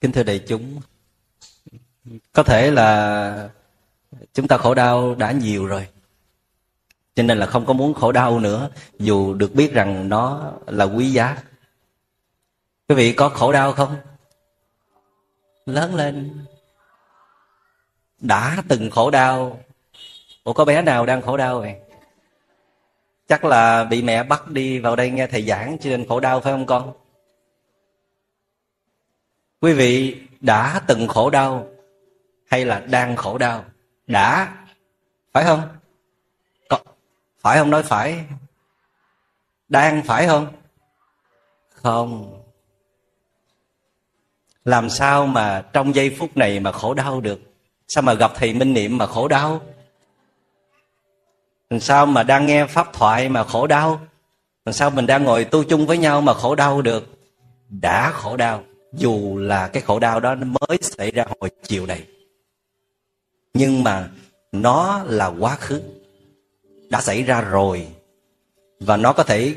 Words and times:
kính 0.00 0.12
thưa 0.12 0.22
đại 0.22 0.38
chúng, 0.38 0.80
có 2.32 2.42
thể 2.42 2.70
là 2.70 3.50
chúng 4.34 4.48
ta 4.48 4.56
khổ 4.56 4.74
đau 4.74 5.14
đã 5.14 5.32
nhiều 5.32 5.66
rồi, 5.66 5.88
cho 7.14 7.22
nên 7.22 7.38
là 7.38 7.46
không 7.46 7.66
có 7.66 7.72
muốn 7.72 7.94
khổ 7.94 8.12
đau 8.12 8.40
nữa, 8.40 8.70
dù 8.98 9.34
được 9.34 9.54
biết 9.54 9.72
rằng 9.72 10.08
nó 10.08 10.52
là 10.66 10.84
quý 10.84 11.10
giá. 11.10 11.36
Quý 12.88 12.94
vị 12.94 13.12
có 13.12 13.28
khổ 13.28 13.52
đau 13.52 13.72
không? 13.72 13.96
Lớn 15.66 15.94
lên, 15.94 16.44
đã 18.18 18.62
từng 18.68 18.90
khổ 18.90 19.10
đau. 19.10 19.60
Ủa, 20.44 20.52
có 20.52 20.64
bé 20.64 20.82
nào 20.82 21.06
đang 21.06 21.22
khổ 21.22 21.36
đau 21.36 21.60
vậy? 21.60 21.74
Chắc 23.28 23.44
là 23.44 23.84
bị 23.84 24.02
mẹ 24.02 24.22
bắt 24.22 24.48
đi 24.48 24.78
vào 24.78 24.96
đây 24.96 25.10
nghe 25.10 25.26
thầy 25.26 25.42
giảng 25.42 25.76
cho 25.80 25.90
nên 25.90 26.08
khổ 26.08 26.20
đau 26.20 26.40
phải 26.40 26.52
không 26.52 26.66
con? 26.66 26.92
Quý 29.60 29.72
vị 29.72 30.16
đã 30.40 30.80
từng 30.86 31.08
khổ 31.08 31.30
đau 31.30 31.66
hay 32.50 32.64
là 32.64 32.80
đang 32.80 33.16
khổ 33.16 33.38
đau? 33.38 33.64
Đã. 34.06 34.54
Phải 35.32 35.44
không? 35.44 35.62
Có, 36.68 36.78
phải 37.40 37.58
không 37.58 37.70
nói 37.70 37.82
phải? 37.82 38.24
Đang 39.68 40.02
phải 40.02 40.26
không? 40.26 40.46
Không. 41.70 42.42
Làm 44.64 44.90
sao 44.90 45.26
mà 45.26 45.64
trong 45.72 45.94
giây 45.94 46.16
phút 46.18 46.36
này 46.36 46.60
mà 46.60 46.72
khổ 46.72 46.94
đau 46.94 47.20
được? 47.20 47.40
Sao 47.88 48.02
mà 48.02 48.14
gặp 48.14 48.32
thầy 48.34 48.54
minh 48.54 48.72
niệm 48.72 48.98
mà 48.98 49.06
khổ 49.06 49.28
đau? 49.28 49.60
Làm 51.70 51.80
sao 51.80 52.06
mà 52.06 52.22
đang 52.22 52.46
nghe 52.46 52.66
pháp 52.66 52.92
thoại 52.92 53.28
mà 53.28 53.44
khổ 53.44 53.66
đau? 53.66 54.00
Làm 54.64 54.72
sao 54.72 54.90
mình 54.90 55.06
đang 55.06 55.24
ngồi 55.24 55.44
tu 55.44 55.64
chung 55.64 55.86
với 55.86 55.98
nhau 55.98 56.20
mà 56.20 56.34
khổ 56.34 56.54
đau 56.54 56.82
được? 56.82 57.18
Đã 57.68 58.10
khổ 58.10 58.36
đau 58.36 58.64
dù 58.92 59.38
là 59.38 59.68
cái 59.68 59.82
khổ 59.82 59.98
đau 59.98 60.20
đó 60.20 60.34
nó 60.34 60.46
mới 60.46 60.78
xảy 60.82 61.10
ra 61.10 61.24
hồi 61.40 61.50
chiều 61.62 61.86
này, 61.86 62.06
nhưng 63.54 63.84
mà 63.84 64.10
nó 64.52 65.02
là 65.06 65.26
quá 65.26 65.56
khứ, 65.56 65.82
đã 66.90 67.00
xảy 67.00 67.22
ra 67.22 67.40
rồi, 67.40 67.88
và 68.80 68.96
nó 68.96 69.12
có 69.12 69.22
thể 69.22 69.54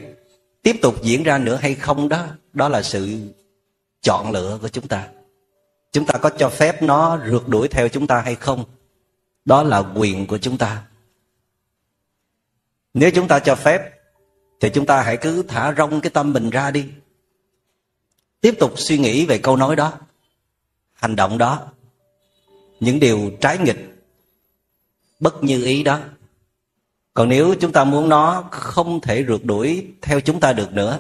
tiếp 0.62 0.76
tục 0.82 1.04
diễn 1.04 1.24
ra 1.24 1.38
nữa 1.38 1.56
hay 1.62 1.76
không 1.76 2.10
đó 2.10 2.28
đó 2.54 2.70
là 2.70 2.82
sự 2.82 3.18
chọn 4.02 4.32
lựa 4.32 4.58
của 4.62 4.68
chúng 4.68 4.88
ta. 4.88 5.08
Chúng 5.92 6.06
ta 6.06 6.20
có 6.20 6.30
cho 6.30 6.50
phép 6.50 6.84
nó 6.84 7.20
rượt 7.30 7.48
đuổi 7.48 7.68
theo 7.68 7.90
chúng 7.90 8.08
ta 8.08 8.22
hay 8.22 8.36
không, 8.36 8.66
đó 9.46 9.64
là 9.64 9.84
quyền 9.96 10.28
của 10.28 10.38
chúng 10.38 10.58
ta. 10.58 10.84
Nếu 12.94 13.12
chúng 13.12 13.28
ta 13.28 13.40
cho 13.40 13.56
phép, 13.56 13.82
thì 14.60 14.70
chúng 14.70 14.86
ta 14.86 15.02
hãy 15.02 15.18
cứ 15.18 15.44
thả 15.44 15.74
rong 15.78 16.02
cái 16.02 16.10
tâm 16.10 16.34
mình 16.34 16.50
ra 16.50 16.72
đi 16.72 16.86
tiếp 18.44 18.56
tục 18.60 18.74
suy 18.76 18.98
nghĩ 18.98 19.26
về 19.26 19.38
câu 19.38 19.56
nói 19.56 19.76
đó, 19.76 19.94
hành 20.94 21.16
động 21.16 21.38
đó, 21.38 21.72
những 22.80 23.00
điều 23.00 23.32
trái 23.42 23.58
nghịch, 23.58 24.06
bất 25.20 25.44
như 25.44 25.64
ý 25.64 25.84
đó. 25.84 26.00
Còn 27.14 27.30
nếu 27.30 27.56
chúng 27.60 27.72
ta 27.72 27.84
muốn 27.84 28.10
nó 28.10 28.48
không 28.52 29.02
thể 29.02 29.26
rượt 29.28 29.42
đuổi 29.44 29.88
theo 30.02 30.20
chúng 30.22 30.40
ta 30.40 30.54
được 30.54 30.74
nữa, 30.74 31.00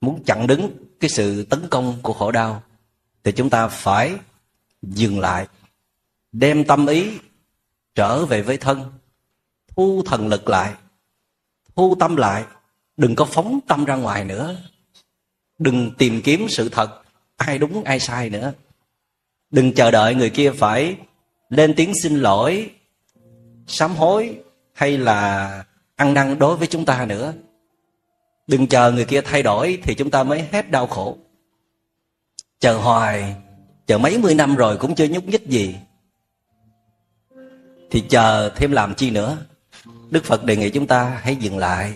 muốn 0.00 0.24
chặn 0.24 0.46
đứng 0.46 0.70
cái 1.00 1.10
sự 1.10 1.44
tấn 1.44 1.68
công 1.70 1.98
của 2.02 2.12
khổ 2.12 2.30
đau, 2.30 2.62
thì 3.24 3.32
chúng 3.32 3.50
ta 3.50 3.68
phải 3.68 4.14
dừng 4.82 5.20
lại, 5.20 5.48
đem 6.32 6.64
tâm 6.64 6.86
ý 6.86 7.18
trở 7.94 8.26
về 8.26 8.42
với 8.42 8.56
thân, 8.56 8.92
thu 9.68 10.02
thần 10.06 10.28
lực 10.28 10.48
lại, 10.48 10.74
thu 11.76 11.94
tâm 12.00 12.16
lại, 12.16 12.44
đừng 12.96 13.14
có 13.14 13.24
phóng 13.24 13.60
tâm 13.66 13.84
ra 13.84 13.96
ngoài 13.96 14.24
nữa 14.24 14.56
đừng 15.64 15.90
tìm 15.98 16.22
kiếm 16.24 16.46
sự 16.48 16.68
thật. 16.68 17.02
Ai 17.36 17.58
đúng, 17.58 17.84
ai 17.84 18.00
sai 18.00 18.30
nữa. 18.30 18.52
Đừng 19.50 19.72
chờ 19.72 19.90
đợi 19.90 20.14
người 20.14 20.30
kia 20.30 20.50
phải 20.50 20.96
lên 21.48 21.74
tiếng 21.74 21.92
xin 22.02 22.20
lỗi, 22.20 22.70
sám 23.66 23.94
hối 23.96 24.38
hay 24.72 24.98
là 24.98 25.64
ăn 25.96 26.14
năn 26.14 26.38
đối 26.38 26.56
với 26.56 26.66
chúng 26.66 26.84
ta 26.84 27.06
nữa. 27.06 27.32
Đừng 28.46 28.66
chờ 28.66 28.92
người 28.92 29.04
kia 29.04 29.20
thay 29.20 29.42
đổi 29.42 29.78
thì 29.82 29.94
chúng 29.94 30.10
ta 30.10 30.22
mới 30.22 30.44
hết 30.52 30.70
đau 30.70 30.86
khổ. 30.86 31.18
Chờ 32.60 32.76
hoài, 32.78 33.34
chờ 33.86 33.98
mấy 33.98 34.18
mươi 34.18 34.34
năm 34.34 34.56
rồi 34.56 34.76
cũng 34.76 34.94
chưa 34.94 35.08
nhúc 35.08 35.24
nhích 35.28 35.46
gì. 35.46 35.76
Thì 37.90 38.04
chờ 38.08 38.52
thêm 38.56 38.72
làm 38.72 38.94
chi 38.94 39.10
nữa? 39.10 39.38
Đức 40.10 40.24
phật 40.24 40.44
đề 40.44 40.56
nghị 40.56 40.70
chúng 40.70 40.86
ta 40.86 41.20
hãy 41.22 41.36
dừng 41.36 41.58
lại, 41.58 41.94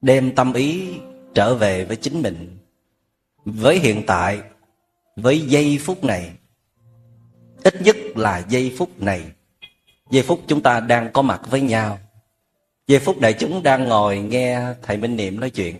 đem 0.00 0.34
tâm 0.34 0.52
ý 0.52 0.94
trở 1.36 1.54
về 1.54 1.84
với 1.84 1.96
chính 1.96 2.22
mình. 2.22 2.58
Với 3.44 3.78
hiện 3.78 4.02
tại, 4.06 4.40
với 5.16 5.40
giây 5.40 5.78
phút 5.82 6.04
này, 6.04 6.32
ít 7.64 7.82
nhất 7.82 7.96
là 8.14 8.38
giây 8.48 8.74
phút 8.78 9.02
này. 9.02 9.22
Giây 10.10 10.22
phút 10.22 10.40
chúng 10.46 10.62
ta 10.62 10.80
đang 10.80 11.12
có 11.12 11.22
mặt 11.22 11.40
với 11.50 11.60
nhau. 11.60 11.98
Giây 12.86 12.98
phút 12.98 13.20
đại 13.20 13.32
chúng 13.32 13.62
đang 13.62 13.84
ngồi 13.84 14.18
nghe 14.18 14.60
thầy 14.82 14.96
minh 14.96 15.16
niệm 15.16 15.40
nói 15.40 15.50
chuyện. 15.50 15.76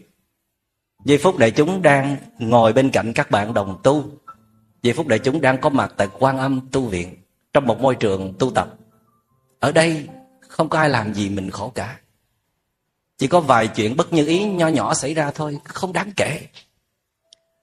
Giây 1.05 1.19
phút 1.19 1.39
đại 1.39 1.51
chúng 1.51 1.83
đang 1.83 2.17
ngồi 2.39 2.73
bên 2.73 2.91
cạnh 2.91 3.13
các 3.13 3.31
bạn 3.31 3.55
đồng 3.55 3.81
tu. 3.83 4.05
Giây 4.83 4.95
phút 4.95 5.07
đại 5.07 5.19
chúng 5.19 5.41
đang 5.41 5.61
có 5.61 5.69
mặt 5.69 5.95
tại 5.97 6.09
quan 6.19 6.39
âm 6.39 6.69
tu 6.73 6.87
viện, 6.87 7.17
trong 7.53 7.67
một 7.67 7.81
môi 7.81 7.95
trường 7.95 8.35
tu 8.39 8.51
tập. 8.51 8.75
Ở 9.61 9.73
đây 9.73 10.09
không 10.41 10.69
có 10.69 10.79
ai 10.79 10.89
làm 10.89 11.15
gì 11.15 11.29
mình 11.29 11.51
khổ 11.51 11.73
cả 11.75 11.99
chỉ 13.19 13.27
có 13.27 13.41
vài 13.41 13.69
chuyện 13.69 13.97
bất 13.97 14.13
như 14.13 14.27
ý 14.27 14.45
nho 14.45 14.69
nhỏ 14.69 14.95
xảy 14.95 15.15
ra 15.15 15.31
thôi, 15.31 15.59
không 15.65 15.93
đáng 15.93 16.13
kể. 16.17 16.41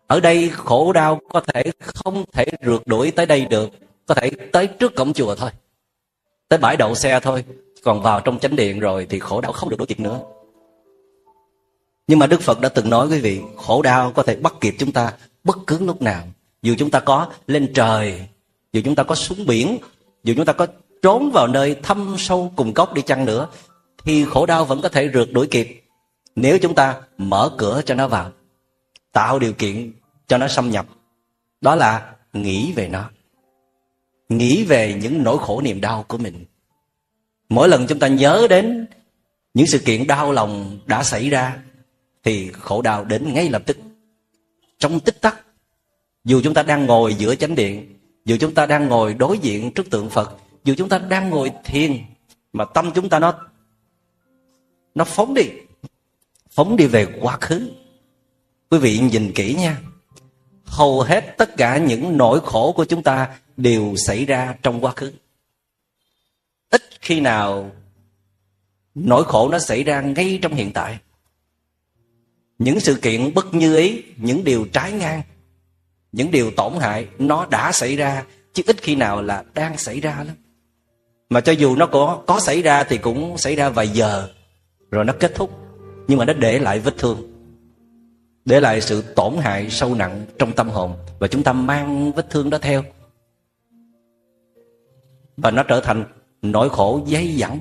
Ở 0.07 0.19
đây 0.19 0.49
khổ 0.49 0.93
đau 0.93 1.19
có 1.29 1.39
thể 1.39 1.63
không 1.79 2.23
thể 2.31 2.45
rượt 2.65 2.81
đuổi 2.85 3.11
tới 3.11 3.25
đây 3.25 3.45
được, 3.45 3.69
có 4.05 4.15
thể 4.15 4.31
tới 4.51 4.67
trước 4.67 4.95
cổng 4.95 5.13
chùa 5.13 5.35
thôi. 5.35 5.49
Tới 6.47 6.59
bãi 6.59 6.77
đậu 6.77 6.95
xe 6.95 7.19
thôi, 7.19 7.45
còn 7.83 8.01
vào 8.01 8.19
trong 8.19 8.39
chánh 8.39 8.55
điện 8.55 8.79
rồi 8.79 9.07
thì 9.09 9.19
khổ 9.19 9.41
đau 9.41 9.51
không 9.51 9.69
được 9.69 9.77
đuổi 9.77 9.87
kịp 9.87 9.99
nữa. 9.99 10.19
Nhưng 12.07 12.19
mà 12.19 12.27
đức 12.27 12.41
phật 12.41 12.61
đã 12.61 12.69
từng 12.69 12.89
nói 12.89 13.07
quý 13.07 13.19
vị, 13.19 13.41
khổ 13.57 13.81
đau 13.81 14.11
có 14.11 14.23
thể 14.23 14.35
bắt 14.35 14.53
kịp 14.61 14.75
chúng 14.79 14.91
ta 14.91 15.13
bất 15.43 15.57
cứ 15.67 15.79
lúc 15.79 16.01
nào. 16.01 16.23
Dù 16.61 16.75
chúng 16.77 16.91
ta 16.91 16.99
có 16.99 17.27
lên 17.47 17.71
trời, 17.75 18.27
dù 18.73 18.81
chúng 18.85 18.95
ta 18.95 19.03
có 19.03 19.15
xuống 19.15 19.45
biển, 19.45 19.77
dù 20.23 20.33
chúng 20.37 20.45
ta 20.45 20.53
có 20.53 20.67
trốn 21.01 21.31
vào 21.31 21.47
nơi 21.47 21.75
thâm 21.83 22.15
sâu 22.17 22.51
cùng 22.55 22.73
cốc 22.73 22.93
đi 22.93 23.01
chăng 23.01 23.25
nữa 23.25 23.47
thì 24.03 24.25
khổ 24.25 24.45
đau 24.45 24.65
vẫn 24.65 24.81
có 24.81 24.89
thể 24.89 25.09
rượt 25.13 25.29
đuổi 25.31 25.47
kịp. 25.51 25.83
Nếu 26.35 26.57
chúng 26.59 26.75
ta 26.75 27.01
mở 27.17 27.51
cửa 27.57 27.81
cho 27.85 27.95
nó 27.95 28.07
vào, 28.07 28.31
tạo 29.11 29.39
điều 29.39 29.53
kiện 29.53 29.93
cho 30.27 30.37
nó 30.37 30.47
xâm 30.47 30.69
nhập, 30.69 30.85
đó 31.61 31.75
là 31.75 32.15
nghĩ 32.33 32.73
về 32.75 32.87
nó. 32.87 33.09
Nghĩ 34.29 34.63
về 34.63 34.93
những 35.01 35.23
nỗi 35.23 35.37
khổ 35.41 35.61
niềm 35.61 35.81
đau 35.81 36.05
của 36.07 36.17
mình. 36.17 36.45
Mỗi 37.49 37.69
lần 37.69 37.87
chúng 37.87 37.99
ta 37.99 38.07
nhớ 38.07 38.47
đến 38.49 38.87
những 39.53 39.67
sự 39.67 39.79
kiện 39.79 40.07
đau 40.07 40.31
lòng 40.31 40.79
đã 40.85 41.03
xảy 41.03 41.29
ra, 41.29 41.57
thì 42.23 42.51
khổ 42.51 42.81
đau 42.81 43.05
đến 43.05 43.33
ngay 43.33 43.49
lập 43.49 43.61
tức. 43.65 43.77
Trong 44.79 44.99
tích 44.99 45.21
tắc, 45.21 45.45
dù 46.23 46.41
chúng 46.43 46.53
ta 46.53 46.63
đang 46.63 46.85
ngồi 46.85 47.13
giữa 47.13 47.35
chánh 47.35 47.55
điện, 47.55 47.99
dù 48.25 48.37
chúng 48.39 48.53
ta 48.53 48.65
đang 48.65 48.87
ngồi 48.87 49.13
đối 49.13 49.37
diện 49.37 49.71
trước 49.71 49.89
tượng 49.89 50.09
phật, 50.09 50.37
dù 50.63 50.73
chúng 50.77 50.89
ta 50.89 50.97
đang 50.97 51.29
ngồi 51.29 51.51
thiền, 51.63 51.97
mà 52.53 52.65
tâm 52.65 52.91
chúng 52.91 53.09
ta 53.09 53.19
nó 53.19 53.33
nó 54.95 55.03
phóng 55.03 55.33
đi. 55.33 55.43
Phóng 56.49 56.75
đi 56.75 56.85
về 56.85 57.07
quá 57.21 57.37
khứ. 57.41 57.71
Quý 58.69 58.77
vị 58.77 58.99
nhìn 58.99 59.31
kỹ 59.35 59.53
nha. 59.53 59.77
Hầu 60.63 61.01
hết 61.01 61.37
tất 61.37 61.57
cả 61.57 61.77
những 61.77 62.17
nỗi 62.17 62.39
khổ 62.43 62.73
của 62.75 62.85
chúng 62.85 63.03
ta 63.03 63.35
đều 63.57 63.95
xảy 63.97 64.25
ra 64.25 64.55
trong 64.63 64.83
quá 64.83 64.91
khứ. 64.95 65.13
Ít 66.69 66.81
khi 67.01 67.19
nào 67.19 67.71
nỗi 68.95 69.23
khổ 69.23 69.49
nó 69.49 69.59
xảy 69.59 69.83
ra 69.83 70.01
ngay 70.01 70.39
trong 70.41 70.53
hiện 70.53 70.71
tại. 70.73 70.97
Những 72.57 72.79
sự 72.79 72.95
kiện 72.95 73.33
bất 73.33 73.53
như 73.53 73.75
ý, 73.75 74.03
những 74.17 74.43
điều 74.43 74.65
trái 74.65 74.91
ngang, 74.91 75.21
những 76.11 76.31
điều 76.31 76.51
tổn 76.51 76.73
hại, 76.79 77.07
nó 77.19 77.45
đã 77.45 77.71
xảy 77.71 77.95
ra, 77.95 78.23
chứ 78.53 78.63
ít 78.65 78.81
khi 78.81 78.95
nào 78.95 79.21
là 79.21 79.43
đang 79.53 79.77
xảy 79.77 79.99
ra 79.99 80.23
lắm. 80.27 80.35
Mà 81.29 81.41
cho 81.41 81.51
dù 81.51 81.75
nó 81.75 81.85
có 81.85 82.23
có 82.27 82.39
xảy 82.39 82.61
ra 82.61 82.83
thì 82.83 82.97
cũng 82.97 83.37
xảy 83.37 83.55
ra 83.55 83.69
vài 83.69 83.87
giờ 83.87 84.29
rồi 84.93 85.05
nó 85.05 85.13
kết 85.19 85.35
thúc. 85.35 85.51
Nhưng 86.07 86.19
mà 86.19 86.25
nó 86.25 86.33
để 86.33 86.59
lại 86.59 86.79
vết 86.79 86.93
thương. 86.97 87.17
Để 88.45 88.59
lại 88.59 88.81
sự 88.81 89.01
tổn 89.01 89.33
hại 89.37 89.69
sâu 89.69 89.95
nặng 89.95 90.25
trong 90.39 90.51
tâm 90.51 90.69
hồn. 90.69 90.95
Và 91.19 91.27
chúng 91.27 91.43
ta 91.43 91.53
mang 91.53 92.11
vết 92.11 92.29
thương 92.29 92.49
đó 92.49 92.57
theo. 92.61 92.83
Và 95.37 95.51
nó 95.51 95.63
trở 95.63 95.81
thành 95.81 96.05
nỗi 96.41 96.69
khổ 96.69 97.01
dây 97.05 97.35
dẳng. 97.37 97.59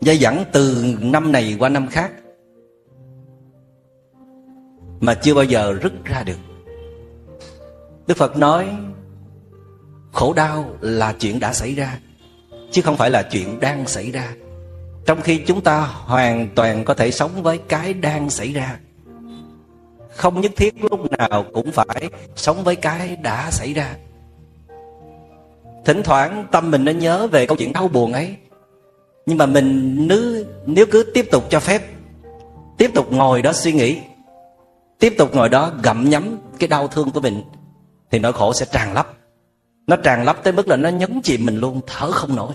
Dây 0.00 0.18
dẳng 0.18 0.44
từ 0.52 0.94
năm 1.00 1.32
này 1.32 1.56
qua 1.58 1.68
năm 1.68 1.88
khác. 1.88 2.12
Mà 5.00 5.14
chưa 5.14 5.34
bao 5.34 5.44
giờ 5.44 5.72
rứt 5.82 5.92
ra 6.04 6.22
được. 6.22 6.38
Đức 8.06 8.16
phật 8.16 8.36
nói, 8.36 8.68
khổ 10.12 10.32
đau 10.32 10.76
là 10.80 11.12
chuyện 11.12 11.40
đã 11.40 11.52
xảy 11.52 11.74
ra, 11.74 11.98
chứ 12.70 12.82
không 12.82 12.96
phải 12.96 13.10
là 13.10 13.28
chuyện 13.30 13.60
đang 13.60 13.86
xảy 13.86 14.10
ra 14.10 14.34
trong 15.08 15.22
khi 15.22 15.38
chúng 15.38 15.60
ta 15.60 15.80
hoàn 15.80 16.48
toàn 16.54 16.84
có 16.84 16.94
thể 16.94 17.10
sống 17.10 17.42
với 17.42 17.58
cái 17.58 17.94
đang 17.94 18.30
xảy 18.30 18.52
ra, 18.52 18.78
không 20.10 20.40
nhất 20.40 20.52
thiết 20.56 20.84
lúc 20.84 21.12
nào 21.12 21.44
cũng 21.52 21.72
phải 21.72 22.10
sống 22.36 22.64
với 22.64 22.76
cái 22.76 23.16
đã 23.16 23.50
xảy 23.50 23.72
ra. 23.72 23.96
Thỉnh 25.84 26.02
thoảng 26.02 26.46
tâm 26.50 26.70
mình 26.70 26.84
nó 26.84 26.92
nhớ 26.92 27.26
về 27.26 27.46
câu 27.46 27.56
chuyện 27.56 27.72
đau 27.72 27.88
buồn 27.88 28.12
ấy, 28.12 28.36
nhưng 29.26 29.38
mà 29.38 29.46
mình 29.46 29.96
nếu 30.08 30.44
nếu 30.66 30.86
cứ 30.90 31.04
tiếp 31.14 31.28
tục 31.30 31.44
cho 31.50 31.60
phép, 31.60 31.82
tiếp 32.78 32.90
tục 32.94 33.12
ngồi 33.12 33.42
đó 33.42 33.52
suy 33.52 33.72
nghĩ, 33.72 33.98
tiếp 34.98 35.14
tục 35.18 35.34
ngồi 35.34 35.48
đó 35.48 35.72
gặm 35.82 36.10
nhấm 36.10 36.38
cái 36.58 36.68
đau 36.68 36.88
thương 36.88 37.10
của 37.10 37.20
mình, 37.20 37.42
thì 38.10 38.18
nỗi 38.18 38.32
khổ 38.32 38.52
sẽ 38.52 38.66
tràn 38.72 38.92
lấp. 38.92 39.12
Nó 39.86 39.96
tràn 39.96 40.24
lấp 40.24 40.36
tới 40.42 40.52
mức 40.52 40.68
là 40.68 40.76
nó 40.76 40.88
nhấn 40.88 41.20
chìm 41.22 41.46
mình 41.46 41.60
luôn, 41.60 41.80
thở 41.86 42.12
không 42.12 42.36
nổi 42.36 42.52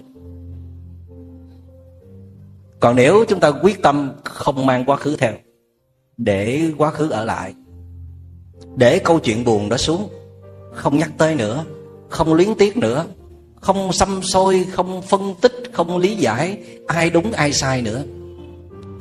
còn 2.83 2.95
nếu 2.95 3.25
chúng 3.27 3.39
ta 3.39 3.51
quyết 3.61 3.81
tâm 3.81 4.11
không 4.23 4.65
mang 4.65 4.85
quá 4.85 4.97
khứ 4.97 5.15
theo, 5.15 5.33
để 6.17 6.71
quá 6.77 6.91
khứ 6.91 7.09
ở 7.09 7.25
lại, 7.25 7.53
để 8.75 8.99
câu 8.99 9.19
chuyện 9.19 9.43
buồn 9.43 9.69
đó 9.69 9.77
xuống, 9.77 10.09
không 10.73 10.97
nhắc 10.97 11.11
tới 11.17 11.35
nữa, 11.35 11.65
không 12.09 12.33
luyến 12.33 12.55
tiếc 12.55 12.77
nữa, 12.77 13.05
không 13.61 13.93
xăm 13.93 14.23
xôi 14.23 14.65
không 14.71 15.01
phân 15.01 15.35
tích, 15.41 15.53
không 15.73 15.97
lý 15.97 16.15
giải 16.15 16.57
ai 16.87 17.09
đúng, 17.09 17.31
ai 17.31 17.53
sai 17.53 17.81
nữa, 17.81 18.03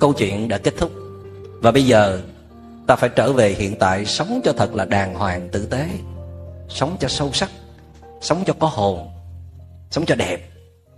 câu 0.00 0.12
chuyện 0.12 0.48
đã 0.48 0.58
kết 0.58 0.74
thúc. 0.78 0.92
Và 1.60 1.70
bây 1.70 1.86
giờ, 1.86 2.20
ta 2.86 2.96
phải 2.96 3.10
trở 3.16 3.32
về 3.32 3.50
hiện 3.50 3.74
tại, 3.78 4.06
sống 4.06 4.40
cho 4.44 4.52
thật 4.52 4.74
là 4.74 4.84
đàng 4.84 5.14
hoàng, 5.14 5.48
tử 5.52 5.66
tế, 5.66 5.88
sống 6.68 6.96
cho 7.00 7.08
sâu 7.08 7.30
sắc, 7.32 7.50
sống 8.20 8.42
cho 8.46 8.54
có 8.58 8.66
hồn, 8.66 9.08
sống 9.90 10.04
cho 10.06 10.14
đẹp, 10.14 10.50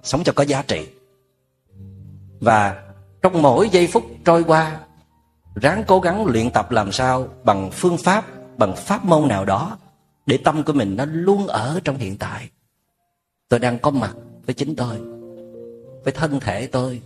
sống 0.03 0.25
cho 0.25 0.33
có 0.33 0.43
giá 0.43 0.63
trị 0.69 0.87
và 2.41 2.83
trong 3.23 3.43
mỗi 3.43 3.69
giây 3.69 3.87
phút 3.87 4.05
trôi 4.25 4.45
qua, 4.45 4.81
ráng 5.55 5.85
cố 5.87 6.01
gắng 6.01 6.27
luyện 6.27 6.51
tập 6.51 6.71
làm 6.71 6.93
sao 6.93 7.29
bằng 7.45 7.71
phương 7.73 7.97
pháp, 7.97 8.25
bằng 8.59 8.77
pháp 8.77 9.05
môn 9.05 9.29
nào 9.29 9.45
đó, 9.45 9.79
để 10.27 10.39
tâm 10.45 10.63
của 10.65 10.73
mình 10.73 10.97
nó 10.97 11.05
luôn 11.05 11.47
ở 11.47 11.81
trong 11.85 11.97
hiện 11.97 12.17
tại. 12.19 12.49
Tôi 13.49 13.61
đang 13.61 13.79
có 13.79 13.91
mặt 13.91 14.15
với 14.47 14.55
chính 14.55 14.77
tôi, 14.77 14.97
với 16.05 16.13
thân 16.13 16.41
thể 16.41 16.67
tôi, 16.67 17.03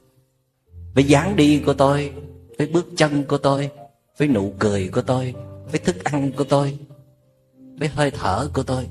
với 0.94 1.04
dáng 1.04 1.36
đi 1.36 1.62
của 1.66 1.74
tôi, 1.74 2.12
với 2.58 2.66
bước 2.66 2.86
chân 2.96 3.24
của 3.24 3.38
tôi, 3.38 3.70
với 4.18 4.28
nụ 4.28 4.52
cười 4.58 4.88
của 4.88 5.02
tôi, 5.02 5.34
với 5.70 5.80
thức 5.80 6.04
ăn 6.04 6.32
của 6.32 6.44
tôi, 6.44 6.78
với 7.78 7.88
hơi 7.88 8.10
thở 8.10 8.50
của 8.54 8.62
tôi. 8.62 8.88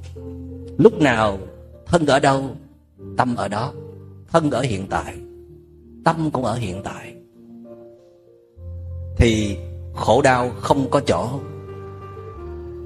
Lúc 0.77 1.01
nào 1.01 1.39
thân 1.85 2.05
ở 2.05 2.19
đâu, 2.19 2.55
tâm 3.17 3.35
ở 3.35 3.47
đó, 3.47 3.73
thân 4.27 4.51
ở 4.51 4.61
hiện 4.61 4.87
tại 4.89 5.17
tâm 6.07 6.31
cũng 6.31 6.45
ở 6.45 6.55
hiện 6.55 6.81
tại. 6.83 7.13
Thì 9.17 9.57
khổ 9.95 10.21
đau 10.21 10.51
không 10.61 10.89
có 10.89 10.99
chỗ 10.99 11.29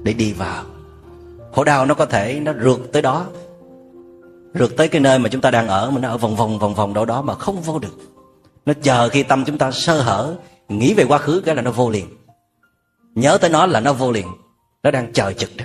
để 0.02 0.12
đi 0.12 0.32
vào. 0.32 0.64
Khổ 1.52 1.64
đau 1.64 1.86
nó 1.86 1.94
có 1.94 2.06
thể 2.06 2.40
nó 2.40 2.52
rượt 2.52 2.80
tới 2.92 3.02
đó, 3.02 3.26
rượt 4.54 4.70
tới 4.76 4.88
cái 4.88 5.00
nơi 5.00 5.18
mà 5.18 5.28
chúng 5.28 5.40
ta 5.40 5.50
đang 5.50 5.68
ở, 5.68 5.90
mà 5.90 6.00
nó 6.00 6.08
ở 6.08 6.18
vòng 6.18 6.36
vòng 6.36 6.58
vòng 6.58 6.74
vòng 6.74 6.94
đâu 6.94 7.04
đó 7.04 7.22
mà 7.22 7.34
không 7.34 7.60
vô 7.60 7.78
được. 7.78 7.98
Nó 8.66 8.72
chờ 8.82 9.08
khi 9.08 9.22
tâm 9.22 9.44
chúng 9.44 9.58
ta 9.58 9.70
sơ 9.70 10.02
hở, 10.02 10.36
nghĩ 10.68 10.94
về 10.94 11.04
quá 11.04 11.18
khứ 11.18 11.42
cái 11.44 11.54
là 11.54 11.62
nó 11.62 11.70
vô 11.70 11.90
liền. 11.90 12.06
Nhớ 13.14 13.38
tới 13.40 13.50
nó 13.50 13.66
là 13.66 13.80
nó 13.80 13.92
vô 13.92 14.12
liền. 14.12 14.26
Nó 14.82 14.90
đang 14.90 15.12
chờ 15.12 15.32
chực 15.32 15.50
đó. 15.56 15.64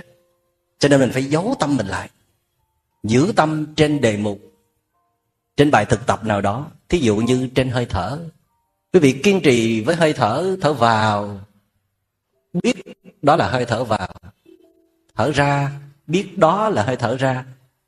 Cho 0.78 0.88
nên 0.88 1.00
mình 1.00 1.10
phải 1.12 1.24
giấu 1.24 1.54
tâm 1.58 1.76
mình 1.76 1.86
lại. 1.86 2.10
Giữ 3.02 3.32
tâm 3.36 3.66
trên 3.74 4.00
đề 4.00 4.16
mục, 4.16 4.38
trên 5.56 5.70
bài 5.70 5.84
thực 5.84 6.06
tập 6.06 6.24
nào 6.24 6.40
đó 6.40 6.66
thí 6.88 6.98
dụ 6.98 7.16
như 7.16 7.48
trên 7.54 7.70
hơi 7.70 7.86
thở. 7.86 8.18
Quý 8.92 9.00
vị 9.00 9.20
kiên 9.22 9.40
trì 9.40 9.80
với 9.80 9.96
hơi 9.96 10.12
thở 10.12 10.56
thở 10.60 10.72
vào. 10.72 11.40
Biết 12.62 12.76
đó 13.22 13.36
là 13.36 13.50
hơi 13.50 13.64
thở 13.64 13.84
vào. 13.84 14.08
Thở 15.16 15.30
ra, 15.32 15.70
biết 16.06 16.38
đó 16.38 16.68
là 16.68 16.82
hơi 16.82 16.96
thở 16.96 17.16
ra. 17.16 17.44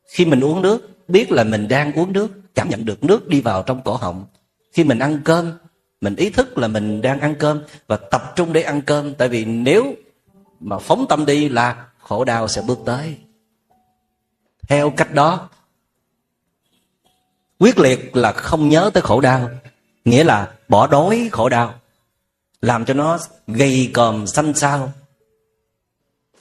Khi 0.09 0.25
mình 0.25 0.41
uống 0.41 0.63
nước, 0.63 0.89
biết 1.09 1.33
là 1.33 1.45
mình 1.45 1.69
đang 1.69 1.93
uống 1.93 2.13
nước, 2.13 2.29
cảm 2.55 2.69
nhận 2.69 2.85
được 2.85 3.05
nước 3.05 3.29
đi 3.29 3.41
vào 3.41 3.63
trong 3.63 3.83
cổ 3.85 3.97
họng. 3.97 4.25
Khi 4.73 4.85
mình 4.85 4.99
ăn 4.99 5.21
cơm, 5.25 5.53
mình 6.01 6.17
ý 6.17 6.31
thức 6.31 6.59
là 6.59 6.69
mình 6.69 7.01
đang 7.01 7.21
ăn 7.21 7.35
cơm 7.39 7.63
và 7.87 7.97
tập 7.97 8.33
trung 8.37 8.53
để 8.53 8.63
ăn 8.63 8.83
cơm. 8.83 9.15
Tại 9.15 9.29
vì 9.29 9.45
nếu 9.45 9.95
mà 10.61 10.79
phóng 10.79 11.07
tâm 11.09 11.27
đi 11.27 11.49
là 11.49 11.87
khổ 11.99 12.25
đau 12.25 12.49
sẽ 12.49 12.63
bước 12.63 12.79
tới. 12.87 13.17
Theo 14.69 14.91
cách 14.91 15.15
đó 15.15 15.49
quyết 17.61 17.79
liệt 17.79 18.17
là 18.17 18.33
không 18.33 18.69
nhớ 18.69 18.91
tới 18.95 19.01
khổ 19.01 19.21
đau, 19.21 19.51
nghĩa 20.05 20.25
là 20.25 20.53
bỏ 20.69 20.87
đói 20.87 21.29
khổ 21.33 21.49
đau, 21.49 21.75
làm 22.61 22.85
cho 22.85 22.95
nó 22.95 23.19
gầy 23.47 23.91
còm 23.95 24.27
xanh 24.27 24.55
xao, 24.55 24.93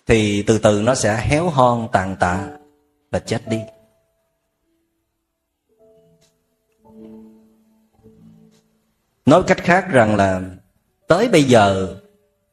thì 0.08 0.44
từ 0.44 0.58
từ 0.58 0.82
nó 0.82 0.96
sẽ 0.96 1.26
héo 1.28 1.50
hon, 1.50 1.88
tàn 1.92 2.16
tạ 2.20 2.48
và 3.12 3.20
chết 3.20 3.48
đi. 3.48 3.60
Nói 9.26 9.44
cách 9.48 9.64
khác 9.64 9.86
rằng 9.90 10.16
là 10.16 10.42
tới 11.08 11.30
bây 11.30 11.44
giờ 11.44 11.96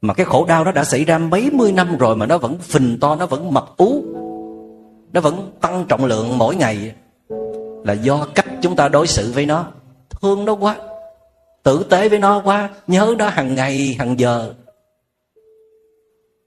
mà 0.01 0.13
cái 0.13 0.25
khổ 0.25 0.45
đau 0.45 0.63
đó 0.63 0.71
đã 0.71 0.83
xảy 0.83 1.05
ra 1.05 1.17
mấy 1.17 1.49
mươi 1.53 1.71
năm 1.71 1.97
rồi 1.97 2.15
mà 2.15 2.25
nó 2.25 2.37
vẫn 2.37 2.57
phình 2.57 2.97
to, 3.01 3.15
nó 3.15 3.25
vẫn 3.25 3.53
mập 3.53 3.77
ú, 3.77 4.03
nó 5.13 5.21
vẫn 5.21 5.51
tăng 5.61 5.85
trọng 5.87 6.05
lượng 6.05 6.37
mỗi 6.37 6.55
ngày 6.55 6.95
là 7.87 7.93
do 7.93 8.27
cách 8.35 8.45
chúng 8.61 8.75
ta 8.75 8.87
đối 8.87 9.07
xử 9.07 9.31
với 9.31 9.45
nó. 9.45 9.71
Thương 10.09 10.45
nó 10.45 10.53
quá, 10.53 10.77
tử 11.63 11.85
tế 11.89 12.09
với 12.09 12.19
nó 12.19 12.41
quá, 12.45 12.69
nhớ 12.87 13.15
nó 13.17 13.29
hàng 13.29 13.55
ngày 13.55 13.95
hàng 13.99 14.19
giờ. 14.19 14.53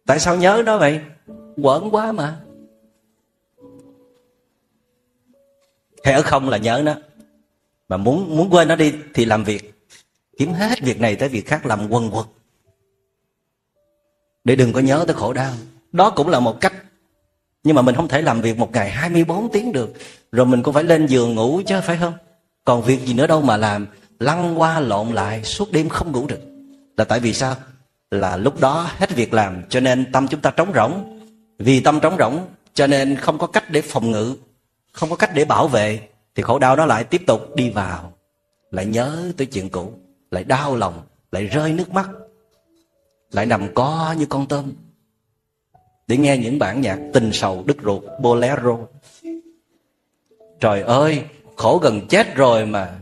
Tại 0.07 0.21
sao 0.21 0.37
nhớ 0.37 0.63
nó 0.67 0.79
vậy? 0.79 1.01
Quẩn 1.57 1.95
quá 1.95 2.13
mà. 2.13 2.41
Hay 6.05 6.15
ở 6.15 6.23
không 6.23 6.49
là 6.49 6.57
nhớ 6.57 6.83
nó. 6.85 6.95
Mà 7.89 7.97
muốn 7.97 8.37
muốn 8.37 8.51
quên 8.51 8.69
nó 8.69 8.77
đi 8.77 8.95
thì 9.15 9.25
làm 9.25 9.45
việc. 9.45 9.73
Kiếm 10.39 10.53
hết 10.53 10.81
việc 10.81 11.01
này 11.01 11.17
tới 11.17 11.29
việc 11.29 11.47
khác 11.47 11.67
làm 11.67 11.89
quần 11.91 12.11
quật. 12.11 12.27
Để 14.45 14.57
đừng 14.57 14.73
có 14.73 14.81
nhớ 14.81 15.05
tới 15.07 15.17
khổ 15.17 15.33
đau. 15.33 15.53
Đó 15.93 16.11
cũng 16.11 16.29
là 16.29 16.41
một 16.41 16.61
cách. 16.61 16.73
Nhưng 17.65 17.77
mà 17.77 17.83
mình 17.83 17.95
không 17.95 18.09
thể 18.09 18.23
làm 18.23 18.41
việc 18.41 18.59
một 18.59 18.73
ngày 18.73 18.91
24 18.91 19.49
tiếng 19.53 19.73
được 19.73 19.93
rồi 20.33 20.47
mình 20.47 20.63
cũng 20.63 20.75
phải 20.75 20.85
lên 20.85 21.07
giường 21.07 21.35
ngủ 21.35 21.61
chứ, 21.67 21.81
phải 21.83 21.97
không? 21.97 22.13
Còn 22.65 22.83
việc 22.83 23.07
gì 23.07 23.15
nữa 23.15 23.27
đâu 23.27 23.43
mà 23.43 23.57
làm, 23.57 23.87
lăn 24.19 24.61
qua 24.61 24.81
lộn 24.81 25.09
lại, 25.09 25.45
suốt 25.45 25.73
đêm 25.73 25.89
không 25.89 26.13
ngủ 26.13 26.27
được. 26.27 26.41
Là 26.97 27.05
tại 27.05 27.21
vì 27.21 27.35
sao? 27.35 27.57
Là 28.11 28.37
lúc 28.37 28.61
đó 28.61 28.89
hết 28.97 29.15
việc 29.15 29.35
làm, 29.35 29.63
cho 29.69 29.81
nên 29.81 30.13
tâm 30.13 30.29
chúng 30.29 30.41
ta 30.41 30.51
trống 30.51 30.73
rỗng. 30.75 31.21
Vì 31.59 31.81
tâm 31.81 32.01
trống 32.01 32.17
rỗng, 32.19 32.47
cho 32.75 32.87
nên 32.87 33.17
không 33.17 33.39
có 33.39 33.47
cách 33.47 33.71
để 33.71 33.83
phòng 33.83 34.11
ngự, 34.11 34.37
không 34.93 35.11
có 35.11 35.17
cách 35.17 35.31
để 35.35 35.45
bảo 35.45 35.69
vệ, 35.69 36.01
thì 36.35 36.43
khổ 36.43 36.59
đau 36.59 36.77
nó 36.77 36.87
lại 36.87 37.05
tiếp 37.05 37.23
tục 37.27 37.57
đi 37.57 37.71
vào, 37.71 38.13
lại 38.71 38.87
nhớ 38.87 39.33
tới 39.37 39.47
chuyện 39.47 39.69
cũ, 39.69 39.93
lại 40.31 40.45
đau 40.45 40.77
lòng, 40.77 41.03
lại 41.33 41.47
rơi 41.47 41.73
nước 41.73 41.91
mắt, 41.93 42.09
lại 43.33 43.47
nằm 43.47 43.75
co 43.75 44.15
như 44.19 44.27
con 44.27 44.47
tôm. 44.47 44.73
Để 46.07 46.17
nghe 46.17 46.37
những 46.37 46.59
bản 46.59 46.81
nhạc 46.81 46.99
tình 47.13 47.31
sầu 47.33 47.65
đứt 47.67 47.77
ruột, 47.85 48.03
bolero 48.21 48.77
trời 50.61 50.83
ơi, 50.83 51.25
khổ 51.57 51.79
gần 51.79 52.07
chết 52.09 52.35
rồi 52.35 52.67
mà. 52.67 52.99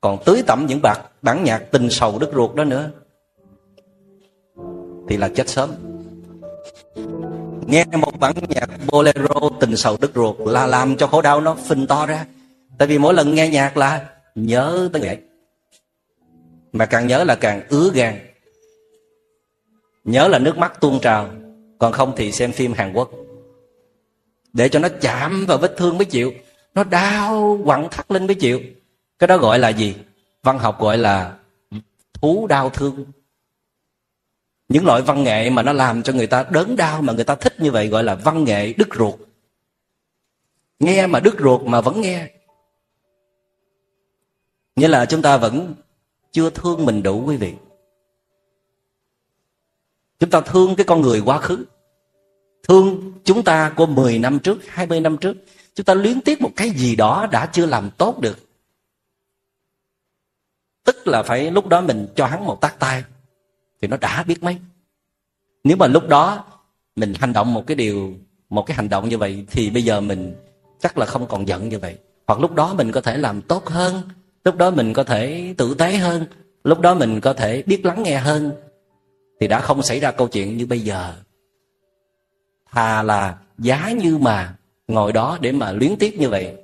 Còn 0.00 0.18
tưới 0.24 0.42
tẩm 0.46 0.66
những 0.68 0.82
bạc, 0.82 1.00
bản 1.22 1.44
nhạc 1.44 1.58
tình 1.58 1.90
sầu 1.90 2.18
đứt 2.18 2.30
ruột 2.34 2.54
đó 2.54 2.64
nữa. 2.64 2.90
Thì 5.08 5.16
là 5.16 5.28
chết 5.28 5.48
sớm. 5.48 5.70
Nghe 7.66 7.84
một 7.84 8.20
bản 8.20 8.34
nhạc 8.48 8.70
bolero 8.86 9.50
tình 9.60 9.76
sầu 9.76 9.96
đứt 10.00 10.10
ruột 10.14 10.36
là 10.38 10.66
làm 10.66 10.96
cho 10.96 11.06
khổ 11.06 11.22
đau 11.22 11.40
nó 11.40 11.54
phình 11.54 11.86
to 11.86 12.06
ra. 12.06 12.26
Tại 12.78 12.88
vì 12.88 12.98
mỗi 12.98 13.14
lần 13.14 13.34
nghe 13.34 13.48
nhạc 13.48 13.76
là 13.76 14.08
nhớ 14.34 14.88
tới 14.92 15.02
vậy 15.02 15.18
mà 16.72 16.86
càng 16.86 17.06
nhớ 17.06 17.24
là 17.24 17.34
càng 17.34 17.62
ứa 17.68 17.90
gan. 17.94 18.18
Nhớ 20.04 20.28
là 20.28 20.38
nước 20.38 20.58
mắt 20.58 20.80
tuôn 20.80 21.00
trào, 21.00 21.28
còn 21.78 21.92
không 21.92 22.12
thì 22.16 22.32
xem 22.32 22.52
phim 22.52 22.72
hàn 22.72 22.92
quốc. 22.92 23.10
Để 24.52 24.68
cho 24.68 24.78
nó 24.78 24.88
chạm 25.00 25.46
vào 25.46 25.58
vết 25.58 25.74
thương 25.76 25.98
mới 25.98 26.04
chịu 26.04 26.32
nó 26.76 26.84
đau, 26.84 27.58
quặn 27.64 27.88
thắt 27.90 28.10
lên 28.10 28.26
mới 28.26 28.34
chịu. 28.34 28.60
Cái 29.18 29.28
đó 29.28 29.36
gọi 29.36 29.58
là 29.58 29.68
gì? 29.68 29.96
Văn 30.42 30.58
học 30.58 30.80
gọi 30.80 30.98
là 30.98 31.38
thú 32.12 32.46
đau 32.46 32.70
thương. 32.70 33.04
Những 34.68 34.86
loại 34.86 35.02
văn 35.02 35.24
nghệ 35.24 35.50
mà 35.50 35.62
nó 35.62 35.72
làm 35.72 36.02
cho 36.02 36.12
người 36.12 36.26
ta 36.26 36.46
đớn 36.50 36.76
đau 36.76 37.02
mà 37.02 37.12
người 37.12 37.24
ta 37.24 37.34
thích 37.34 37.54
như 37.60 37.70
vậy 37.70 37.88
gọi 37.88 38.04
là 38.04 38.14
văn 38.14 38.44
nghệ 38.44 38.72
đứt 38.72 38.88
ruột. 38.94 39.14
Nghe 40.78 41.06
mà 41.06 41.20
đứt 41.20 41.34
ruột 41.38 41.62
mà 41.62 41.80
vẫn 41.80 42.00
nghe. 42.00 42.30
Nghĩa 44.76 44.88
là 44.88 45.06
chúng 45.06 45.22
ta 45.22 45.36
vẫn 45.36 45.74
chưa 46.32 46.50
thương 46.50 46.84
mình 46.84 47.02
đủ 47.02 47.24
quý 47.26 47.36
vị. 47.36 47.54
Chúng 50.18 50.30
ta 50.30 50.40
thương 50.40 50.76
cái 50.76 50.84
con 50.84 51.00
người 51.00 51.20
quá 51.20 51.38
khứ. 51.38 51.64
Thương 52.62 53.12
chúng 53.24 53.44
ta 53.44 53.72
của 53.76 53.86
10 53.86 54.18
năm 54.18 54.38
trước 54.38 54.58
20 54.66 55.00
năm 55.00 55.16
trước 55.16 55.36
chúng 55.76 55.84
ta 55.84 55.94
luyến 55.94 56.20
tiếc 56.20 56.42
một 56.42 56.50
cái 56.56 56.70
gì 56.70 56.96
đó 56.96 57.26
đã 57.32 57.46
chưa 57.46 57.66
làm 57.66 57.90
tốt 57.90 58.20
được. 58.20 58.38
Tức 60.84 61.08
là 61.08 61.22
phải 61.22 61.50
lúc 61.50 61.66
đó 61.66 61.80
mình 61.80 62.06
cho 62.16 62.26
hắn 62.26 62.44
một 62.44 62.60
tác 62.60 62.78
tay, 62.78 63.04
thì 63.82 63.88
nó 63.88 63.96
đã 63.96 64.22
biết 64.22 64.42
mấy. 64.42 64.58
Nếu 65.64 65.76
mà 65.76 65.86
lúc 65.86 66.08
đó 66.08 66.44
mình 66.96 67.14
hành 67.14 67.32
động 67.32 67.54
một 67.54 67.66
cái 67.66 67.74
điều, 67.74 68.14
một 68.48 68.62
cái 68.66 68.76
hành 68.76 68.88
động 68.88 69.08
như 69.08 69.18
vậy, 69.18 69.44
thì 69.50 69.70
bây 69.70 69.84
giờ 69.84 70.00
mình 70.00 70.34
chắc 70.80 70.98
là 70.98 71.06
không 71.06 71.26
còn 71.26 71.48
giận 71.48 71.68
như 71.68 71.78
vậy. 71.78 71.98
Hoặc 72.26 72.40
lúc 72.40 72.54
đó 72.54 72.74
mình 72.74 72.92
có 72.92 73.00
thể 73.00 73.16
làm 73.16 73.42
tốt 73.42 73.66
hơn, 73.66 74.02
lúc 74.44 74.56
đó 74.56 74.70
mình 74.70 74.92
có 74.92 75.04
thể 75.04 75.54
tử 75.58 75.74
tế 75.74 75.96
hơn, 75.96 76.26
lúc 76.64 76.80
đó 76.80 76.94
mình 76.94 77.20
có 77.20 77.32
thể 77.32 77.62
biết 77.62 77.84
lắng 77.84 78.02
nghe 78.02 78.18
hơn, 78.18 78.52
thì 79.40 79.48
đã 79.48 79.60
không 79.60 79.82
xảy 79.82 80.00
ra 80.00 80.10
câu 80.10 80.28
chuyện 80.28 80.56
như 80.56 80.66
bây 80.66 80.80
giờ. 80.80 81.14
Thà 82.70 83.02
là 83.02 83.38
giá 83.58 83.90
như 83.90 84.18
mà 84.18 84.55
ngồi 84.88 85.12
đó 85.12 85.38
để 85.40 85.52
mà 85.52 85.72
luyến 85.72 85.96
tiếc 85.96 86.18
như 86.18 86.28
vậy. 86.28 86.56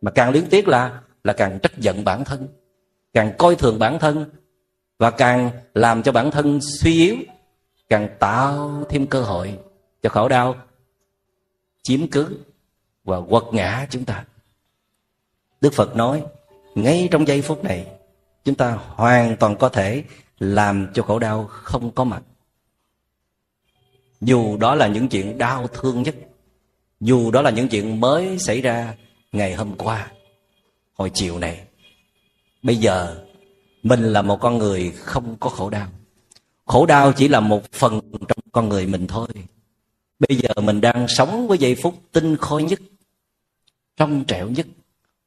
Mà 0.00 0.10
càng 0.10 0.30
luyến 0.30 0.46
tiếc 0.50 0.68
là 0.68 1.00
là 1.24 1.32
càng 1.32 1.58
trách 1.62 1.78
giận 1.78 2.04
bản 2.04 2.24
thân, 2.24 2.48
càng 3.12 3.32
coi 3.38 3.56
thường 3.56 3.78
bản 3.78 3.98
thân, 3.98 4.30
và 4.98 5.10
càng 5.10 5.50
làm 5.74 6.02
cho 6.02 6.12
bản 6.12 6.30
thân 6.30 6.60
suy 6.60 6.92
yếu, 6.92 7.16
càng 7.88 8.08
tạo 8.18 8.84
thêm 8.88 9.06
cơ 9.06 9.22
hội 9.22 9.58
cho 10.02 10.10
khổ 10.10 10.28
đau 10.28 10.54
chiếm 11.82 12.08
cứ 12.10 12.38
và 13.04 13.20
quật 13.20 13.42
ngã 13.52 13.86
chúng 13.90 14.04
ta. 14.04 14.24
Đức 15.60 15.72
phật 15.72 15.96
nói, 15.96 16.22
ngay 16.74 17.08
trong 17.10 17.28
giây 17.28 17.42
phút 17.42 17.64
này, 17.64 17.86
chúng 18.44 18.54
ta 18.54 18.78
hoàn 18.86 19.36
toàn 19.36 19.56
có 19.56 19.68
thể 19.68 20.04
làm 20.38 20.88
cho 20.94 21.02
khổ 21.02 21.18
đau 21.18 21.44
không 21.50 21.90
có 21.90 22.04
mặt. 22.04 22.22
Dù 24.20 24.56
đó 24.56 24.74
là 24.74 24.86
những 24.86 25.08
chuyện 25.08 25.38
đau 25.38 25.66
thương 25.66 26.02
nhất 26.02 26.14
dù 27.04 27.30
đó 27.30 27.42
là 27.42 27.50
những 27.50 27.68
chuyện 27.68 28.00
mới 28.00 28.38
xảy 28.38 28.60
ra 28.60 28.94
ngày 29.32 29.54
hôm 29.54 29.76
qua, 29.76 30.12
hồi 30.94 31.10
chiều 31.14 31.38
này, 31.38 31.64
bây 32.62 32.76
giờ 32.76 33.24
mình 33.82 34.02
là 34.02 34.22
một 34.22 34.40
con 34.40 34.58
người 34.58 34.90
không 34.90 35.36
có 35.40 35.50
khổ 35.50 35.70
đau. 35.70 35.88
Khổ 36.64 36.86
đau 36.86 37.12
chỉ 37.12 37.28
là 37.28 37.40
một 37.40 37.72
phần 37.72 38.00
trong 38.10 38.38
con 38.52 38.68
người 38.68 38.86
mình 38.86 39.06
thôi. 39.06 39.28
Bây 40.18 40.36
giờ 40.36 40.48
mình 40.62 40.80
đang 40.80 41.08
sống 41.08 41.48
với 41.48 41.58
giây 41.58 41.74
phút 41.82 41.94
tinh 42.12 42.36
khôi 42.36 42.62
nhất, 42.62 42.80
trong 43.96 44.24
trẻo 44.24 44.48
nhất, 44.48 44.66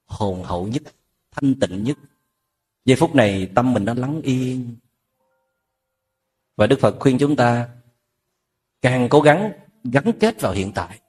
hồn 0.05 0.43
hậu 0.43 0.67
nhất, 0.67 0.83
thanh 1.31 1.59
tịnh 1.59 1.83
nhất. 1.83 1.97
Giây 2.85 2.97
phút 2.97 3.15
này 3.15 3.49
tâm 3.55 3.73
mình 3.73 3.85
nó 3.85 3.93
lắng 3.93 4.21
yên. 4.21 4.75
Và 6.55 6.67
đức 6.67 6.79
phật 6.79 6.95
khuyên 6.99 7.17
chúng 7.17 7.35
ta 7.35 7.69
càng 8.81 9.09
cố 9.09 9.21
gắng 9.21 9.51
gắn 9.83 10.11
kết 10.19 10.41
vào 10.41 10.53
hiện 10.53 10.71
tại 10.75 10.99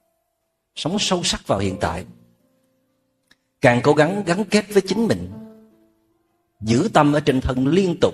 sống 0.79 0.99
sâu 0.99 1.23
sắc 1.23 1.47
vào 1.47 1.59
hiện 1.59 1.77
tại. 1.79 2.05
Càng 3.61 3.81
cố 3.83 3.93
gắng 3.93 4.23
gắn 4.25 4.45
kết 4.45 4.65
với 4.73 4.81
chính 4.87 5.07
mình, 5.07 5.31
giữ 6.61 6.89
tâm 6.93 7.13
ở 7.13 7.19
trên 7.19 7.41
thân 7.41 7.67
liên 7.67 7.99
tục 7.99 8.13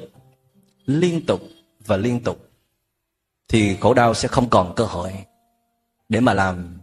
liên 0.85 1.25
tục 1.25 1.41
và 1.85 1.97
liên 1.97 2.23
tục, 2.23 2.49
thì 3.47 3.75
khổ 3.75 3.93
đau 3.93 4.13
sẽ 4.13 4.27
không 4.27 4.49
còn 4.49 4.73
cơ 4.75 4.83
hội 4.85 5.13
để 6.09 6.19
mà 6.19 6.33
làm 6.33 6.77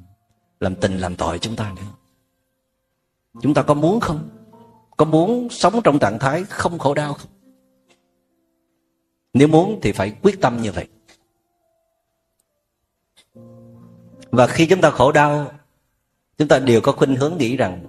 làm 0.61 0.75
tình, 0.75 0.99
làm 0.99 1.17
tội 1.17 1.39
chúng 1.39 1.57
ta 1.57 1.73
nữa. 1.77 1.83
Chúng 3.43 3.55
ta 3.55 3.63
có 3.63 3.75
muốn 3.75 4.01
không? 4.01 4.29
Có 4.97 5.05
muốn 5.05 5.49
sống 5.51 5.81
trong 5.85 5.99
trạng 5.99 6.19
thái 6.19 6.45
không 6.45 6.79
khổ 6.79 6.95
đau 6.95 7.15
không? 7.15 7.31
Nếu 9.35 9.49
muốn 9.49 9.79
thì 9.83 9.93
phải 9.93 10.17
quyết 10.23 10.41
tâm 10.41 10.63
như 10.63 10.73
vậy. 10.73 10.89
Và 14.31 14.47
khi 14.47 14.67
chúng 14.67 14.81
ta 14.81 14.91
khổ 14.91 15.13
đau 15.13 15.53
chúng 16.43 16.49
ta 16.49 16.59
đều 16.59 16.81
có 16.81 16.93
khuynh 16.93 17.17
hướng 17.17 17.39
nghĩ 17.39 17.57
rằng 17.57 17.87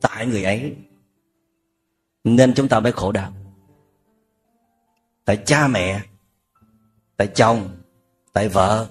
tại 0.00 0.26
người 0.26 0.44
ấy 0.44 0.76
nên 2.24 2.54
chúng 2.54 2.68
ta 2.68 2.80
mới 2.80 2.92
khổ 2.92 3.12
đau. 3.12 3.32
Tại 5.24 5.36
cha 5.46 5.68
mẹ, 5.68 6.00
tại 7.16 7.26
chồng, 7.26 7.68
tại 8.32 8.48
vợ, 8.48 8.86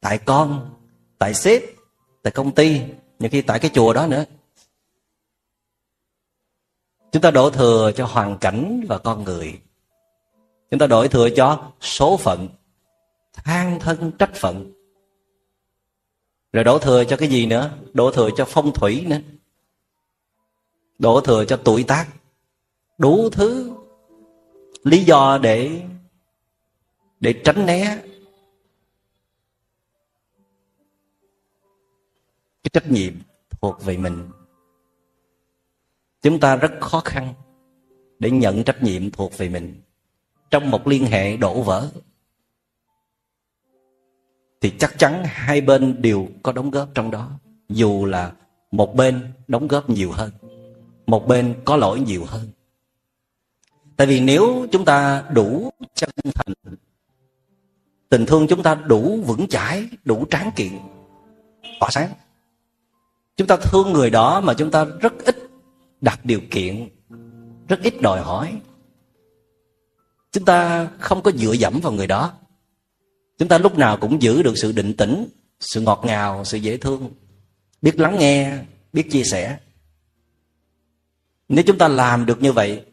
tại 0.00 0.18
con, 0.18 0.74
tại 1.18 1.34
sếp, 1.34 1.62
tại 2.22 2.30
công 2.30 2.54
ty, 2.54 2.80
nhiều 3.18 3.30
khi 3.30 3.42
tại 3.42 3.58
cái 3.58 3.70
chùa 3.74 3.92
đó 3.92 4.06
nữa. 4.06 4.24
Chúng 7.12 7.22
ta 7.22 7.30
đổ 7.30 7.50
thừa 7.50 7.92
cho 7.96 8.06
hoàn 8.06 8.38
cảnh 8.38 8.84
và 8.88 8.98
con 8.98 9.24
người. 9.24 9.60
Chúng 10.70 10.80
ta 10.80 10.86
đổi 10.86 11.08
thừa 11.08 11.28
cho 11.36 11.72
số 11.80 12.16
phận 12.16 12.48
than 13.32 13.80
thân, 13.80 14.12
trách 14.18 14.34
phận 14.34 14.83
rồi 16.54 16.64
đổ 16.64 16.78
thừa 16.78 17.04
cho 17.04 17.16
cái 17.16 17.28
gì 17.28 17.46
nữa? 17.46 17.70
Đổ 17.92 18.10
thừa 18.10 18.30
cho 18.36 18.44
phong 18.48 18.72
thủy 18.72 19.04
nữa. 19.08 19.18
Đổ 20.98 21.20
thừa 21.20 21.44
cho 21.44 21.56
tuổi 21.64 21.82
tác. 21.82 22.08
Đủ 22.98 23.30
thứ 23.30 23.72
lý 24.84 25.04
do 25.04 25.38
để 25.38 25.82
để 27.20 27.34
tránh 27.44 27.66
né. 27.66 27.98
Cái 32.62 32.70
trách 32.72 32.90
nhiệm 32.90 33.12
thuộc 33.50 33.82
về 33.82 33.96
mình. 33.96 34.28
Chúng 36.22 36.40
ta 36.40 36.56
rất 36.56 36.72
khó 36.80 37.00
khăn 37.04 37.34
để 38.18 38.30
nhận 38.30 38.64
trách 38.64 38.82
nhiệm 38.82 39.10
thuộc 39.10 39.38
về 39.38 39.48
mình. 39.48 39.80
Trong 40.50 40.70
một 40.70 40.86
liên 40.86 41.06
hệ 41.06 41.36
đổ 41.36 41.62
vỡ 41.62 41.90
thì 44.64 44.72
chắc 44.78 44.98
chắn 44.98 45.22
hai 45.24 45.60
bên 45.60 46.02
đều 46.02 46.28
có 46.42 46.52
đóng 46.52 46.70
góp 46.70 46.88
trong 46.94 47.10
đó, 47.10 47.30
dù 47.68 48.04
là 48.04 48.32
một 48.70 48.94
bên 48.96 49.32
đóng 49.48 49.68
góp 49.68 49.90
nhiều 49.90 50.12
hơn, 50.12 50.30
một 51.06 51.28
bên 51.28 51.54
có 51.64 51.76
lỗi 51.76 52.00
nhiều 52.00 52.24
hơn. 52.26 52.48
Tại 53.96 54.06
vì 54.06 54.20
nếu 54.20 54.66
chúng 54.72 54.84
ta 54.84 55.24
đủ 55.32 55.70
chân 55.94 56.10
thành, 56.34 56.74
tình 58.08 58.26
thương 58.26 58.46
chúng 58.46 58.62
ta 58.62 58.74
đủ 58.74 59.22
vững 59.26 59.48
chãi, 59.48 59.88
đủ 60.04 60.26
tráng 60.30 60.50
kiện, 60.56 60.72
tỏa 61.80 61.90
sáng, 61.90 62.10
chúng 63.36 63.46
ta 63.46 63.56
thương 63.56 63.92
người 63.92 64.10
đó 64.10 64.40
mà 64.40 64.54
chúng 64.54 64.70
ta 64.70 64.84
rất 64.84 65.12
ít 65.24 65.36
đặt 66.00 66.20
điều 66.24 66.40
kiện, 66.50 66.88
rất 67.68 67.80
ít 67.82 67.94
đòi 68.02 68.20
hỏi, 68.20 68.60
chúng 70.32 70.44
ta 70.44 70.88
không 70.98 71.22
có 71.22 71.30
dựa 71.30 71.52
dẫm 71.52 71.80
vào 71.82 71.92
người 71.92 72.06
đó 72.06 72.32
chúng 73.38 73.48
ta 73.48 73.58
lúc 73.58 73.78
nào 73.78 73.96
cũng 73.96 74.22
giữ 74.22 74.42
được 74.42 74.58
sự 74.58 74.72
định 74.72 74.94
tĩnh, 74.96 75.26
sự 75.60 75.80
ngọt 75.80 76.02
ngào, 76.06 76.44
sự 76.44 76.58
dễ 76.58 76.76
thương. 76.76 77.10
Biết 77.82 78.00
lắng 78.00 78.16
nghe, 78.18 78.58
biết 78.92 79.10
chia 79.10 79.24
sẻ. 79.24 79.58
Nếu 81.48 81.64
chúng 81.66 81.78
ta 81.78 81.88
làm 81.88 82.26
được 82.26 82.42
như 82.42 82.52
vậy, 82.52 82.84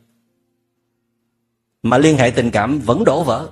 mà 1.83 1.97
liên 1.97 2.17
hệ 2.17 2.31
tình 2.31 2.51
cảm 2.51 2.79
vẫn 2.79 3.03
đổ 3.03 3.23
vỡ, 3.23 3.49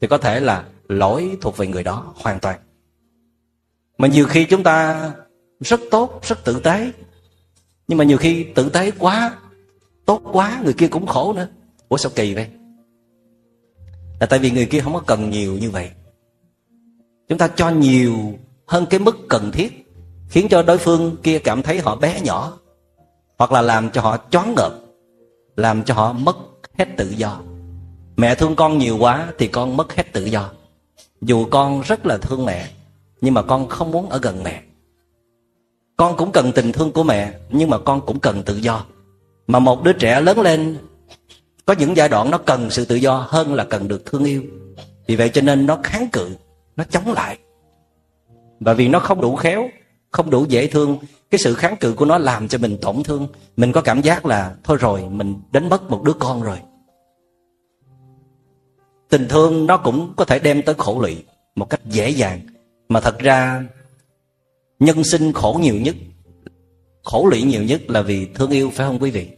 thì 0.00 0.06
có 0.06 0.18
thể 0.18 0.40
là 0.40 0.68
lỗi 0.88 1.36
thuộc 1.40 1.56
về 1.56 1.66
người 1.66 1.82
đó 1.82 2.14
hoàn 2.16 2.40
toàn. 2.40 2.60
Mà 3.98 4.08
nhiều 4.08 4.26
khi 4.26 4.44
chúng 4.44 4.62
ta 4.62 5.10
rất 5.60 5.80
tốt, 5.90 6.20
rất 6.22 6.44
tử 6.44 6.60
tế. 6.60 6.92
Nhưng 7.88 7.98
mà 7.98 8.04
nhiều 8.04 8.18
khi 8.18 8.46
tử 8.54 8.68
tế 8.68 8.90
quá, 8.90 9.38
tốt 10.04 10.22
quá, 10.32 10.60
người 10.64 10.72
kia 10.72 10.88
cũng 10.88 11.06
khổ 11.06 11.32
nữa. 11.32 11.48
Ủa 11.88 11.96
sao 11.96 12.12
kỳ 12.14 12.34
vậy? 12.34 12.48
Là 14.20 14.26
tại 14.26 14.38
vì 14.38 14.50
người 14.50 14.66
kia 14.66 14.80
không 14.80 14.94
có 14.94 15.00
cần 15.00 15.30
nhiều 15.30 15.58
như 15.58 15.70
vậy 15.70 15.90
chúng 17.28 17.38
ta 17.38 17.48
cho 17.48 17.70
nhiều 17.70 18.14
hơn 18.66 18.86
cái 18.90 19.00
mức 19.00 19.16
cần 19.28 19.50
thiết, 19.52 19.92
khiến 20.28 20.48
cho 20.50 20.62
đối 20.62 20.78
phương 20.78 21.16
kia 21.22 21.38
cảm 21.38 21.62
thấy 21.62 21.80
họ 21.80 21.96
bé 21.96 22.20
nhỏ, 22.20 22.58
hoặc 23.38 23.52
là 23.52 23.62
làm 23.62 23.90
cho 23.90 24.00
họ 24.00 24.16
choáng 24.30 24.54
ngợp, 24.56 24.72
làm 25.56 25.84
cho 25.84 25.94
họ 25.94 26.12
mất 26.12 26.36
hết 26.78 26.86
tự 26.96 27.10
do. 27.10 27.40
Mẹ 28.16 28.34
thương 28.34 28.56
con 28.56 28.78
nhiều 28.78 28.96
quá 28.98 29.28
thì 29.38 29.46
con 29.46 29.76
mất 29.76 29.94
hết 29.94 30.12
tự 30.12 30.24
do. 30.24 30.50
Dù 31.20 31.46
con 31.50 31.80
rất 31.80 32.06
là 32.06 32.18
thương 32.18 32.44
mẹ, 32.44 32.70
nhưng 33.20 33.34
mà 33.34 33.42
con 33.42 33.68
không 33.68 33.90
muốn 33.90 34.10
ở 34.10 34.18
gần 34.18 34.42
mẹ. 34.44 34.62
Con 35.96 36.16
cũng 36.16 36.32
cần 36.32 36.52
tình 36.52 36.72
thương 36.72 36.92
của 36.92 37.02
mẹ, 37.02 37.32
nhưng 37.50 37.70
mà 37.70 37.78
con 37.78 38.06
cũng 38.06 38.20
cần 38.20 38.42
tự 38.42 38.56
do. 38.56 38.84
Mà 39.46 39.58
một 39.58 39.82
đứa 39.82 39.92
trẻ 39.92 40.20
lớn 40.20 40.40
lên, 40.40 40.78
có 41.66 41.74
những 41.78 41.96
giai 41.96 42.08
đoạn 42.08 42.30
nó 42.30 42.38
cần 42.38 42.70
sự 42.70 42.84
tự 42.84 42.94
do 42.94 43.26
hơn 43.28 43.54
là 43.54 43.64
cần 43.64 43.88
được 43.88 44.06
thương 44.06 44.24
yêu. 44.24 44.42
Vì 45.06 45.16
vậy 45.16 45.28
cho 45.28 45.40
nên 45.40 45.66
nó 45.66 45.78
kháng 45.82 46.08
cự 46.12 46.28
nó 46.78 46.84
chống 46.84 47.12
lại. 47.12 47.38
Và 48.60 48.74
vì 48.74 48.88
nó 48.88 48.98
không 48.98 49.20
đủ 49.20 49.36
khéo, 49.36 49.70
không 50.10 50.30
đủ 50.30 50.44
dễ 50.48 50.66
thương, 50.66 50.98
cái 51.30 51.38
sự 51.38 51.54
kháng 51.54 51.76
cự 51.76 51.92
của 51.92 52.04
nó 52.04 52.18
làm 52.18 52.48
cho 52.48 52.58
mình 52.58 52.78
tổn 52.82 53.02
thương. 53.02 53.28
Mình 53.56 53.72
có 53.72 53.80
cảm 53.80 54.02
giác 54.02 54.26
là, 54.26 54.54
thôi 54.64 54.76
rồi, 54.80 55.04
mình 55.10 55.34
đánh 55.52 55.68
mất 55.68 55.90
một 55.90 56.02
đứa 56.02 56.12
con 56.12 56.42
rồi. 56.42 56.58
Tình 59.08 59.28
thương 59.28 59.66
nó 59.66 59.76
cũng 59.76 60.12
có 60.16 60.24
thể 60.24 60.38
đem 60.38 60.62
tới 60.62 60.74
khổ 60.78 61.00
lụy 61.00 61.24
một 61.54 61.70
cách 61.70 61.80
dễ 61.84 62.10
dàng. 62.10 62.40
Mà 62.88 63.00
thật 63.00 63.18
ra, 63.18 63.64
nhân 64.80 65.04
sinh 65.04 65.32
khổ 65.32 65.58
nhiều 65.62 65.74
nhất, 65.74 65.94
khổ 67.02 67.26
lụy 67.26 67.42
nhiều 67.42 67.62
nhất 67.62 67.90
là 67.90 68.02
vì 68.02 68.26
thương 68.34 68.50
yêu, 68.50 68.70
phải 68.74 68.86
không 68.86 68.98
quý 68.98 69.10
vị? 69.10 69.28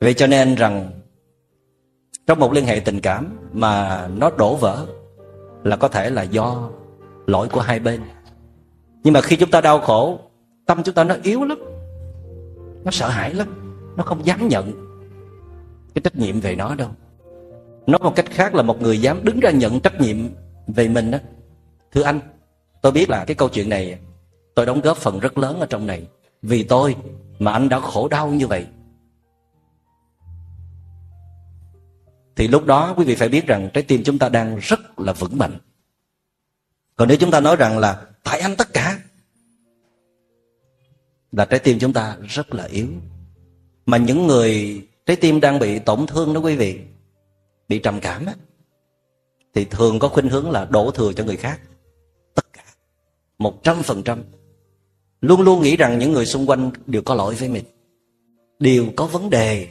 Vậy 0.00 0.14
cho 0.14 0.26
nên 0.26 0.54
rằng, 0.54 0.90
trong 2.26 2.38
một 2.38 2.52
liên 2.52 2.64
hệ 2.66 2.80
tình 2.80 3.00
cảm 3.00 3.38
mà 3.52 4.06
nó 4.08 4.30
đổ 4.30 4.56
vỡ 4.56 4.86
là 5.64 5.76
có 5.76 5.88
thể 5.88 6.10
là 6.10 6.22
do 6.22 6.70
lỗi 7.26 7.48
của 7.48 7.60
hai 7.60 7.80
bên. 7.80 8.00
Nhưng 9.04 9.14
mà 9.14 9.20
khi 9.20 9.36
chúng 9.36 9.50
ta 9.50 9.60
đau 9.60 9.80
khổ, 9.80 10.18
tâm 10.66 10.82
chúng 10.82 10.94
ta 10.94 11.04
nó 11.04 11.16
yếu 11.22 11.44
lắm, 11.44 11.58
nó 12.84 12.90
sợ 12.90 13.08
hãi 13.08 13.34
lắm, 13.34 13.48
nó 13.96 14.04
không 14.04 14.26
dám 14.26 14.48
nhận 14.48 14.72
cái 15.94 16.02
trách 16.02 16.16
nhiệm 16.16 16.40
về 16.40 16.54
nó 16.56 16.74
đâu. 16.74 16.88
Nói 17.86 17.98
một 18.02 18.16
cách 18.16 18.26
khác 18.30 18.54
là 18.54 18.62
một 18.62 18.82
người 18.82 19.00
dám 19.00 19.24
đứng 19.24 19.40
ra 19.40 19.50
nhận 19.50 19.80
trách 19.80 20.00
nhiệm 20.00 20.16
về 20.66 20.88
mình 20.88 21.10
đó 21.10 21.18
thưa 21.92 22.02
anh, 22.02 22.20
tôi 22.82 22.92
biết 22.92 23.10
là 23.10 23.24
cái 23.24 23.34
câu 23.34 23.48
chuyện 23.48 23.68
này, 23.68 23.98
tôi 24.54 24.66
đóng 24.66 24.80
góp 24.80 24.96
phần 24.96 25.18
rất 25.18 25.38
lớn 25.38 25.60
ở 25.60 25.66
trong 25.66 25.86
này. 25.86 26.06
Vì 26.42 26.62
tôi 26.62 26.96
mà 27.38 27.52
anh 27.52 27.68
đã 27.68 27.80
khổ 27.80 28.08
đau 28.08 28.28
như 28.28 28.46
vậy 28.46 28.66
thì 32.38 32.48
lúc 32.48 32.66
đó 32.66 32.94
quý 32.96 33.04
vị 33.04 33.14
phải 33.14 33.28
biết 33.28 33.46
rằng 33.46 33.70
trái 33.74 33.84
tim 33.84 34.02
chúng 34.04 34.18
ta 34.18 34.28
đang 34.28 34.58
rất 34.58 35.00
là 35.00 35.12
vững 35.12 35.38
mạnh. 35.38 35.58
Còn 36.96 37.08
nếu 37.08 37.16
chúng 37.16 37.30
ta 37.30 37.40
nói 37.40 37.56
rằng 37.56 37.78
là 37.78 38.06
tại 38.24 38.40
anh 38.40 38.56
tất 38.56 38.72
cả, 38.72 38.98
là 41.32 41.44
trái 41.44 41.60
tim 41.60 41.78
chúng 41.78 41.92
ta 41.92 42.16
rất 42.28 42.54
là 42.54 42.64
yếu. 42.64 42.86
Mà 43.86 43.96
những 43.96 44.26
người 44.26 44.80
trái 45.06 45.16
tim 45.16 45.40
đang 45.40 45.58
bị 45.58 45.78
tổn 45.78 46.06
thương 46.06 46.34
đó 46.34 46.40
quý 46.40 46.56
vị, 46.56 46.80
bị 47.68 47.78
trầm 47.78 48.00
cảm 48.00 48.26
á, 48.26 48.34
thì 49.54 49.64
thường 49.64 49.98
có 49.98 50.08
khuynh 50.08 50.28
hướng 50.28 50.50
là 50.50 50.64
đổ 50.64 50.90
thừa 50.90 51.12
cho 51.12 51.24
người 51.24 51.36
khác. 51.36 51.60
Tất 52.34 52.52
cả, 52.52 52.64
một 53.38 53.62
trăm 53.62 53.82
phần 53.82 54.02
trăm. 54.02 54.22
Luôn 55.20 55.40
luôn 55.40 55.62
nghĩ 55.62 55.76
rằng 55.76 55.98
những 55.98 56.12
người 56.12 56.26
xung 56.26 56.46
quanh 56.46 56.70
đều 56.86 57.02
có 57.02 57.14
lỗi 57.14 57.34
với 57.34 57.48
mình, 57.48 57.64
đều 58.58 58.86
có 58.96 59.06
vấn 59.06 59.30
đề, 59.30 59.68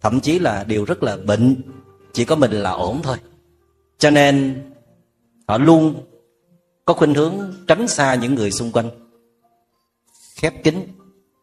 thậm 0.00 0.20
chí 0.20 0.38
là 0.38 0.64
đều 0.64 0.84
rất 0.84 1.02
là 1.02 1.16
bệnh 1.16 1.56
chỉ 2.18 2.24
có 2.24 2.36
mình 2.36 2.50
là 2.50 2.70
ổn 2.70 3.00
thôi. 3.02 3.16
Cho 3.98 4.10
nên, 4.10 4.62
họ 5.48 5.58
luôn 5.58 6.04
có 6.84 6.94
khuynh 6.94 7.14
hướng 7.14 7.54
tránh 7.66 7.88
xa 7.88 8.14
những 8.14 8.34
người 8.34 8.50
xung 8.50 8.72
quanh, 8.72 8.90
khép 10.34 10.64
kín 10.64 10.88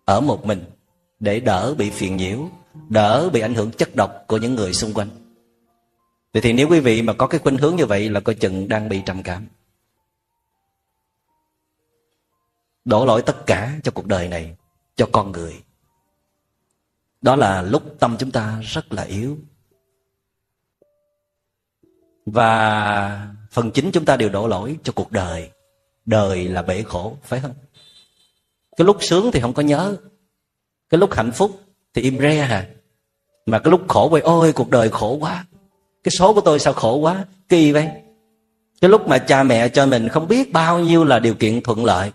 ở 0.05 0.21
một 0.21 0.45
mình 0.45 0.63
để 1.19 1.39
đỡ 1.39 1.75
bị 1.77 1.89
phiền 1.89 2.17
nhiễu, 2.17 2.49
đỡ 2.89 3.29
bị 3.33 3.39
ảnh 3.39 3.55
hưởng 3.55 3.71
chất 3.71 3.95
độc 3.95 4.23
của 4.27 4.37
những 4.37 4.55
người 4.55 4.73
xung 4.73 4.93
quanh. 4.93 5.09
Vậy 6.33 6.41
thì 6.41 6.53
nếu 6.53 6.67
quý 6.69 6.79
vị 6.79 7.01
mà 7.01 7.13
có 7.13 7.27
cái 7.27 7.39
khuynh 7.39 7.57
hướng 7.57 7.75
như 7.75 7.85
vậy 7.85 8.09
là 8.09 8.19
coi 8.19 8.35
chừng 8.35 8.67
đang 8.67 8.89
bị 8.89 9.01
trầm 9.05 9.23
cảm. 9.23 9.47
Đổ 12.85 13.05
lỗi 13.05 13.21
tất 13.21 13.45
cả 13.45 13.79
cho 13.83 13.91
cuộc 13.91 14.05
đời 14.05 14.27
này, 14.27 14.55
cho 14.95 15.09
con 15.11 15.31
người. 15.31 15.53
Đó 17.21 17.35
là 17.35 17.61
lúc 17.61 17.83
tâm 17.99 18.15
chúng 18.19 18.31
ta 18.31 18.61
rất 18.61 18.93
là 18.93 19.03
yếu 19.03 19.37
và 22.25 23.27
phần 23.51 23.71
chính 23.71 23.91
chúng 23.91 24.05
ta 24.05 24.17
đều 24.17 24.29
đổ 24.29 24.47
lỗi 24.47 24.77
cho 24.83 24.93
cuộc 24.95 25.11
đời. 25.11 25.49
Đời 26.05 26.47
là 26.47 26.61
bể 26.61 26.83
khổ, 26.83 27.17
phải 27.23 27.39
không? 27.39 27.53
Cái 28.77 28.85
lúc 28.85 28.97
sướng 28.99 29.31
thì 29.31 29.39
không 29.39 29.53
có 29.53 29.63
nhớ. 29.63 29.95
Cái 30.89 30.99
lúc 30.99 31.13
hạnh 31.13 31.31
phúc 31.31 31.61
thì 31.93 32.01
im 32.01 32.19
re 32.19 32.39
à 32.39 32.67
mà 33.45 33.59
cái 33.59 33.71
lúc 33.71 33.81
khổ 33.87 34.07
vậy 34.11 34.21
ôi, 34.21 34.53
cuộc 34.53 34.69
đời 34.69 34.89
khổ 34.89 35.17
quá. 35.19 35.45
Cái 36.03 36.11
số 36.11 36.33
của 36.33 36.41
tôi 36.41 36.59
sao 36.59 36.73
khổ 36.73 36.95
quá? 36.95 37.25
Kỳ 37.49 37.71
vậy. 37.71 37.89
Cái 38.81 38.89
lúc 38.89 39.07
mà 39.07 39.17
cha 39.17 39.43
mẹ 39.43 39.69
cho 39.69 39.85
mình 39.85 40.09
không 40.09 40.27
biết 40.27 40.53
bao 40.53 40.79
nhiêu 40.79 41.03
là 41.03 41.19
điều 41.19 41.33
kiện 41.33 41.61
thuận 41.61 41.85
lợi, 41.85 42.11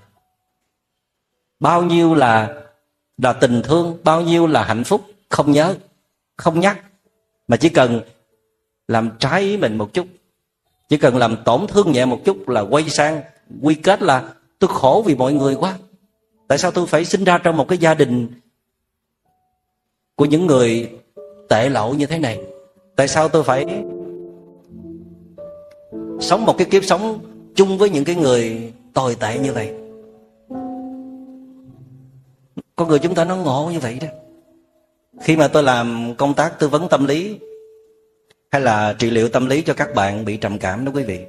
bao 1.61 1.83
nhiêu 1.83 2.15
là 2.15 2.63
là 3.19 3.33
tình 3.33 3.63
thương, 3.63 3.99
bao 4.05 4.21
nhiêu 4.21 4.47
là 4.47 4.65
hạnh 4.65 4.85
phúc, 4.85 5.07
không 5.29 5.53
nhớ, 5.53 5.75
không 6.37 6.61
nhắc. 6.61 6.85
Mà 7.49 7.57
chỉ 7.57 7.69
cần 7.69 8.01
làm 8.91 9.11
trái 9.19 9.43
ý 9.43 9.57
mình 9.57 9.79
một 9.79 9.93
chút. 9.93 10.07
Chỉ 10.89 10.97
cần 10.97 11.17
làm 11.17 11.37
tổn 11.45 11.67
thương 11.67 11.93
nhẹ 11.93 12.05
một 12.05 12.21
chút 12.25 12.49
là 12.49 12.61
quay 12.61 12.89
sang, 12.89 13.23
quy 13.63 13.75
kết 13.75 14.03
là 14.03 14.35
tôi 14.59 14.71
khổ 14.73 15.03
vì 15.07 15.15
mọi 15.15 15.33
người 15.33 15.55
quá. 15.55 15.79
Tại 16.49 16.59
sao 16.59 16.71
tôi 16.71 16.87
phải 16.87 17.05
sinh 17.05 17.25
ra 17.25 17.39
trong 17.39 17.57
một 17.57 17.69
cái 17.69 17.79
gia 17.79 17.95
đình 17.95 18.29
của 20.15 20.25
những 20.25 20.47
người 20.47 20.91
tệ 21.49 21.69
lậu 21.69 21.95
như 21.95 22.07
thế 22.07 22.19
này? 22.19 22.41
Tại 22.97 23.09
sao 23.09 23.29
tôi 23.29 23.43
phải 23.43 23.67
sống 26.21 26.47
một 26.47 26.59
cái 26.59 26.67
kiếp 26.71 26.85
sống 26.85 27.19
chung 27.55 27.79
với 27.79 27.91
những 27.91 28.05
cái 28.05 28.17
người 28.17 28.73
tồi 28.95 29.15
tệ 29.15 29.39
như 29.39 29.53
vậy? 29.53 29.75
Con 32.77 32.89
người 32.89 32.99
chúng 32.99 33.15
ta 33.15 33.25
nó 33.25 33.37
ngộ 33.37 33.71
như 33.73 33.81
vậy 33.81 33.99
đó. 34.01 34.09
Khi 35.21 35.37
mà 35.37 35.49
tôi 35.49 35.63
làm 35.63 36.15
công 36.19 36.35
tác 36.35 36.59
tư 36.59 36.69
vấn 36.69 36.89
tâm 36.89 37.07
lý 37.07 37.39
hay 38.51 38.63
là 38.63 38.93
trị 38.99 39.11
liệu 39.11 39.29
tâm 39.29 39.47
lý 39.47 39.63
cho 39.63 39.75
các 39.75 39.95
bạn 39.95 40.25
bị 40.25 40.37
trầm 40.37 40.59
cảm 40.59 40.85
đó 40.85 40.93
quý 40.95 41.03
vị? 41.03 41.27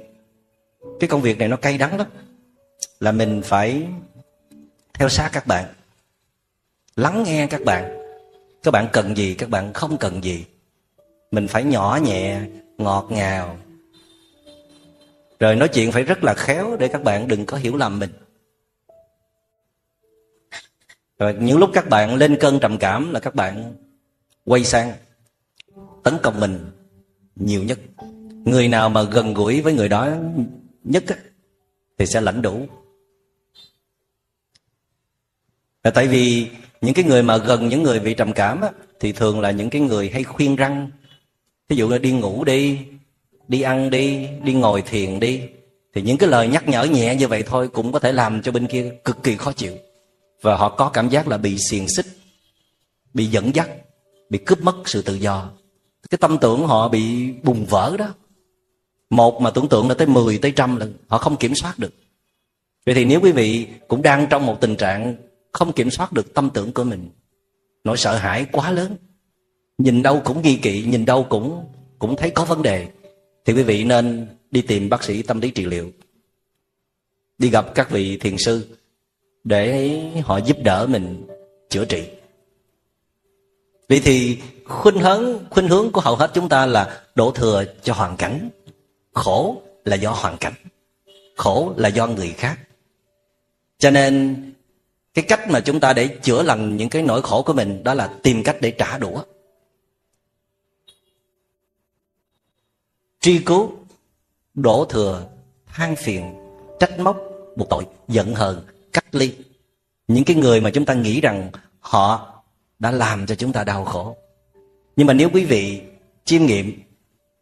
Cái 1.00 1.08
công 1.08 1.20
việc 1.22 1.38
này 1.38 1.48
nó 1.48 1.56
cay 1.56 1.78
đắng 1.78 1.98
lắm. 1.98 2.06
Là 3.00 3.12
mình 3.12 3.42
phải 3.44 3.86
theo 4.94 5.08
sát 5.08 5.30
các 5.32 5.46
bạn. 5.46 5.64
Lắng 6.96 7.22
nghe 7.26 7.46
các 7.46 7.60
bạn. 7.64 7.98
Các 8.62 8.70
bạn 8.70 8.88
cần 8.92 9.16
gì, 9.16 9.34
các 9.34 9.48
bạn 9.48 9.72
không 9.72 9.96
cần 9.96 10.24
gì. 10.24 10.44
Mình 11.30 11.48
phải 11.48 11.64
nhỏ 11.64 11.98
nhẹ, 12.02 12.40
ngọt 12.78 13.06
ngào. 13.10 13.58
Rồi 15.40 15.56
nói 15.56 15.68
chuyện 15.68 15.92
phải 15.92 16.02
rất 16.02 16.24
là 16.24 16.34
khéo 16.34 16.76
để 16.76 16.88
các 16.88 17.02
bạn 17.02 17.28
đừng 17.28 17.46
có 17.46 17.56
hiểu 17.56 17.76
lầm 17.76 17.98
mình. 17.98 18.10
Rồi 21.18 21.36
những 21.40 21.58
lúc 21.58 21.70
các 21.74 21.88
bạn 21.88 22.14
lên 22.14 22.36
cơn 22.40 22.60
trầm 22.60 22.78
cảm 22.78 23.12
là 23.12 23.20
các 23.20 23.34
bạn 23.34 23.74
quay 24.44 24.64
sang 24.64 24.92
tấn 26.02 26.18
công 26.22 26.40
mình 26.40 26.71
nhiều 27.36 27.62
nhất. 27.62 27.78
Người 28.44 28.68
nào 28.68 28.88
mà 28.88 29.02
gần 29.02 29.34
gũi 29.34 29.60
với 29.60 29.74
người 29.74 29.88
đó 29.88 30.08
nhất 30.84 31.04
á, 31.08 31.16
thì 31.98 32.06
sẽ 32.06 32.20
lãnh 32.20 32.42
đủ. 32.42 32.66
Là 35.84 35.90
tại 35.90 36.08
vì 36.08 36.46
những 36.80 36.94
cái 36.94 37.04
người 37.04 37.22
mà 37.22 37.36
gần 37.36 37.68
những 37.68 37.82
người 37.82 38.00
bị 38.00 38.14
trầm 38.14 38.32
cảm 38.32 38.60
á, 38.60 38.70
thì 39.00 39.12
thường 39.12 39.40
là 39.40 39.50
những 39.50 39.70
cái 39.70 39.80
người 39.80 40.10
hay 40.10 40.24
khuyên 40.24 40.56
răng. 40.56 40.90
Ví 41.68 41.76
dụ 41.76 41.88
là 41.88 41.98
đi 41.98 42.12
ngủ 42.12 42.44
đi 42.44 42.78
đi 43.48 43.62
ăn 43.62 43.90
đi 43.90 44.28
đi 44.44 44.52
ngồi 44.52 44.82
thiền 44.82 45.20
đi. 45.20 45.40
Thì 45.94 46.02
những 46.02 46.18
cái 46.18 46.28
lời 46.28 46.48
nhắc 46.48 46.68
nhở 46.68 46.84
nhẹ 46.84 47.16
như 47.16 47.28
vậy 47.28 47.42
thôi 47.42 47.68
cũng 47.68 47.92
có 47.92 47.98
thể 47.98 48.12
làm 48.12 48.42
cho 48.42 48.52
bên 48.52 48.66
kia 48.66 48.92
cực 49.04 49.22
kỳ 49.22 49.36
khó 49.36 49.52
chịu. 49.52 49.78
Và 50.42 50.56
họ 50.56 50.68
có 50.68 50.88
cảm 50.88 51.08
giác 51.08 51.28
là 51.28 51.38
bị 51.38 51.58
xiềng 51.70 51.88
xích 51.88 52.06
bị 53.14 53.26
dẫn 53.26 53.54
dắt 53.54 53.70
bị 54.30 54.38
cướp 54.38 54.60
mất 54.62 54.74
sự 54.84 55.02
tự 55.02 55.14
do 55.14 55.50
cái 56.10 56.18
tâm 56.18 56.38
tưởng 56.40 56.66
họ 56.66 56.88
bị 56.88 57.32
bùng 57.42 57.66
vỡ 57.66 57.96
đó. 57.98 58.14
Một 59.10 59.40
mà 59.40 59.50
tưởng 59.50 59.68
tượng 59.68 59.88
là 59.88 59.94
tới 59.94 60.06
10 60.06 60.38
tới 60.38 60.52
trăm 60.56 60.76
lần, 60.76 60.94
họ 61.08 61.18
không 61.18 61.36
kiểm 61.36 61.54
soát 61.54 61.78
được. 61.78 61.94
Vậy 62.86 62.94
thì 62.94 63.04
nếu 63.04 63.20
quý 63.20 63.32
vị 63.32 63.66
cũng 63.88 64.02
đang 64.02 64.26
trong 64.30 64.46
một 64.46 64.60
tình 64.60 64.76
trạng 64.76 65.16
không 65.52 65.72
kiểm 65.72 65.90
soát 65.90 66.12
được 66.12 66.34
tâm 66.34 66.50
tưởng 66.54 66.72
của 66.72 66.84
mình, 66.84 67.10
nỗi 67.84 67.96
sợ 67.96 68.16
hãi 68.16 68.46
quá 68.52 68.70
lớn, 68.70 68.96
nhìn 69.78 70.02
đâu 70.02 70.22
cũng 70.24 70.42
nghi 70.42 70.56
kỵ, 70.56 70.84
nhìn 70.84 71.04
đâu 71.04 71.26
cũng 71.28 71.64
cũng 71.98 72.16
thấy 72.16 72.30
có 72.30 72.44
vấn 72.44 72.62
đề, 72.62 72.88
thì 73.44 73.52
quý 73.52 73.62
vị 73.62 73.84
nên 73.84 74.26
đi 74.50 74.62
tìm 74.62 74.88
bác 74.88 75.02
sĩ 75.02 75.22
tâm 75.22 75.40
lý 75.40 75.50
trị 75.50 75.64
liệu. 75.64 75.90
Đi 77.38 77.50
gặp 77.50 77.74
các 77.74 77.90
vị 77.90 78.16
thiền 78.16 78.36
sư 78.38 78.66
để 79.44 80.00
họ 80.24 80.36
giúp 80.36 80.56
đỡ 80.64 80.86
mình 80.90 81.26
chữa 81.70 81.84
trị 81.84 82.02
vậy 83.92 84.00
thì 84.04 84.38
khuynh 84.64 84.98
hướng 84.98 85.50
khuynh 85.50 85.68
hướng 85.68 85.92
của 85.92 86.00
hầu 86.00 86.16
hết 86.16 86.30
chúng 86.34 86.48
ta 86.48 86.66
là 86.66 87.02
đổ 87.14 87.30
thừa 87.30 87.64
cho 87.82 87.92
hoàn 87.94 88.16
cảnh. 88.16 88.50
Khổ 89.12 89.62
là 89.84 89.96
do 89.96 90.10
hoàn 90.10 90.36
cảnh. 90.36 90.52
Khổ 91.36 91.74
là 91.76 91.88
do 91.88 92.06
người 92.06 92.28
khác. 92.28 92.58
Cho 93.78 93.90
nên, 93.90 94.36
cái 95.14 95.24
cách 95.28 95.50
mà 95.50 95.60
chúng 95.60 95.80
ta 95.80 95.92
để 95.92 96.08
chữa 96.22 96.42
lành 96.42 96.76
những 96.76 96.88
cái 96.88 97.02
nỗi 97.02 97.22
khổ 97.22 97.42
của 97.42 97.52
mình, 97.52 97.84
đó 97.84 97.94
là 97.94 98.14
tìm 98.22 98.42
cách 98.44 98.56
để 98.60 98.70
trả 98.70 98.98
đũa. 98.98 99.22
Truy 103.20 103.38
cứu, 103.38 103.72
đổ 104.54 104.84
thừa, 104.84 105.26
than 105.66 105.96
phiền, 105.96 106.34
trách 106.80 106.98
móc, 106.98 107.16
buộc 107.56 107.68
tội, 107.70 107.86
giận 108.08 108.34
hờn, 108.34 108.66
cách 108.92 109.14
ly. 109.14 109.34
Những 110.08 110.24
cái 110.24 110.36
người 110.36 110.60
mà 110.60 110.70
chúng 110.70 110.84
ta 110.84 110.94
nghĩ 110.94 111.20
rằng 111.20 111.50
họ 111.80 112.31
đã 112.82 112.90
làm 112.90 113.26
cho 113.26 113.34
chúng 113.34 113.52
ta 113.52 113.64
đau 113.64 113.84
khổ. 113.84 114.16
Nhưng 114.96 115.06
mà 115.06 115.12
nếu 115.12 115.30
quý 115.32 115.44
vị 115.44 115.82
chiêm 116.24 116.46
nghiệm 116.46 116.80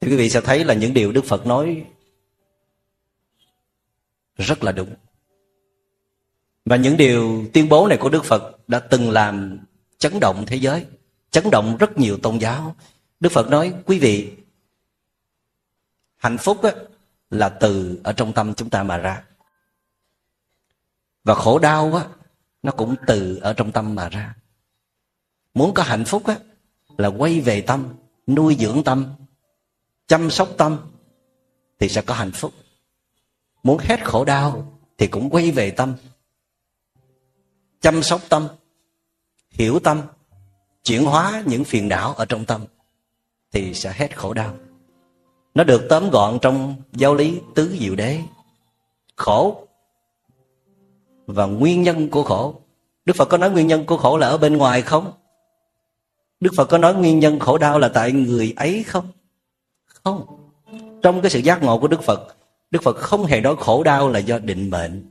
thì 0.00 0.10
quý 0.10 0.16
vị 0.16 0.30
sẽ 0.30 0.40
thấy 0.40 0.64
là 0.64 0.74
những 0.74 0.94
điều 0.94 1.12
đức 1.12 1.24
phật 1.24 1.46
nói 1.46 1.84
rất 4.36 4.64
là 4.64 4.72
đúng. 4.72 4.94
Và 6.64 6.76
những 6.76 6.96
điều 6.96 7.44
tuyên 7.52 7.68
bố 7.68 7.86
này 7.86 7.98
của 8.00 8.08
đức 8.08 8.24
phật 8.24 8.68
đã 8.68 8.78
từng 8.78 9.10
làm 9.10 9.58
chấn 9.98 10.20
động 10.20 10.44
thế 10.46 10.56
giới 10.56 10.86
chấn 11.30 11.50
động 11.50 11.76
rất 11.76 11.98
nhiều 11.98 12.18
tôn 12.22 12.38
giáo. 12.38 12.76
Đức 13.20 13.32
phật 13.32 13.48
nói 13.48 13.74
quý 13.84 13.98
vị 13.98 14.32
hạnh 16.16 16.38
phúc 16.38 16.62
á, 16.62 16.72
là 17.30 17.48
từ 17.48 18.00
ở 18.04 18.12
trong 18.12 18.32
tâm 18.32 18.54
chúng 18.54 18.70
ta 18.70 18.82
mà 18.82 18.96
ra. 18.96 19.24
Và 21.24 21.34
khổ 21.34 21.58
đau 21.58 21.94
á, 21.94 22.04
nó 22.62 22.72
cũng 22.72 22.94
từ 23.06 23.38
ở 23.42 23.52
trong 23.52 23.72
tâm 23.72 23.94
mà 23.94 24.08
ra 24.08 24.34
muốn 25.54 25.74
có 25.74 25.82
hạnh 25.82 26.04
phúc 26.04 26.26
á, 26.26 26.36
là 26.98 27.08
quay 27.08 27.40
về 27.40 27.60
tâm 27.60 27.94
nuôi 28.26 28.56
dưỡng 28.60 28.84
tâm 28.84 29.06
chăm 30.06 30.30
sóc 30.30 30.48
tâm 30.56 30.78
thì 31.78 31.88
sẽ 31.88 32.02
có 32.02 32.14
hạnh 32.14 32.32
phúc. 32.32 32.52
Muốn 33.62 33.78
hết 33.78 34.04
khổ 34.04 34.24
đau 34.24 34.78
thì 34.98 35.06
cũng 35.06 35.30
quay 35.30 35.50
về 35.50 35.70
tâm 35.70 35.94
chăm 37.80 38.02
sóc 38.02 38.20
tâm 38.28 38.48
hiểu 39.50 39.78
tâm 39.78 40.02
chuyển 40.84 41.04
hóa 41.04 41.42
những 41.46 41.64
phiền 41.64 41.88
não 41.88 42.14
ở 42.14 42.24
trong 42.24 42.44
tâm 42.44 42.64
thì 43.52 43.74
sẽ 43.74 43.92
hết 43.96 44.18
khổ 44.18 44.32
đau. 44.34 44.54
Nó 45.54 45.64
được 45.64 45.86
tóm 45.88 46.10
gọn 46.10 46.38
trong 46.42 46.74
giáo 46.92 47.14
lý 47.14 47.40
tứ 47.54 47.76
diệu 47.80 47.94
đế. 47.94 48.20
Khổ 49.16 49.66
và 51.26 51.46
nguyên 51.46 51.82
nhân 51.82 52.10
của 52.10 52.22
khổ. 52.22 52.54
Đức 53.04 53.16
phật 53.16 53.24
có 53.24 53.38
nói 53.38 53.50
nguyên 53.50 53.66
nhân 53.66 53.86
của 53.86 53.96
khổ 53.96 54.16
là 54.16 54.28
ở 54.28 54.38
bên 54.38 54.56
ngoài 54.56 54.82
không? 54.82 55.12
Đức 56.40 56.52
phật 56.56 56.64
có 56.64 56.78
nói 56.78 56.94
nguyên 56.94 57.18
nhân 57.18 57.38
khổ 57.38 57.58
đau 57.58 57.78
là 57.78 57.88
tại 57.88 58.12
người 58.12 58.54
ấy 58.56 58.82
không? 58.82 59.08
Không. 59.86 60.26
Trong 61.02 61.20
cái 61.22 61.30
sự 61.30 61.38
giác 61.38 61.62
ngộ 61.62 61.78
của 61.78 61.88
đức 61.88 62.02
phật 62.02 62.36
đức 62.70 62.82
phật 62.82 62.96
không 62.96 63.24
hề 63.24 63.40
nói 63.40 63.56
khổ 63.60 63.82
đau 63.82 64.08
là 64.08 64.18
do 64.18 64.38
định 64.38 64.70
mệnh. 64.70 65.10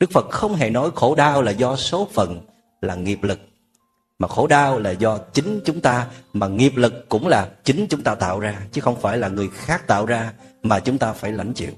Đức 0.00 0.10
phật 0.10 0.30
không 0.30 0.54
hề 0.54 0.70
nói 0.70 0.90
khổ 0.94 1.14
đau 1.14 1.42
là 1.42 1.50
do 1.50 1.76
số 1.76 2.08
phận, 2.12 2.40
là 2.80 2.94
nghiệp 2.94 3.22
lực. 3.22 3.40
Mà 4.18 4.28
khổ 4.28 4.46
đau 4.46 4.78
là 4.78 4.90
do 4.90 5.18
chính 5.18 5.60
chúng 5.64 5.80
ta, 5.80 6.06
mà 6.32 6.48
nghiệp 6.48 6.72
lực 6.76 7.08
cũng 7.08 7.28
là 7.28 7.50
chính 7.64 7.86
chúng 7.90 8.02
ta 8.02 8.14
tạo 8.14 8.40
ra, 8.40 8.66
chứ 8.72 8.80
không 8.80 9.00
phải 9.00 9.18
là 9.18 9.28
người 9.28 9.48
khác 9.48 9.86
tạo 9.86 10.06
ra 10.06 10.32
mà 10.62 10.80
chúng 10.80 10.98
ta 10.98 11.12
phải 11.12 11.32
lãnh 11.32 11.52
chịu. 11.52 11.72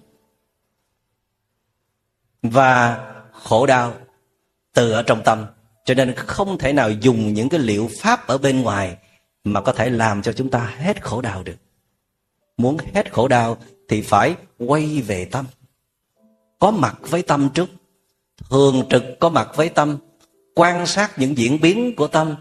Và 2.42 3.04
khổ 3.32 3.66
đau 3.66 3.94
từ 4.74 4.92
ở 4.92 5.02
trong 5.02 5.22
tâm 5.24 5.46
cho 5.84 5.94
nên 5.94 6.14
không 6.14 6.58
thể 6.58 6.72
nào 6.72 6.90
dùng 6.90 7.34
những 7.34 7.48
cái 7.48 7.60
liệu 7.60 7.90
pháp 7.98 8.26
ở 8.26 8.38
bên 8.38 8.62
ngoài 8.62 8.96
mà 9.44 9.60
có 9.60 9.72
thể 9.72 9.90
làm 9.90 10.22
cho 10.22 10.32
chúng 10.32 10.50
ta 10.50 10.74
hết 10.78 11.02
khổ 11.02 11.20
đau 11.20 11.42
được. 11.42 11.56
Muốn 12.56 12.76
hết 12.94 13.12
khổ 13.12 13.28
đau 13.28 13.56
thì 13.88 14.02
phải 14.02 14.34
quay 14.58 15.02
về 15.06 15.24
tâm. 15.24 15.46
Có 16.58 16.70
mặt 16.70 16.98
với 17.00 17.22
tâm 17.22 17.50
trước. 17.54 17.70
Thường 18.50 18.84
trực 18.90 19.02
có 19.20 19.28
mặt 19.28 19.50
với 19.56 19.68
tâm. 19.68 19.98
Quan 20.54 20.86
sát 20.86 21.18
những 21.18 21.38
diễn 21.38 21.60
biến 21.60 21.96
của 21.96 22.06
tâm. 22.06 22.34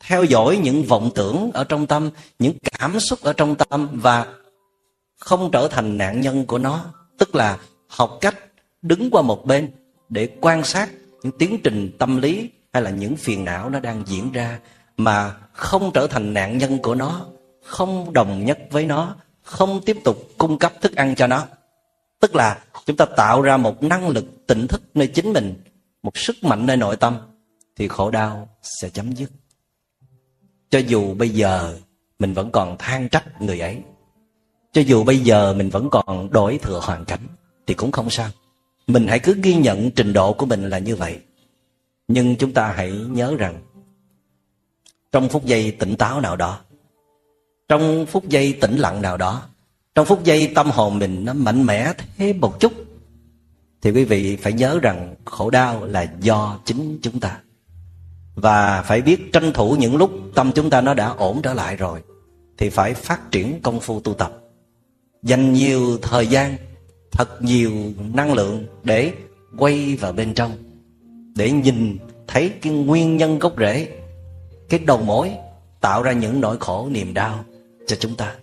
Theo 0.00 0.24
dõi 0.24 0.60
những 0.62 0.84
vọng 0.84 1.10
tưởng 1.14 1.50
ở 1.54 1.64
trong 1.64 1.86
tâm. 1.86 2.10
Những 2.38 2.54
cảm 2.72 3.00
xúc 3.00 3.18
ở 3.22 3.32
trong 3.32 3.54
tâm 3.54 3.88
và 3.92 4.26
không 5.20 5.50
trở 5.52 5.68
thành 5.68 5.98
nạn 5.98 6.20
nhân 6.20 6.46
của 6.46 6.58
nó. 6.58 6.84
Tức 7.18 7.34
là 7.34 7.58
học 7.88 8.18
cách 8.20 8.36
đứng 8.82 9.10
qua 9.10 9.22
một 9.22 9.46
bên 9.46 9.70
để 10.08 10.28
quan 10.40 10.64
sát 10.64 10.90
những 11.22 11.38
tiến 11.38 11.58
trình 11.64 11.90
tâm 11.98 12.20
lý 12.20 12.50
hay 12.72 12.82
là 12.82 12.90
những 12.90 13.16
phiền 13.16 13.44
não 13.44 13.70
nó 13.70 13.80
đang 13.80 14.02
diễn 14.06 14.32
ra 14.32 14.58
mà 14.96 15.36
không 15.52 15.90
trở 15.94 16.06
thành 16.06 16.34
nạn 16.34 16.58
nhân 16.58 16.78
của 16.78 16.94
nó, 16.94 17.26
không 17.64 18.12
đồng 18.12 18.44
nhất 18.44 18.58
với 18.70 18.86
nó, 18.86 19.16
không 19.42 19.80
tiếp 19.86 19.96
tục 20.04 20.16
cung 20.38 20.58
cấp 20.58 20.72
thức 20.80 20.96
ăn 20.96 21.14
cho 21.14 21.26
nó. 21.26 21.46
Tức 22.20 22.36
là 22.36 22.58
chúng 22.86 22.96
ta 22.96 23.04
tạo 23.04 23.42
ra 23.42 23.56
một 23.56 23.82
năng 23.82 24.08
lực 24.08 24.46
tỉnh 24.46 24.66
thức 24.66 24.82
nơi 24.94 25.06
chính 25.06 25.32
mình, 25.32 25.54
một 26.02 26.16
sức 26.16 26.44
mạnh 26.44 26.66
nơi 26.66 26.76
nội 26.76 26.96
tâm, 26.96 27.18
thì 27.76 27.88
khổ 27.88 28.10
đau 28.10 28.48
sẽ 28.62 28.88
chấm 28.88 29.12
dứt. 29.12 29.30
Cho 30.70 30.78
dù 30.78 31.14
bây 31.14 31.28
giờ 31.28 31.74
mình 32.18 32.34
vẫn 32.34 32.50
còn 32.50 32.78
than 32.78 33.08
trách 33.08 33.42
người 33.42 33.60
ấy, 33.60 33.78
cho 34.72 34.80
dù 34.80 35.04
bây 35.04 35.18
giờ 35.18 35.54
mình 35.54 35.70
vẫn 35.70 35.88
còn 35.90 36.30
đổi 36.30 36.58
thừa 36.62 36.80
hoàn 36.82 37.04
cảnh, 37.04 37.26
thì 37.66 37.74
cũng 37.74 37.92
không 37.92 38.10
sao. 38.10 38.28
Mình 38.86 39.06
hãy 39.06 39.18
cứ 39.18 39.36
ghi 39.42 39.54
nhận 39.54 39.90
trình 39.90 40.12
độ 40.12 40.32
của 40.32 40.46
mình 40.46 40.70
là 40.70 40.78
như 40.78 40.96
vậy 40.96 41.20
nhưng 42.12 42.36
chúng 42.36 42.52
ta 42.52 42.72
hãy 42.76 42.92
nhớ 42.92 43.36
rằng, 43.38 43.60
trong 45.12 45.28
phút 45.28 45.44
giây 45.44 45.70
tỉnh 45.70 45.96
táo 45.96 46.20
nào 46.20 46.36
đó, 46.36 46.60
trong 47.68 48.06
phút 48.06 48.28
giây 48.28 48.58
tĩnh 48.60 48.76
lặng 48.76 49.02
nào 49.02 49.16
đó, 49.16 49.42
trong 49.94 50.06
phút 50.06 50.24
giây 50.24 50.52
tâm 50.54 50.70
hồn 50.70 50.98
mình 50.98 51.24
nó 51.24 51.32
mạnh 51.32 51.66
mẽ 51.66 51.92
thêm 52.16 52.40
một 52.40 52.60
chút, 52.60 52.72
thì 53.82 53.90
quý 53.90 54.04
vị 54.04 54.36
phải 54.36 54.52
nhớ 54.52 54.78
rằng 54.82 55.14
khổ 55.24 55.50
đau 55.50 55.84
là 55.84 56.12
do 56.20 56.58
chính 56.64 56.98
chúng 57.02 57.20
ta. 57.20 57.40
Và 58.34 58.82
phải 58.82 59.02
biết 59.02 59.32
tranh 59.32 59.52
thủ 59.52 59.76
những 59.78 59.96
lúc 59.96 60.10
tâm 60.34 60.52
chúng 60.52 60.70
ta 60.70 60.80
nó 60.80 60.94
đã 60.94 61.08
ổn 61.08 61.42
trở 61.42 61.54
lại 61.54 61.76
rồi, 61.76 62.02
thì 62.58 62.70
phải 62.70 62.94
phát 62.94 63.30
triển 63.30 63.60
công 63.62 63.80
phu 63.80 64.00
tu 64.00 64.14
tập. 64.14 64.32
Dành 65.22 65.52
nhiều 65.52 65.98
thời 66.02 66.26
gian, 66.26 66.56
thật 67.10 67.42
nhiều 67.42 67.72
năng 68.14 68.32
lượng 68.32 68.66
để 68.84 69.12
quay 69.58 69.96
vào 69.96 70.12
bên 70.12 70.34
trong 70.34 70.52
để 71.40 71.50
nhìn 71.50 71.98
thấy 72.26 72.52
cái 72.62 72.72
nguyên 72.72 73.16
nhân 73.16 73.38
gốc 73.38 73.52
rễ, 73.58 73.88
cái 74.68 74.80
đầu 74.86 74.98
mối 74.98 75.32
tạo 75.80 76.02
ra 76.02 76.12
những 76.12 76.40
nỗi 76.40 76.56
khổ, 76.60 76.88
niềm 76.90 77.14
đau 77.14 77.44
cho 77.86 77.96
chúng 77.96 78.14
ta. 78.14 78.34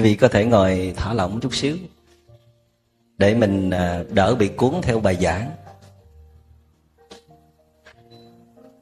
Quý 0.00 0.04
vị 0.04 0.14
có 0.14 0.28
thể 0.28 0.44
ngồi 0.44 0.94
thả 0.96 1.12
lỏng 1.12 1.40
chút 1.40 1.54
xíu 1.54 1.76
để 3.18 3.34
mình 3.34 3.70
à, 3.70 4.04
đỡ 4.10 4.34
bị 4.34 4.48
cuốn 4.48 4.74
theo 4.82 5.00
bài 5.00 5.16
giảng. 5.20 5.50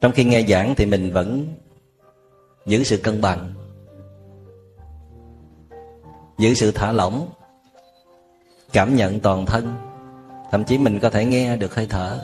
Trong 0.01 0.11
khi 0.11 0.23
nghe 0.23 0.45
giảng 0.49 0.75
thì 0.77 0.85
mình 0.85 1.13
vẫn 1.13 1.47
giữ 2.65 2.83
sự 2.83 2.97
cân 2.97 3.21
bằng, 3.21 3.53
giữ 6.37 6.53
sự 6.53 6.71
thả 6.71 6.91
lỏng, 6.91 7.29
cảm 8.73 8.95
nhận 8.95 9.19
toàn 9.19 9.45
thân. 9.45 9.75
Thậm 10.51 10.63
chí 10.63 10.77
mình 10.77 10.99
có 10.99 11.09
thể 11.09 11.25
nghe 11.25 11.57
được 11.57 11.75
hơi 11.75 11.87
thở. 11.89 12.19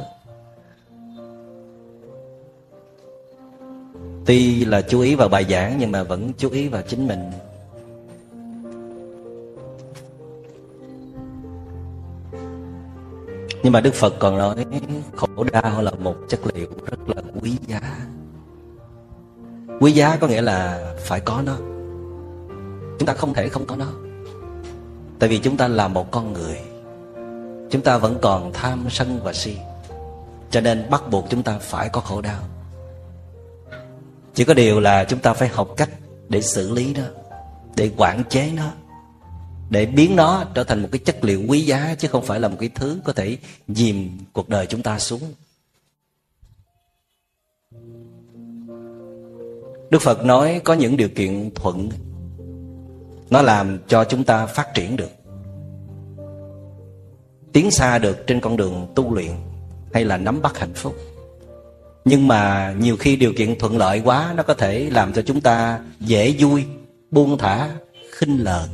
Tuy 4.26 4.66
là 4.66 4.82
chú 4.82 5.00
ý 5.00 5.16
vào 5.16 5.30
bài 5.30 5.46
giảng 5.50 5.78
nhưng 5.80 5.92
mà 5.92 6.04
vẫn 6.04 6.32
chú 6.38 6.50
ý 6.50 6.68
vào 6.68 6.82
chính 6.82 7.08
mình. 7.08 7.32
Nhưng 13.66 13.72
mà 13.72 13.82
đức 13.82 13.94
phật 13.94 14.14
còn 14.20 14.38
nói, 14.38 14.56
khổ 15.16 15.44
đau 15.52 15.82
là 15.82 15.92
một 15.92 16.16
chất 16.30 16.40
liệu 16.54 16.68
rất 16.86 17.00
là 17.16 17.22
quý 17.42 17.58
giá. 17.68 17.82
Quý 19.80 19.92
giá 19.92 20.18
có 20.22 20.28
nghĩa 20.28 20.42
là 20.42 20.94
phải 21.00 21.20
có 21.20 21.42
nó. 21.46 21.56
Chúng 23.00 23.06
ta 23.06 23.14
không 23.14 23.34
thể 23.34 23.50
không 23.50 23.66
có 23.66 23.76
nó. 23.76 23.86
Tại 25.20 25.30
vì 25.30 25.40
chúng 25.40 25.58
ta 25.58 25.68
là 25.68 25.88
một 25.88 26.12
con 26.12 26.34
người. 26.34 26.60
Chúng 27.72 27.82
ta 27.82 27.98
vẫn 27.98 28.18
còn 28.22 28.54
tham 28.54 28.86
sân 28.90 29.20
và 29.24 29.34
si. 29.34 29.58
Cho 30.52 30.62
nên 30.62 30.90
bắt 30.90 31.04
buộc 31.12 31.26
chúng 31.30 31.44
ta 31.44 31.58
phải 31.60 31.90
có 31.90 32.02
khổ 32.02 32.22
đau. 32.22 32.40
Chỉ 34.34 34.44
có 34.44 34.54
điều 34.54 34.80
là 34.80 35.04
chúng 35.04 35.20
ta 35.20 35.34
phải 35.34 35.48
học 35.48 35.68
cách 35.78 35.90
để 36.30 36.42
xử 36.42 36.72
lý 36.72 36.94
nó, 36.94 37.04
để 37.76 37.92
quản 37.98 38.24
chế 38.30 38.52
nó 38.56 38.72
để 39.70 39.86
biến 39.86 40.16
nó 40.16 40.44
trở 40.54 40.64
thành 40.64 40.82
một 40.82 40.90
cái 40.92 41.00
chất 41.00 41.24
liệu 41.24 41.44
quý 41.48 41.62
giá, 41.62 41.96
chứ 42.00 42.08
không 42.08 42.26
phải 42.26 42.40
là 42.40 42.48
một 42.48 42.58
cái 42.60 42.70
thứ 42.76 43.00
có 43.04 43.14
thể 43.14 43.38
dìm 43.68 44.18
cuộc 44.34 44.50
đời 44.50 44.66
chúng 44.66 44.82
ta 44.82 45.00
xuống. 45.00 45.22
Đức 49.90 50.02
phật 50.02 50.26
nói 50.26 50.62
có 50.64 50.74
những 50.74 50.98
điều 50.98 51.10
kiện 51.10 51.52
thuận. 51.56 51.90
Nó 53.30 53.42
làm 53.42 53.80
cho 53.88 54.04
chúng 54.04 54.24
ta 54.24 54.46
phát 54.46 54.74
triển 54.74 54.96
được. 54.96 55.12
Tiến 57.54 57.72
xa 57.72 57.98
được 57.98 58.28
trên 58.28 58.42
con 58.42 58.58
đường 58.58 58.88
tu 58.96 59.14
luyện 59.14 59.32
hay 59.94 60.06
là 60.06 60.18
nắm 60.18 60.42
bắt 60.42 60.58
hạnh 60.58 60.74
phúc. 60.74 60.96
Nhưng 62.06 62.28
mà 62.28 62.74
nhiều 62.80 62.98
khi 62.98 63.16
điều 63.16 63.34
kiện 63.38 63.60
thuận 63.60 63.78
lợi 63.78 64.02
quá, 64.06 64.34
nó 64.38 64.44
có 64.44 64.54
thể 64.54 64.90
làm 64.90 65.14
cho 65.14 65.22
chúng 65.22 65.42
ta 65.42 65.80
dễ 66.00 66.36
vui, 66.40 66.66
buông 67.12 67.38
thả, 67.38 67.70
khinh 68.12 68.44
lờn 68.44 68.70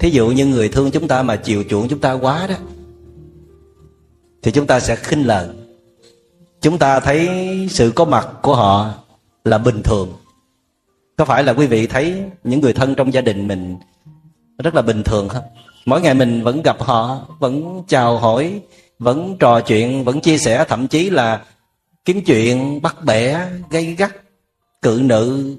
thí 0.00 0.10
dụ 0.10 0.28
như 0.28 0.46
người 0.46 0.68
thương 0.68 0.90
chúng 0.90 1.08
ta 1.08 1.22
mà 1.22 1.36
chiều 1.36 1.64
chuộng 1.68 1.88
chúng 1.88 2.00
ta 2.00 2.12
quá 2.12 2.46
đó, 2.46 2.54
thì 4.42 4.50
chúng 4.50 4.66
ta 4.66 4.80
sẽ 4.80 4.96
khinh 4.96 5.26
lờn 5.26 5.60
chúng 6.60 6.78
ta 6.78 7.00
thấy 7.00 7.28
sự 7.70 7.92
có 7.94 8.04
mặt 8.04 8.28
của 8.42 8.54
họ 8.54 8.94
là 9.44 9.58
bình 9.58 9.82
thường. 9.82 10.12
Có 11.16 11.24
phải 11.24 11.44
là 11.44 11.52
quý 11.52 11.66
vị 11.66 11.86
thấy 11.86 12.22
những 12.44 12.60
người 12.60 12.72
thân 12.72 12.94
trong 12.94 13.14
gia 13.14 13.20
đình 13.20 13.48
mình 13.48 13.76
rất 14.58 14.74
là 14.74 14.82
bình 14.82 15.02
thường 15.02 15.28
không? 15.28 15.44
Mỗi 15.86 16.00
ngày 16.00 16.14
mình 16.14 16.42
vẫn 16.42 16.62
gặp 16.62 16.82
họ, 16.82 17.26
vẫn 17.38 17.82
chào 17.88 18.18
hỏi, 18.18 18.60
vẫn 18.98 19.36
trò 19.38 19.60
chuyện, 19.60 20.04
vẫn 20.04 20.20
chia 20.20 20.38
sẻ, 20.38 20.64
thậm 20.68 20.88
chí 20.88 21.10
là 21.10 21.44
kiếm 22.04 22.24
chuyện, 22.24 22.82
bắt 22.82 23.04
bẻ 23.04 23.48
gây 23.70 23.94
gắt, 23.94 24.16
cự 24.82 25.00
nữ, 25.04 25.56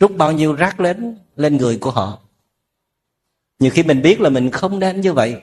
rút 0.00 0.16
bao 0.16 0.32
nhiêu 0.32 0.52
rác 0.52 0.80
lên 0.80 1.16
lên 1.36 1.56
người 1.56 1.78
của 1.78 1.90
họ 1.90 2.18
nhiều 3.60 3.70
khi 3.70 3.82
mình 3.82 4.02
biết 4.02 4.20
là 4.20 4.30
mình 4.30 4.50
không 4.50 4.78
nên 4.78 5.00
như 5.00 5.12
vậy, 5.12 5.40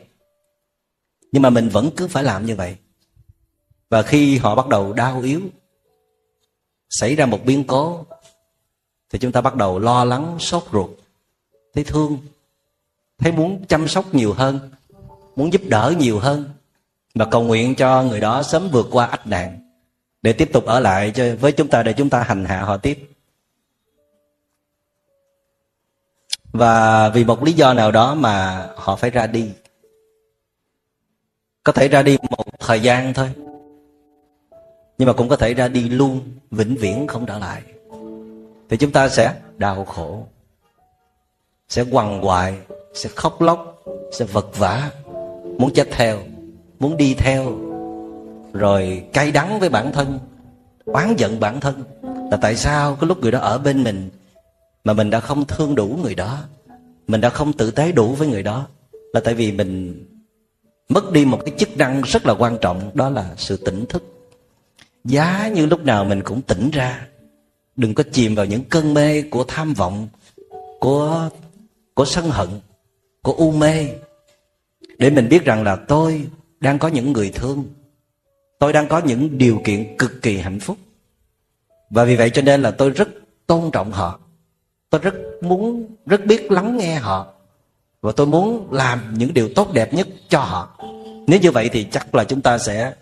nhưng 1.32 1.41
mà 1.41 1.49
mình 1.49 1.69
vẫn 1.69 1.89
cứ 1.97 2.08
phải 2.08 2.23
làm 2.23 2.45
như 2.45 2.56
vậy. 2.56 2.75
Và 3.89 4.01
khi 4.01 4.38
họ 4.38 4.56
bắt 4.56 4.67
đầu 4.67 4.93
đau 4.93 5.21
yếu, 5.21 5.41
xảy 6.89 7.15
ra 7.15 7.25
một 7.25 7.45
biến 7.45 7.63
cố, 7.67 8.06
thì 9.10 9.19
chúng 9.19 9.32
ta 9.32 9.41
bắt 9.41 9.56
đầu 9.56 9.80
lo 9.80 10.03
lắng, 10.06 10.38
sốt 10.39 10.63
ruột, 10.73 10.89
thấy 11.73 11.84
thương, 11.84 12.17
thấy 13.17 13.32
muốn 13.32 13.65
chăm 13.65 13.88
sóc 13.88 14.15
nhiều 14.15 14.34
hơn, 14.34 14.60
muốn 15.36 15.53
giúp 15.53 15.62
đỡ 15.65 15.93
nhiều 15.99 16.19
hơn. 16.19 16.49
Và 17.15 17.25
cầu 17.25 17.43
nguyện 17.43 17.75
cho 17.75 18.03
người 18.03 18.19
đó 18.19 18.43
sớm 18.43 18.69
vượt 18.71 18.88
qua 18.91 19.06
ách 19.06 19.27
nạn 19.27 19.60
để 20.21 20.34
tiếp 20.34 20.49
tục 20.53 20.65
ở 20.65 20.80
lại 20.80 21.13
với 21.39 21.51
chúng 21.51 21.67
ta 21.67 21.84
để 21.84 21.93
chúng 21.93 22.10
ta 22.10 22.23
hành 22.23 22.45
hạ 22.45 22.62
họ 22.62 22.77
tiếp. 22.77 23.10
Và 26.58 27.10
vì 27.10 27.24
một 27.24 27.43
lý 27.43 27.54
do 27.54 27.74
nào 27.74 27.91
đó 27.91 28.15
mà 28.15 28.67
họ 28.76 28.96
phải 28.96 29.10
ra 29.10 29.28
đi. 29.28 29.52
Có 31.63 31.72
thể 31.72 31.88
ra 31.88 32.02
đi 32.02 32.17
một 32.30 32.46
thời 32.60 32.80
gian 32.80 33.13
thôi. 33.13 33.30
Nhưng 34.98 35.08
mà 35.08 35.13
cũng 35.13 35.30
có 35.30 35.36
thể 35.36 35.54
ra 35.54 35.67
đi 35.67 35.89
luôn, 35.89 36.22
vĩnh 36.52 36.76
viễn 36.76 37.08
không 37.08 37.26
trở 37.26 37.39
lại. 37.39 37.62
Thì 38.70 38.78
chúng 38.78 38.91
ta 38.91 39.10
sẽ 39.10 39.34
đau 39.58 39.86
khổ, 39.86 40.24
sẽ 41.70 41.84
quằn 41.91 42.26
quại, 42.26 42.58
sẽ 42.93 43.10
khóc 43.15 43.41
lóc, 43.41 43.84
sẽ 44.12 44.26
vật 44.26 44.58
vã, 44.58 44.91
muốn 45.58 45.74
chết 45.74 45.88
theo, 45.91 46.20
muốn 46.80 46.98
đi 46.98 47.13
theo. 47.13 47.58
Rồi 48.54 49.04
cay 49.13 49.32
đắng 49.32 49.60
với 49.60 49.70
bản 49.70 49.91
thân, 49.91 50.20
oán 50.86 51.15
giận 51.15 51.39
bản 51.39 51.60
thân 51.60 51.84
là 52.32 52.38
tại 52.41 52.56
sao 52.56 52.98
cái 53.02 53.08
lúc 53.08 53.17
người 53.22 53.32
đó 53.32 53.39
ở 53.39 53.58
bên 53.58 53.84
mình 53.84 54.10
mà 54.88 54.93
mình 54.93 55.10
đã 55.10 55.19
không 55.19 55.45
thương 55.45 55.76
đủ 55.76 56.00
người 56.04 56.15
đó. 56.15 56.43
Mình 57.08 57.21
đã 57.21 57.30
không 57.30 57.54
tử 57.54 57.71
tế 57.71 57.91
đủ 57.91 58.15
với 58.15 58.28
người 58.28 58.43
đó. 58.43 58.67
Là 59.13 59.19
tại 59.19 59.34
vì 59.34 59.52
mình 59.52 60.04
mất 60.89 61.12
đi 61.12 61.26
một 61.26 61.39
cái 61.45 61.56
chức 61.58 61.78
năng 61.78 62.02
rất 62.02 62.26
là 62.26 62.34
quan 62.34 62.58
trọng, 62.62 62.91
đó 62.93 63.10
là 63.10 63.34
sự 63.38 63.58
tỉnh 63.58 63.86
thức. 63.86 64.04
Giá 65.04 65.47
như 65.47 65.65
lúc 65.65 65.86
nào 65.86 66.06
mình 66.06 66.23
cũng 66.23 66.41
tỉnh 66.41 66.69
ra. 66.69 67.08
Đừng 67.76 67.93
có 67.93 68.04
chìm 68.12 68.36
vào 68.36 68.45
những 68.45 68.63
cơn 68.63 68.93
mê 68.93 69.21
của 69.21 69.43
tham 69.47 69.73
vọng, 69.73 70.08
của 70.80 71.30
của 71.93 72.06
sân 72.06 72.30
hận, 72.30 72.50
của 73.21 73.34
u 73.34 73.52
mê. 73.52 73.88
Để 74.97 75.10
mình 75.10 75.30
biết 75.30 75.45
rằng 75.45 75.63
là 75.63 75.76
tôi 75.76 76.28
đang 76.60 76.80
có 76.80 76.88
những 76.88 77.13
người 77.13 77.30
thương. 77.30 77.65
Tôi 78.60 78.73
đang 78.73 78.88
có 78.88 79.00
những 79.00 79.38
điều 79.38 79.62
kiện 79.63 79.97
cực 79.97 80.21
kỳ 80.21 80.38
hạnh 80.38 80.60
phúc. 80.60 80.78
Và 81.89 82.04
vì 82.04 82.15
vậy 82.15 82.30
cho 82.30 82.41
nên 82.41 82.62
là 82.62 82.71
tôi 82.71 82.89
rất 82.89 83.10
tôn 83.47 83.71
trọng 83.71 83.91
họ 83.91 84.19
tôi 84.89 85.02
rất 85.02 85.15
muốn, 85.41 85.86
rất 86.06 86.26
biết 86.26 86.52
lắng 86.52 86.78
nghe 86.78 86.95
họ. 86.95 87.28
Và 88.02 88.12
tôi 88.12 88.28
muốn 88.28 88.67
làm 88.71 89.13
những 89.17 89.34
điều 89.34 89.50
tốt 89.56 89.73
đẹp 89.73 89.93
nhất 89.93 90.08
cho 90.30 90.39
họ. 90.39 90.80
Nếu 91.28 91.39
như 91.39 91.52
vậy 91.52 91.69
thì 91.73 91.88
chắc 91.91 92.15
là 92.15 92.23
chúng 92.23 92.41
ta 92.41 92.58
sẽ 92.58 92.93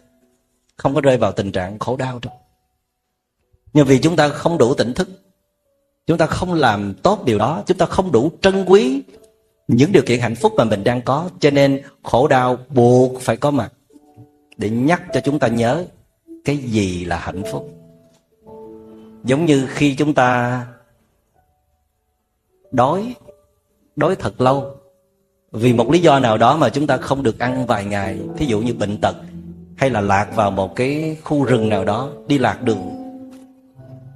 không 0.77 0.95
có 0.95 1.01
rơi 1.01 1.17
vào 1.17 1.31
tình 1.31 1.51
trạng 1.51 1.79
khổ 1.79 1.95
đau 1.97 2.19
đâu. 2.21 2.33
Nhưng 3.73 3.85
vì 3.85 3.99
chúng 3.99 4.15
ta 4.15 4.29
không 4.29 4.57
đủ 4.57 4.73
tỉnh 4.73 4.93
thức, 4.93 5.09
chúng 6.07 6.17
ta 6.17 6.25
không 6.25 6.53
làm 6.53 6.93
tốt 6.93 7.25
điều 7.25 7.37
đó, 7.37 7.63
chúng 7.65 7.77
ta 7.77 7.85
không 7.85 8.11
đủ 8.11 8.31
trân 8.41 8.65
quý 8.65 9.01
những 9.67 9.91
điều 9.91 10.03
kiện 10.05 10.19
hạnh 10.19 10.35
phúc 10.35 10.53
mà 10.57 10.63
mình 10.63 10.83
đang 10.83 11.01
có, 11.01 11.29
cho 11.39 11.51
nên 11.51 11.81
khổ 12.03 12.27
đau 12.27 12.57
buộc 12.69 13.21
phải 13.21 13.37
có 13.37 13.51
mặt 13.51 13.73
để 14.57 14.69
nhắc 14.69 15.01
cho 15.13 15.21
chúng 15.23 15.39
ta 15.39 15.47
nhớ 15.47 15.85
cái 16.45 16.57
gì 16.57 17.05
là 17.05 17.17
hạnh 17.17 17.43
phúc. 17.51 17.69
Giống 19.23 19.45
như 19.45 19.67
khi 19.69 19.95
chúng 19.95 20.13
ta 20.13 20.61
đói 22.75 23.15
đói 23.95 24.15
thật 24.15 24.41
lâu. 24.41 24.77
Vì 25.51 25.73
một 25.73 25.91
lý 25.91 25.99
do 25.99 26.19
nào 26.19 26.37
đó 26.37 26.57
mà 26.57 26.69
chúng 26.69 26.87
ta 26.87 26.97
không 26.97 27.23
được 27.23 27.39
ăn 27.39 27.65
vài 27.65 27.85
ngày 27.85 28.19
thí 28.37 28.45
dụ 28.45 28.61
như 28.61 28.73
bệnh 28.73 29.01
tật 29.01 29.15
hay 29.77 29.89
là 29.89 30.01
lạc 30.01 30.35
vào 30.35 30.51
một 30.51 30.75
cái 30.75 31.17
khu 31.23 31.43
rừng 31.43 31.69
nào 31.69 31.85
đó 31.85 32.09
đi 32.27 32.37
lạc 32.37 32.63
đường. 32.63 32.91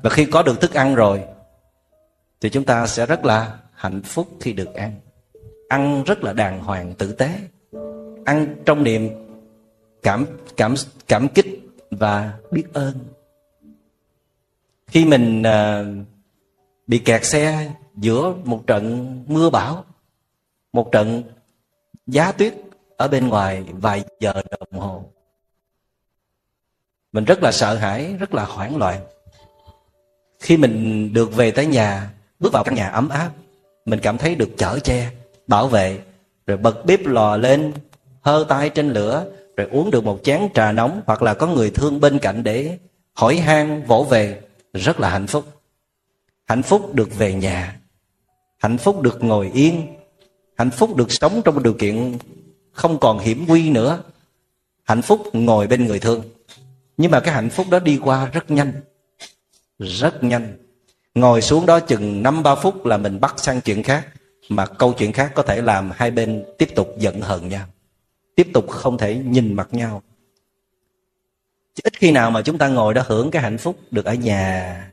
Và 0.03 0.09
khi 0.09 0.25
có 0.25 0.41
được 0.41 0.61
thức 0.61 0.73
ăn 0.73 0.95
rồi 0.95 1.23
thì 2.41 2.49
chúng 2.49 2.63
ta 2.63 2.87
sẽ 2.87 3.05
rất 3.05 3.25
là 3.25 3.57
hạnh 3.73 4.01
phúc 4.01 4.27
khi 4.39 4.53
được 4.53 4.73
ăn. 4.73 4.95
Ăn 5.69 6.03
rất 6.03 6.23
là 6.23 6.33
đàng 6.33 6.63
hoàng 6.63 6.93
tử 6.93 7.11
tế. 7.11 7.29
Ăn 8.25 8.55
trong 8.65 8.83
niềm 8.83 9.09
cảm 10.03 10.25
cảm 10.57 10.75
cảm 11.07 11.27
kích 11.27 11.59
và 11.91 12.33
biết 12.51 12.63
ơn. 12.73 12.93
Khi 14.87 15.05
mình 15.05 15.41
uh, 15.41 16.07
bị 16.87 16.97
kẹt 16.97 17.25
xe 17.25 17.71
giữa 18.01 18.33
một 18.43 18.67
trận 18.67 19.23
mưa 19.27 19.49
bão, 19.49 19.85
một 20.73 20.91
trận 20.91 21.23
giá 22.07 22.31
tuyết 22.31 22.53
ở 22.97 23.07
bên 23.07 23.27
ngoài 23.27 23.63
vài 23.71 24.03
giờ 24.19 24.33
đồng 24.33 24.81
hồ. 24.81 25.03
Mình 27.11 27.25
rất 27.25 27.43
là 27.43 27.51
sợ 27.51 27.75
hãi, 27.75 28.13
rất 28.19 28.33
là 28.33 28.45
hoảng 28.45 28.77
loạn. 28.77 29.01
Khi 30.39 30.57
mình 30.57 31.09
được 31.13 31.35
về 31.35 31.51
tới 31.51 31.65
nhà, 31.65 32.09
bước 32.39 32.53
vào 32.53 32.63
căn 32.63 32.75
nhà 32.75 32.87
ấm 32.87 33.09
áp, 33.09 33.31
mình 33.85 33.99
cảm 33.99 34.17
thấy 34.17 34.35
được 34.35 34.49
chở 34.57 34.79
che, 34.79 35.11
bảo 35.47 35.67
vệ, 35.67 35.99
rồi 36.47 36.57
bật 36.57 36.85
bếp 36.85 37.05
lò 37.05 37.37
lên, 37.37 37.73
hơ 38.21 38.45
tay 38.49 38.69
trên 38.69 38.89
lửa, 38.89 39.25
rồi 39.57 39.67
uống 39.71 39.91
được 39.91 40.03
một 40.03 40.19
chén 40.23 40.41
trà 40.53 40.71
nóng 40.71 41.01
hoặc 41.05 41.21
là 41.21 41.33
có 41.33 41.47
người 41.47 41.71
thương 41.71 41.99
bên 41.99 42.19
cạnh 42.19 42.43
để 42.43 42.77
hỏi 43.13 43.37
han 43.37 43.83
vỗ 43.83 44.03
về. 44.09 44.41
Rất 44.73 44.99
là 44.99 45.09
hạnh 45.09 45.27
phúc. 45.27 45.45
Hạnh 46.45 46.63
phúc 46.63 46.93
được 46.93 47.17
về 47.17 47.33
nhà 47.33 47.78
hạnh 48.59 48.77
phúc 48.77 49.01
được 49.01 49.23
ngồi 49.23 49.51
yên. 49.53 49.95
Hạnh 50.57 50.71
phúc 50.71 50.95
được 50.95 51.11
sống 51.11 51.41
trong 51.45 51.63
điều 51.63 51.73
kiện 51.73 52.17
không 52.71 52.99
còn 52.99 53.19
hiểm 53.19 53.45
nguy 53.47 53.69
nữa. 53.69 54.03
Hạnh 54.83 55.01
phúc 55.01 55.21
ngồi 55.33 55.67
bên 55.67 55.85
người 55.85 55.99
thương. 55.99 56.23
Nhưng 56.97 57.11
mà 57.11 57.19
cái 57.19 57.33
hạnh 57.33 57.49
phúc 57.49 57.67
đó 57.69 57.79
đi 57.79 57.99
qua 58.03 58.29
rất 58.33 58.51
nhanh. 58.51 58.73
Rất 59.79 60.23
nhanh. 60.23 60.57
Ngồi 61.15 61.41
xuống 61.41 61.65
đó 61.65 61.79
chừng 61.79 62.23
năm 62.23 62.43
ba 62.43 62.55
phút 62.55 62.85
là 62.85 62.97
mình 62.97 63.19
bắt 63.19 63.33
sang 63.37 63.61
chuyện 63.61 63.83
khác. 63.83 64.07
Mà 64.49 64.65
câu 64.65 64.93
chuyện 64.93 65.11
khác 65.11 65.31
có 65.35 65.43
thể 65.43 65.61
làm 65.61 65.91
hai 65.95 66.11
bên 66.11 66.45
tiếp 66.57 66.69
tục 66.75 66.95
giận 66.97 67.21
hờn 67.21 67.49
nhau. 67.49 67.67
Tiếp 68.35 68.47
tục 68.53 68.69
không 68.69 68.97
thể 68.97 69.15
nhìn 69.15 69.53
mặt 69.53 69.67
nhau. 69.71 70.03
Chứ 71.75 71.81
ít 71.83 71.93
khi 71.97 72.11
nào 72.11 72.31
mà 72.31 72.41
chúng 72.41 72.57
ta 72.57 72.67
ngồi 72.67 72.93
đó 72.93 73.03
hưởng 73.07 73.31
cái 73.31 73.41
hạnh 73.41 73.57
phúc 73.57 73.79
được 73.91 74.05
ở 74.05 74.13
nhà, 74.13 74.91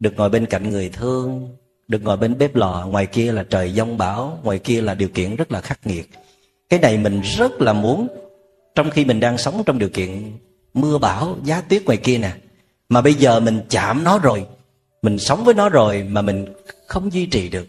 được 0.00 0.14
ngồi 0.16 0.30
bên 0.30 0.46
cạnh 0.46 0.70
người 0.70 0.88
thương 0.88 1.56
được 1.88 2.02
ngồi 2.02 2.16
bên 2.16 2.38
bếp 2.38 2.56
lò, 2.56 2.86
ngoài 2.90 3.06
kia 3.06 3.32
là 3.32 3.44
trời 3.50 3.72
giông 3.74 3.98
bão, 3.98 4.40
ngoài 4.42 4.58
kia 4.58 4.80
là 4.80 4.94
điều 4.94 5.08
kiện 5.08 5.36
rất 5.36 5.52
là 5.52 5.60
khắc 5.60 5.86
nghiệt. 5.86 6.10
Cái 6.68 6.80
này 6.80 6.98
mình 6.98 7.20
rất 7.20 7.60
là 7.60 7.72
muốn, 7.72 8.08
trong 8.74 8.90
khi 8.90 9.04
mình 9.04 9.20
đang 9.20 9.38
sống 9.38 9.62
trong 9.66 9.78
điều 9.78 9.88
kiện 9.88 10.38
mưa 10.74 10.98
bão, 10.98 11.36
giá 11.44 11.60
tuyết 11.60 11.84
ngoài 11.84 11.96
kia 11.96 12.18
nè. 12.18 12.32
Mà 12.88 13.00
bây 13.00 13.14
giờ 13.14 13.40
mình 13.40 13.60
chạm 13.70 14.04
nó 14.04 14.18
rồi, 14.18 14.46
mình 15.02 15.18
sống 15.18 15.44
với 15.44 15.54
nó 15.54 15.68
rồi 15.68 16.02
mà 16.02 16.22
mình 16.22 16.46
không 16.86 17.12
duy 17.12 17.26
trì 17.26 17.48
được. 17.48 17.66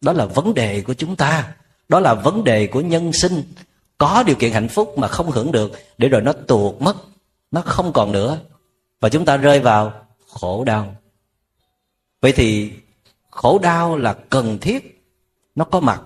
Đó 0.00 0.12
là 0.12 0.26
vấn 0.26 0.54
đề 0.54 0.80
của 0.80 0.94
chúng 0.94 1.16
ta. 1.16 1.54
Đó 1.88 2.00
là 2.00 2.14
vấn 2.14 2.44
đề 2.44 2.66
của 2.66 2.80
nhân 2.80 3.12
sinh. 3.12 3.42
Có 3.98 4.22
điều 4.26 4.36
kiện 4.36 4.52
hạnh 4.52 4.68
phúc 4.68 4.98
mà 4.98 5.08
không 5.08 5.30
hưởng 5.30 5.52
được, 5.52 5.72
để 5.98 6.08
rồi 6.08 6.22
nó 6.22 6.32
tuột 6.32 6.74
mất, 6.80 6.96
nó 7.50 7.60
không 7.60 7.92
còn 7.92 8.12
nữa. 8.12 8.38
Và 9.00 9.08
chúng 9.08 9.24
ta 9.24 9.36
rơi 9.36 9.60
vào 9.60 9.92
khổ 10.28 10.64
đau. 10.64 10.96
Vậy 12.20 12.32
thì 12.32 12.72
khổ 13.34 13.58
đau 13.58 13.96
là 13.96 14.12
cần 14.12 14.58
thiết. 14.60 15.04
Nó 15.54 15.64
có 15.64 15.80
mặt 15.80 16.02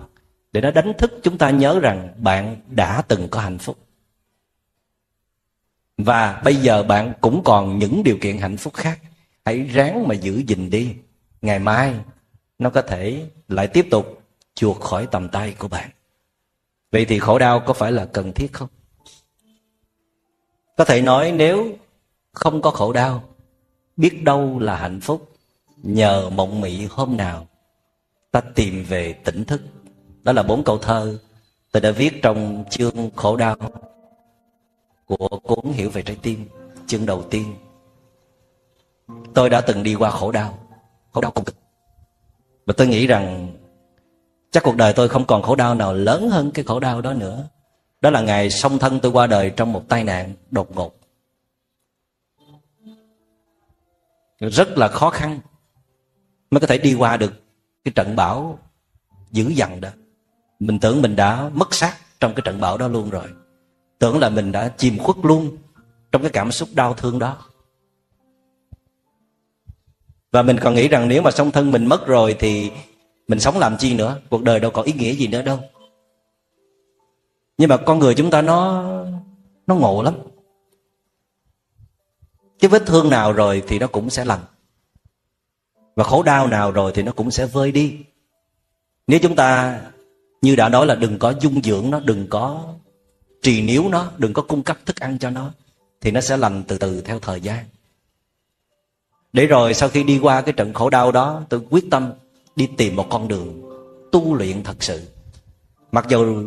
để 0.51 0.61
nó 0.61 0.71
đánh 0.71 0.93
thức 0.97 1.19
chúng 1.23 1.37
ta 1.37 1.49
nhớ 1.49 1.79
rằng 1.79 2.13
bạn 2.17 2.57
đã 2.67 3.01
từng 3.01 3.27
có 3.31 3.39
hạnh 3.39 3.57
phúc. 3.57 3.77
Và 5.97 6.41
bây 6.45 6.55
giờ 6.55 6.83
bạn 6.83 7.13
cũng 7.21 7.41
còn 7.45 7.79
những 7.79 8.03
điều 8.03 8.17
kiện 8.21 8.37
hạnh 8.37 8.57
phúc 8.57 8.73
khác. 8.73 8.99
Hãy 9.45 9.63
ráng 9.63 10.07
mà 10.07 10.15
giữ 10.15 10.43
gìn 10.47 10.69
đi. 10.69 10.95
Ngày 11.41 11.59
mai 11.59 11.95
nó 12.59 12.69
có 12.69 12.81
thể 12.81 13.25
lại 13.47 13.67
tiếp 13.67 13.87
tục 13.91 14.21
chuột 14.55 14.81
khỏi 14.81 15.07
tầm 15.11 15.29
tay 15.29 15.55
của 15.57 15.67
bạn. 15.67 15.89
Vậy 16.91 17.05
thì 17.05 17.19
khổ 17.19 17.39
đau 17.39 17.59
có 17.59 17.73
phải 17.73 17.91
là 17.91 18.05
cần 18.05 18.33
thiết 18.33 18.53
không? 18.53 18.69
Có 20.77 20.85
thể 20.85 21.01
nói 21.01 21.31
nếu 21.31 21.77
không 22.31 22.61
có 22.61 22.71
khổ 22.71 22.93
đau, 22.93 23.23
biết 23.97 24.23
đâu 24.23 24.59
là 24.59 24.75
hạnh 24.75 24.99
phúc 25.01 25.28
nhờ 25.83 26.29
mộng 26.29 26.61
mị 26.61 26.85
hôm 26.85 27.17
nào, 27.17 27.47
ta 28.31 28.41
tìm 28.55 28.83
về 28.83 29.13
tỉnh 29.13 29.45
thức. 29.45 29.61
Đó 30.23 30.31
là 30.31 30.43
bốn 30.43 30.63
câu 30.63 30.77
thơ 30.77 31.17
tôi 31.71 31.81
đã 31.81 31.91
viết 31.91 32.21
trong 32.21 32.63
chương 32.69 33.09
khổ 33.15 33.35
đau 33.35 33.55
của 35.05 35.39
cuốn 35.43 35.73
hiểu 35.73 35.89
về 35.89 36.01
trái 36.01 36.17
tim, 36.21 36.45
chương 36.87 37.05
đầu 37.05 37.23
tiên. 37.23 37.55
Tôi 39.33 39.49
đã 39.49 39.61
từng 39.61 39.83
đi 39.83 39.95
qua 39.95 40.11
khổ 40.11 40.31
đau 40.31 40.59
khổ 41.11 41.21
đau 41.21 41.31
cùng 41.31 41.45
cực. 41.45 41.55
Và 42.65 42.73
tôi 42.77 42.87
nghĩ 42.87 43.07
rằng 43.07 43.51
chắc 44.51 44.63
cuộc 44.63 44.75
đời 44.75 44.93
tôi 44.93 45.09
không 45.09 45.25
còn 45.25 45.41
khổ 45.41 45.55
đau 45.55 45.75
nào 45.75 45.93
lớn 45.93 46.29
hơn 46.29 46.51
cái 46.53 46.65
khổ 46.65 46.79
đau 46.79 47.01
đó 47.01 47.13
nữa. 47.13 47.47
Đó 48.01 48.09
là 48.09 48.21
ngày 48.21 48.49
song 48.49 48.79
thân 48.79 48.99
tôi 48.99 49.11
qua 49.11 49.27
đời 49.27 49.49
trong 49.49 49.73
một 49.73 49.83
tai 49.89 50.03
nạn 50.03 50.33
đột 50.51 50.75
ngột. 50.75 50.95
Rất 54.39 54.77
là 54.77 54.87
khó 54.87 55.09
khăn 55.09 55.39
mới 56.51 56.61
có 56.61 56.67
thể 56.67 56.77
đi 56.77 56.93
qua 56.93 57.17
được 57.17 57.33
cái 57.83 57.91
trận 57.95 58.15
bão 58.15 58.59
dữ 59.31 59.47
dằn 59.49 59.81
đó. 59.81 59.89
Mình 60.59 60.79
tưởng 60.79 61.01
mình 61.01 61.15
đã 61.15 61.49
mất 61.53 61.73
xác 61.73 61.97
trong 62.19 62.33
cái 62.33 62.41
trận 62.45 62.59
bão 62.59 62.77
đó 62.77 62.87
luôn 62.87 63.09
rồi. 63.09 63.27
Tưởng 63.99 64.19
là 64.19 64.29
mình 64.29 64.51
đã 64.51 64.73
chìm 64.77 64.97
khuất 64.97 65.17
luôn 65.23 65.57
trong 66.11 66.21
cái 66.21 66.31
cảm 66.31 66.51
xúc 66.51 66.69
đau 66.73 66.93
thương 66.93 67.19
đó. 67.19 67.37
Và 70.31 70.41
mình 70.41 70.57
còn 70.61 70.75
nghĩ 70.75 70.87
rằng 70.87 71.07
nếu 71.07 71.21
mà 71.21 71.31
song 71.31 71.51
thân 71.51 71.71
mình 71.71 71.85
mất 71.85 72.07
rồi 72.07 72.35
thì 72.39 72.71
mình 73.27 73.39
sống 73.39 73.57
làm 73.59 73.77
chi 73.77 73.93
nữa? 73.95 74.19
Cuộc 74.29 74.43
đời 74.43 74.59
đâu 74.59 74.71
có 74.71 74.81
ý 74.81 74.93
nghĩa 74.93 75.13
gì 75.13 75.27
nữa 75.27 75.41
đâu. 75.41 75.59
Nhưng 77.57 77.69
mà 77.69 77.77
con 77.77 77.99
người 77.99 78.15
chúng 78.15 78.31
ta 78.31 78.41
nó 78.41 78.83
nó 79.67 79.75
ngộ 79.75 80.03
lắm. 80.03 80.13
Cái 82.59 82.69
vết 82.69 82.85
thương 82.85 83.09
nào 83.09 83.33
rồi 83.33 83.63
thì 83.67 83.79
nó 83.79 83.87
cũng 83.87 84.09
sẽ 84.09 84.25
lành 84.25 84.39
và 85.99 86.05
khổ 86.05 86.23
đau 86.23 86.47
nào 86.47 86.71
rồi 86.71 86.91
thì 86.95 87.03
nó 87.03 87.11
cũng 87.11 87.31
sẽ 87.31 87.45
vơi 87.45 87.71
đi. 87.71 87.97
Nếu 89.07 89.19
chúng 89.19 89.35
ta 89.35 89.79
như 90.41 90.55
đã 90.55 90.69
nói 90.69 90.85
là 90.85 90.95
đừng 90.95 91.19
có 91.19 91.33
dung 91.41 91.61
dưỡng 91.63 91.91
nó, 91.91 91.99
đừng 91.99 92.27
có 92.27 92.73
trì 93.41 93.61
níu 93.61 93.89
nó, 93.89 94.11
đừng 94.17 94.33
có 94.33 94.41
cung 94.41 94.63
cấp 94.63 94.77
thức 94.85 94.99
ăn 94.99 95.17
cho 95.19 95.29
nó, 95.29 95.51
thì 96.01 96.11
nó 96.11 96.21
sẽ 96.21 96.37
lành 96.37 96.63
từ 96.67 96.77
từ 96.77 97.01
theo 97.01 97.19
thời 97.19 97.41
gian. 97.41 97.65
Để 99.33 99.45
rồi 99.45 99.73
sau 99.73 99.89
khi 99.89 100.03
đi 100.03 100.19
qua 100.19 100.41
cái 100.41 100.53
trận 100.53 100.73
khổ 100.73 100.89
đau 100.89 101.11
đó, 101.11 101.43
tôi 101.49 101.61
quyết 101.69 101.85
tâm 101.91 102.11
đi 102.55 102.69
tìm 102.77 102.95
một 102.95 103.07
con 103.09 103.27
đường 103.27 103.61
tu 104.11 104.35
luyện 104.35 104.63
thật 104.63 104.83
sự. 104.83 105.01
Mặc 105.91 106.05
dù 106.09 106.43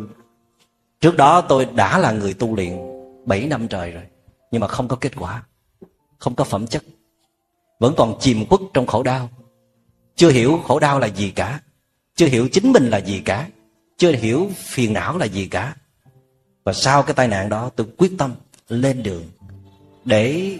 trước 1.01 1.17
đó 1.17 1.41
tôi 1.41 1.65
đã 1.65 1.97
là 1.97 2.11
người 2.11 2.33
tu 2.33 2.55
luyện 2.55 2.77
7 3.25 3.47
năm 3.47 3.67
trời 3.67 3.91
rồi, 3.91 4.03
nhưng 4.51 4.61
mà 4.61 4.67
không 4.67 4.87
có 4.87 4.95
kết 4.95 5.11
quả, 5.19 5.43
không 6.17 6.35
có 6.35 6.43
phẩm 6.43 6.67
chất, 6.67 6.83
vẫn 7.79 7.93
còn 7.97 8.17
chìm 8.19 8.45
khuất 8.49 8.61
trong 8.73 8.87
khổ 8.87 9.03
đau 9.03 9.29
chưa 10.15 10.29
hiểu 10.29 10.61
khổ 10.65 10.79
đau 10.79 10.99
là 10.99 11.07
gì 11.07 11.31
cả. 11.31 11.61
Chưa 12.15 12.27
hiểu 12.27 12.47
chính 12.51 12.71
mình 12.71 12.89
là 12.89 12.97
gì 12.97 13.21
cả. 13.25 13.49
Chưa 13.97 14.11
hiểu 14.11 14.51
phiền 14.57 14.93
não 14.93 15.17
là 15.17 15.25
gì 15.25 15.47
cả. 15.47 15.75
Và 16.63 16.73
sau 16.73 17.03
cái 17.03 17.13
tai 17.13 17.27
nạn 17.27 17.49
đó, 17.49 17.69
tôi 17.75 17.87
quyết 17.97 18.11
tâm 18.17 18.35
lên 18.67 19.03
đường 19.03 19.23
để 20.05 20.59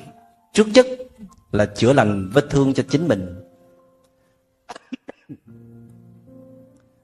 trước 0.54 0.68
nhất 0.68 0.88
là 1.52 1.66
chữa 1.66 1.94
lành 1.94 2.30
vết 2.34 2.46
thương 2.50 2.74
cho 2.74 2.84
chính 2.90 3.08
mình. 3.08 3.44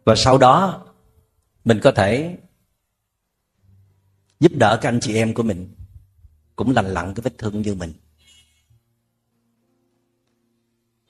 Và 0.06 0.16
sau 0.16 0.38
đó, 0.38 0.86
mình 1.66 1.80
có 1.84 1.92
thể 1.92 2.38
giúp 4.40 4.52
đỡ 4.56 4.80
các 4.82 4.90
anh 4.90 5.00
chị 5.00 5.16
em 5.16 5.34
của 5.34 5.44
mình 5.44 5.76
cũng 6.56 6.72
lành 6.72 6.86
lặn 6.86 7.14
cái 7.14 7.22
vết 7.22 7.38
thương 7.38 7.62
như 7.62 7.76
mình 7.76 7.94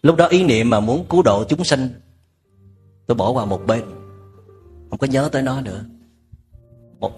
lúc 0.01 0.15
đó 0.15 0.27
ý 0.27 0.43
niệm 0.43 0.69
mà 0.69 0.79
muốn 0.79 1.05
cứu 1.09 1.23
độ 1.23 1.43
chúng 1.43 1.63
sinh 1.63 1.89
tôi 3.07 3.15
bỏ 3.15 3.31
qua 3.31 3.45
một 3.45 3.61
bên. 3.67 3.83
Không 4.89 4.99
có 4.99 5.07
nhớ 5.07 5.29
tới 5.31 5.41
nó 5.41 5.61
nữa. 5.61 5.85
Một 6.99 7.11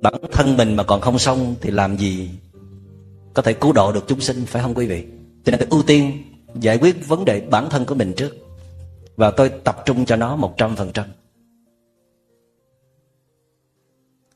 bản 0.00 0.14
thân 0.32 0.56
mình 0.56 0.76
mà 0.76 0.82
còn 0.82 1.00
không 1.00 1.18
xong 1.18 1.54
thì 1.60 1.70
làm 1.70 1.96
gì 1.96 2.30
có 3.34 3.42
thể 3.42 3.52
cứu 3.52 3.72
độ 3.72 3.92
được 3.92 4.04
chúng 4.08 4.20
sinh 4.20 4.46
phải 4.46 4.62
không 4.62 4.74
quý 4.74 4.86
vị? 4.86 5.06
Cho 5.44 5.50
nên 5.50 5.60
tôi 5.60 5.68
ưu 5.70 5.82
tiên 5.82 6.22
giải 6.54 6.78
quyết 6.78 7.08
vấn 7.08 7.24
đề 7.24 7.40
bản 7.40 7.70
thân 7.70 7.84
của 7.84 7.94
mình 7.94 8.12
trước. 8.16 8.36
Và 9.16 9.30
tôi 9.30 9.48
tập 9.48 9.82
trung 9.86 10.04
cho 10.04 10.16
nó 10.16 10.36
một 10.36 10.54
trăm 10.56 10.76
phần 10.76 10.90
trăm. 10.92 11.06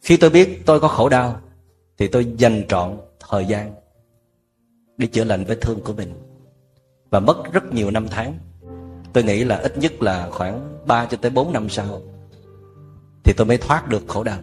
Khi 0.01 0.17
tôi 0.17 0.31
biết 0.31 0.63
tôi 0.67 0.81
có 0.81 0.89
khổ 0.89 1.09
đau, 1.09 1.41
thì 1.99 2.09
tôi 2.09 2.33
dành 2.39 2.63
trọn 2.69 2.99
thời 3.29 3.45
gian 3.45 3.75
đi 4.97 5.07
chữa 5.07 5.25
lành 5.25 5.45
vết 5.45 5.59
thương 5.61 5.81
của 5.85 5.93
mình 5.93 6.15
và 7.13 7.21
mất 7.21 7.53
rất 7.53 7.73
nhiều 7.73 7.91
năm 7.91 8.07
tháng. 8.11 8.39
Tôi 9.13 9.25
nghĩ 9.25 9.45
là 9.45 9.57
ít 9.57 9.79
nhất 9.79 10.03
là 10.03 10.29
khoảng 10.31 10.79
3 10.87 11.07
cho 11.07 11.17
tới 11.17 11.31
4 11.31 11.53
năm 11.53 11.69
sau, 11.69 12.01
thì 13.25 13.33
tôi 13.37 13.47
mới 13.47 13.59
thoát 13.59 13.89
được 13.89 14.03
khổ 14.09 14.23
đau. 14.23 14.39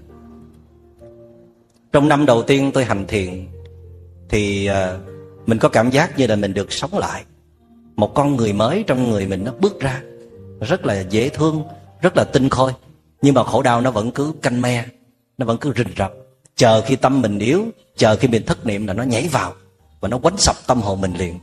Trong 1.91 2.07
năm 2.07 2.25
đầu 2.25 2.43
tiên 2.43 2.71
tôi 2.73 2.85
hành 2.85 3.07
thiền, 3.07 3.47
thì 4.29 4.65
ờ, 4.65 4.99
mình 5.45 5.57
có 5.59 5.69
cảm 5.69 5.89
giác 5.89 6.17
như 6.17 6.27
là 6.27 6.35
mình 6.35 6.53
được 6.53 6.71
sống 6.71 6.97
lại. 6.97 7.23
Một 7.95 8.13
con 8.13 8.35
người 8.35 8.53
mới 8.53 8.83
trong 8.87 9.09
người 9.09 9.27
mình 9.27 9.43
nó 9.43 9.51
bước 9.59 9.79
ra, 9.79 10.01
rất 10.61 10.85
là 10.85 10.99
dễ 10.99 11.29
thương, 11.29 11.63
rất 12.01 12.17
là 12.17 12.23
tinh 12.23 12.49
khôi, 12.49 12.71
nhưng 13.21 13.35
mà 13.35 13.43
khổ 13.43 13.61
đau 13.61 13.81
nó 13.81 13.91
vẫn 13.91 14.11
cứ 14.11 14.33
canh 14.41 14.61
me, 14.61 14.85
nó 15.37 15.45
vẫn 15.45 15.57
cứ 15.57 15.73
rình 15.77 15.93
rập. 15.97 16.13
Chờ 16.55 16.81
khi 16.81 16.95
tâm 16.95 17.21
mình 17.21 17.39
yếu, 17.39 17.65
chờ 17.97 18.15
khi 18.15 18.27
mình 18.27 18.45
thất 18.45 18.65
niệm 18.65 18.87
là 18.87 18.93
nó 18.93 19.03
nhảy 19.03 19.27
vào 19.27 19.53
và 19.99 20.09
nó 20.09 20.17
quánh 20.17 20.37
sập 20.37 20.55
tâm 20.67 20.81
hồn 20.81 21.01
mình 21.01 21.13
liền 21.13 21.39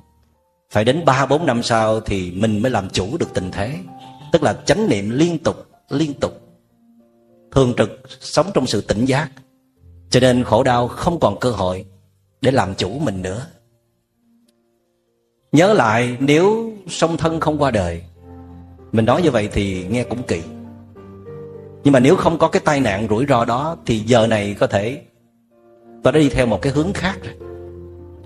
phải 0.70 0.84
đến 0.84 1.04
ba, 1.04 1.26
bốn 1.26 1.46
năm 1.46 1.62
sau 1.62 2.00
thì 2.00 2.30
mình 2.30 2.62
mới 2.62 2.70
làm 2.70 2.90
chủ 2.90 3.16
được 3.18 3.34
tình 3.34 3.50
thế. 3.52 3.78
Tức 4.32 4.42
là 4.42 4.58
chánh 4.64 4.88
niệm 4.88 5.10
liên 5.10 5.38
tục 5.38 5.56
liên 5.90 6.14
tục. 6.14 6.40
Thường 7.52 7.74
trực 7.76 8.02
sống 8.20 8.46
trong 8.54 8.66
sự 8.66 8.80
tỉnh 8.80 9.04
giác. 9.04 9.30
Cho 10.10 10.20
nên 10.20 10.44
khổ 10.44 10.62
đau 10.62 10.88
không 10.88 11.20
còn 11.20 11.40
cơ 11.40 11.50
hội 11.50 11.84
để 12.40 12.50
làm 12.50 12.74
chủ 12.74 12.98
mình 12.98 13.22
nữa. 13.22 13.46
Nhớ 15.52 15.72
lại, 15.72 16.16
nếu 16.20 16.72
song 16.88 17.16
thân 17.16 17.40
không 17.40 17.58
qua 17.58 17.70
đời, 17.70 18.02
mình 18.92 19.04
nói 19.04 19.22
như 19.22 19.30
vậy 19.30 19.48
thì 19.52 19.86
nghe 19.90 20.04
cũng 20.04 20.22
kỳ. 20.22 20.42
Nhưng 21.84 21.92
mà 21.92 22.00
nếu 22.00 22.16
không 22.16 22.38
có 22.38 22.48
cái 22.48 22.62
tai 22.64 22.80
nạn 22.80 23.06
rủi 23.10 23.26
ro 23.28 23.44
đó, 23.44 23.76
thì 23.86 23.98
giờ 23.98 24.26
này 24.26 24.56
có 24.58 24.66
thể, 24.66 25.02
tôi 26.02 26.12
đã 26.12 26.18
đi 26.18 26.28
theo 26.28 26.46
một 26.46 26.62
cái 26.62 26.72
hướng 26.72 26.92
khác 26.92 27.18
rồi. 27.24 27.34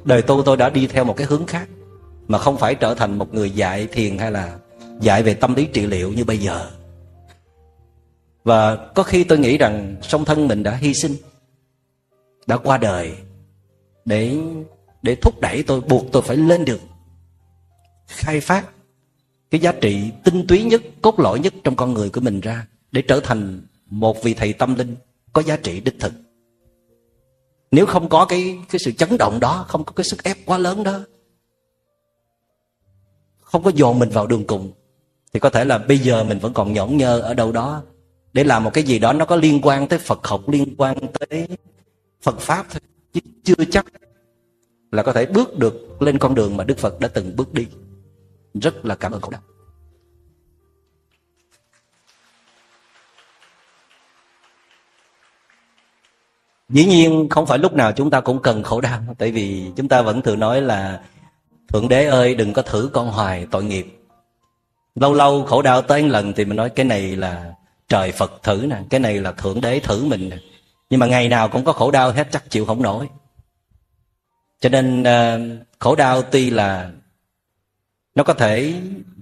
Đời 0.05 0.23
tôi 0.23 0.43
tôi 0.47 0.57
đã 0.57 0.71
đi 0.71 0.87
theo 0.87 1.05
một 1.05 1.17
cái 1.17 1.27
hướng 1.27 1.47
khác 1.47 1.69
mà 2.31 2.39
không 2.39 2.59
phải 2.59 2.75
trở 2.75 2.95
thành 2.95 3.19
một 3.19 3.35
người 3.35 3.51
dạy 3.51 3.87
thiền 3.87 4.19
hay 4.19 4.33
là 4.33 4.59
dạy 5.01 5.23
về 5.23 5.35
tâm 5.35 5.55
lý 5.55 5.67
trị 5.67 5.87
liệu 5.87 6.13
như 6.13 6.25
bây 6.25 6.39
giờ. 6.39 6.71
Và 8.45 8.77
có 8.77 9.03
khi 9.03 9.25
tôi 9.25 9.39
nghĩ 9.39 9.59
rằng 9.59 9.97
song 10.03 10.25
thân 10.25 10.49
mình 10.49 10.63
đã 10.63 10.75
hy 10.75 10.95
sinh, 10.95 11.17
đã 12.47 12.57
qua 12.57 12.79
đời 12.79 13.13
để 14.05 14.37
để 15.03 15.15
thúc 15.15 15.41
đẩy 15.41 15.63
tôi, 15.63 15.81
buộc 15.81 16.13
tôi 16.13 16.23
phải 16.23 16.37
lên 16.37 16.65
đường 16.65 16.81
khai 18.07 18.41
phát 18.41 18.67
cái 19.51 19.61
giá 19.61 19.73
trị 19.73 20.11
tinh 20.25 20.47
túy 20.49 20.63
nhất, 20.63 20.83
cốt 21.03 21.21
lõi 21.21 21.41
nhất 21.41 21.55
trong 21.65 21.77
con 21.77 21.95
người 21.95 22.11
của 22.11 22.21
mình 22.21 22.41
ra 22.41 22.67
để 22.93 23.03
trở 23.03 23.21
thành 23.21 23.63
một 23.87 24.23
vị 24.23 24.35
thầy 24.35 24.53
tâm 24.53 24.75
linh 24.75 24.97
có 25.33 25.43
giá 25.43 25.57
trị 25.57 25.81
đích 25.81 26.01
thực. 26.01 26.13
Nếu 27.71 27.87
không 27.87 28.09
có 28.09 28.25
cái 28.25 28.59
cái 28.71 28.79
sự 28.85 28.93
chấn 28.93 29.17
động 29.19 29.41
đó, 29.41 29.65
không 29.69 29.85
có 29.85 29.93
cái 29.93 30.05
sức 30.05 30.23
ép 30.25 30.37
quá 30.47 30.59
lớn 30.59 30.83
đó 30.85 31.01
không 33.53 33.63
có 33.63 33.71
dồn 33.75 33.99
mình 33.99 34.11
vào 34.11 34.27
đường 34.27 34.47
cùng, 34.47 34.73
thì 35.33 35.41
có 35.41 35.51
thể 35.51 35.65
là 35.65 35.79
bây 35.79 35.99
giờ 35.99 36.25
mình 36.25 36.39
vẫn 36.39 36.53
còn 36.53 36.73
nhõn 36.73 36.97
nhơ 36.97 37.21
ở 37.21 37.35
đâu 37.35 37.53
đó 37.53 37.83
để 38.33 38.45
làm 38.45 38.65
một 38.65 38.71
cái 38.75 38.85
gì 38.85 38.99
đó 38.99 39.13
nó 39.13 39.25
có 39.25 39.37
liên 39.37 39.61
quan 39.63 39.89
tới 39.89 39.99
Phật 39.99 40.27
học, 40.27 40.49
liên 40.49 40.75
quan 40.79 40.97
tới 41.19 41.49
Phật 42.23 42.41
pháp 42.41 42.67
thôi. 42.71 42.81
Chứ 43.13 43.21
chưa 43.45 43.65
chắc 43.71 43.87
là 44.93 45.03
có 45.03 45.13
thể 45.13 45.27
bước 45.27 45.59
được 45.59 46.03
lên 46.03 46.19
con 46.19 46.35
đường 46.35 46.57
mà 46.57 46.65
Đức 46.65 46.79
Phật 46.79 47.01
đã 47.01 47.09
từng 47.09 47.37
bước 47.37 47.55
đi. 47.55 47.67
Rất 48.55 48.85
là 48.85 48.95
cảm 48.95 49.13
ơn 49.13 49.21
khổ 49.21 49.31
đau 49.31 49.41
dĩ 56.69 56.85
nhiên 56.85 57.29
không 57.31 57.47
phải 57.47 57.59
lúc 57.59 57.73
nào 57.73 57.93
chúng 57.93 58.11
ta 58.11 58.21
cũng 58.21 58.43
cần 58.43 58.63
khổ 58.63 58.81
đau, 58.81 59.01
tại 59.19 59.31
vì 59.31 59.71
chúng 59.77 59.89
ta 59.89 60.03
vẫn 60.03 60.23
thường 60.23 60.41
nói 60.41 60.63
là 60.63 61.03
thượng 61.73 61.89
đế 61.89 62.07
ơi 62.07 62.35
đừng 62.35 62.53
có 62.53 62.63
thử 62.63 62.91
con 62.93 63.09
hoài 63.09 63.47
tội 63.51 63.65
nghiệp. 63.65 63.87
Lâu 64.95 65.15
lâu 65.15 65.45
khổ 65.45 65.63
đau 65.63 65.83
tới 65.83 66.03
lần 66.03 66.33
thì 66.33 66.45
mình 66.45 66.57
nói 66.57 66.71
cái 66.71 66.85
này 66.85 67.17
là 67.17 67.55
trời 67.89 68.13
phật 68.13 68.43
thử 68.43 68.67
nè 68.71 68.77
cái 68.91 69.01
này 69.01 69.21
là 69.21 69.33
thượng 69.33 69.61
đế 69.61 69.81
thử 69.81 70.05
mình 70.05 70.29
nè. 70.29 70.37
Nhưng 70.91 71.01
mà 71.01 71.07
ngày 71.07 71.29
nào 71.29 71.49
cũng 71.49 71.65
có 71.65 71.73
khổ 71.73 71.91
đau 71.91 72.11
hết 72.11 72.29
chắc 72.33 72.51
chịu 72.51 72.65
không 72.65 72.83
nổi. 72.83 73.09
Cho 74.61 74.69
nên 74.69 75.03
uh, 75.03 75.67
khổ 75.79 75.95
đau 75.95 76.23
tuy 76.23 76.51
là 76.51 76.91
nó 78.15 78.25
có 78.25 78.35
thể 78.35 78.75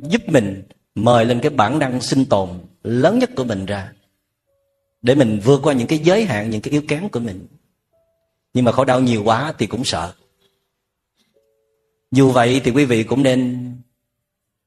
giúp 0.02 0.22
mình 0.26 0.62
mời 0.94 1.24
lên 1.24 1.40
cái 1.40 1.50
bản 1.50 1.78
năng 1.78 2.00
sinh 2.00 2.24
tồn 2.24 2.48
lớn 2.82 3.18
nhất 3.18 3.30
của 3.37 3.44
mình 3.44 3.66
ra 3.66 3.92
để 5.02 5.14
mình 5.14 5.40
vượt 5.44 5.61
qua 5.62 5.72
những 5.74 5.87
cái 5.87 5.98
giới 5.98 6.24
hạn 6.24 6.50
những 6.50 6.61
cái 6.61 6.72
yếu 6.72 6.82
kém 6.88 7.08
của 7.08 7.20
mình. 7.20 7.46
Nhưng 8.54 8.64
mà 8.64 8.72
khổ 8.72 8.84
đau 8.84 9.00
nhiều 9.00 9.22
quá 9.24 9.52
thì 9.58 9.66
cũng 9.66 9.84
sợ 9.84 10.12
dù 12.11 12.31
vậy 12.31 12.61
thì 12.64 12.71
quý 12.71 12.85
vị 12.85 13.05
cũng 13.05 13.23
nên 13.23 13.73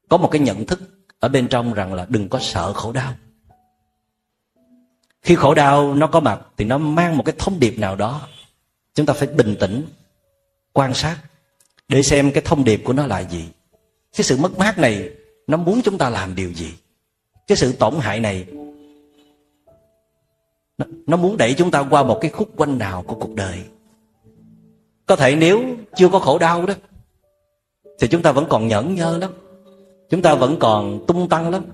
có 0.10 0.18
một 0.18 0.30
cái 0.32 0.42
nhận 0.42 0.66
thức 0.66 0.82
ở 1.20 1.30
bên 1.30 1.48
trong 1.48 1.74
rằng 1.74 1.94
là 1.94 2.06
đừng 2.10 2.30
có 2.30 2.40
sợ 2.40 2.74
khổ 2.74 2.92
đau. 2.92 3.14
Khi 5.22 5.36
khổ 5.36 5.54
đau 5.54 5.96
nó 5.96 6.08
có 6.08 6.20
mặt 6.20 6.42
thì 6.58 6.66
nó 6.66 6.78
mang 6.78 7.18
một 7.18 7.24
cái 7.26 7.36
thông 7.40 7.60
điệp 7.60 7.78
nào 7.78 7.96
đó. 7.96 8.28
Chúng 8.94 9.06
ta 9.06 9.14
phải 9.14 9.28
bình 9.28 9.56
tĩnh 9.60 9.86
quan 10.74 10.94
sát 10.94 11.18
để 11.88 12.04
xem 12.04 12.32
cái 12.32 12.44
thông 12.46 12.64
điệp 12.64 12.82
của 12.86 12.94
nó 12.94 13.08
là 13.08 13.20
gì. 13.20 13.46
Cái 14.18 14.24
sự 14.24 14.38
mất 14.38 14.58
mát 14.58 14.78
này 14.78 15.10
nó 15.48 15.58
muốn 15.58 15.82
chúng 15.82 15.98
ta 15.98 16.10
làm 16.10 16.36
điều 16.36 16.54
gì? 16.54 16.74
Cái 17.48 17.58
sự 17.58 17.74
tổn 17.74 17.94
hại 18.00 18.20
này 18.20 18.46
nó, 21.08 21.18
muốn 21.18 21.38
đẩy 21.38 21.54
chúng 21.54 21.72
ta 21.72 21.80
qua 21.90 22.04
một 22.04 22.18
cái 22.22 22.32
khúc 22.32 22.50
quanh 22.56 22.78
nào 22.78 23.04
của 23.08 23.16
cuộc 23.16 23.36
đời? 23.36 23.64
Có 25.06 25.16
thể 25.16 25.36
nếu 25.36 25.64
chưa 25.96 26.10
có 26.10 26.20
khổ 26.20 26.38
đau 26.38 26.66
đó 26.66 26.74
thì 28.02 28.08
chúng 28.08 28.22
ta 28.22 28.32
vẫn 28.32 28.46
còn 28.50 28.68
nhẫn 28.68 28.96
nhơ 28.96 29.18
lắm. 29.18 29.32
Chúng 30.10 30.22
ta 30.22 30.36
vẫn 30.36 30.58
còn 30.60 31.06
tung 31.08 31.30
tăng 31.30 31.50
lắm. 31.50 31.66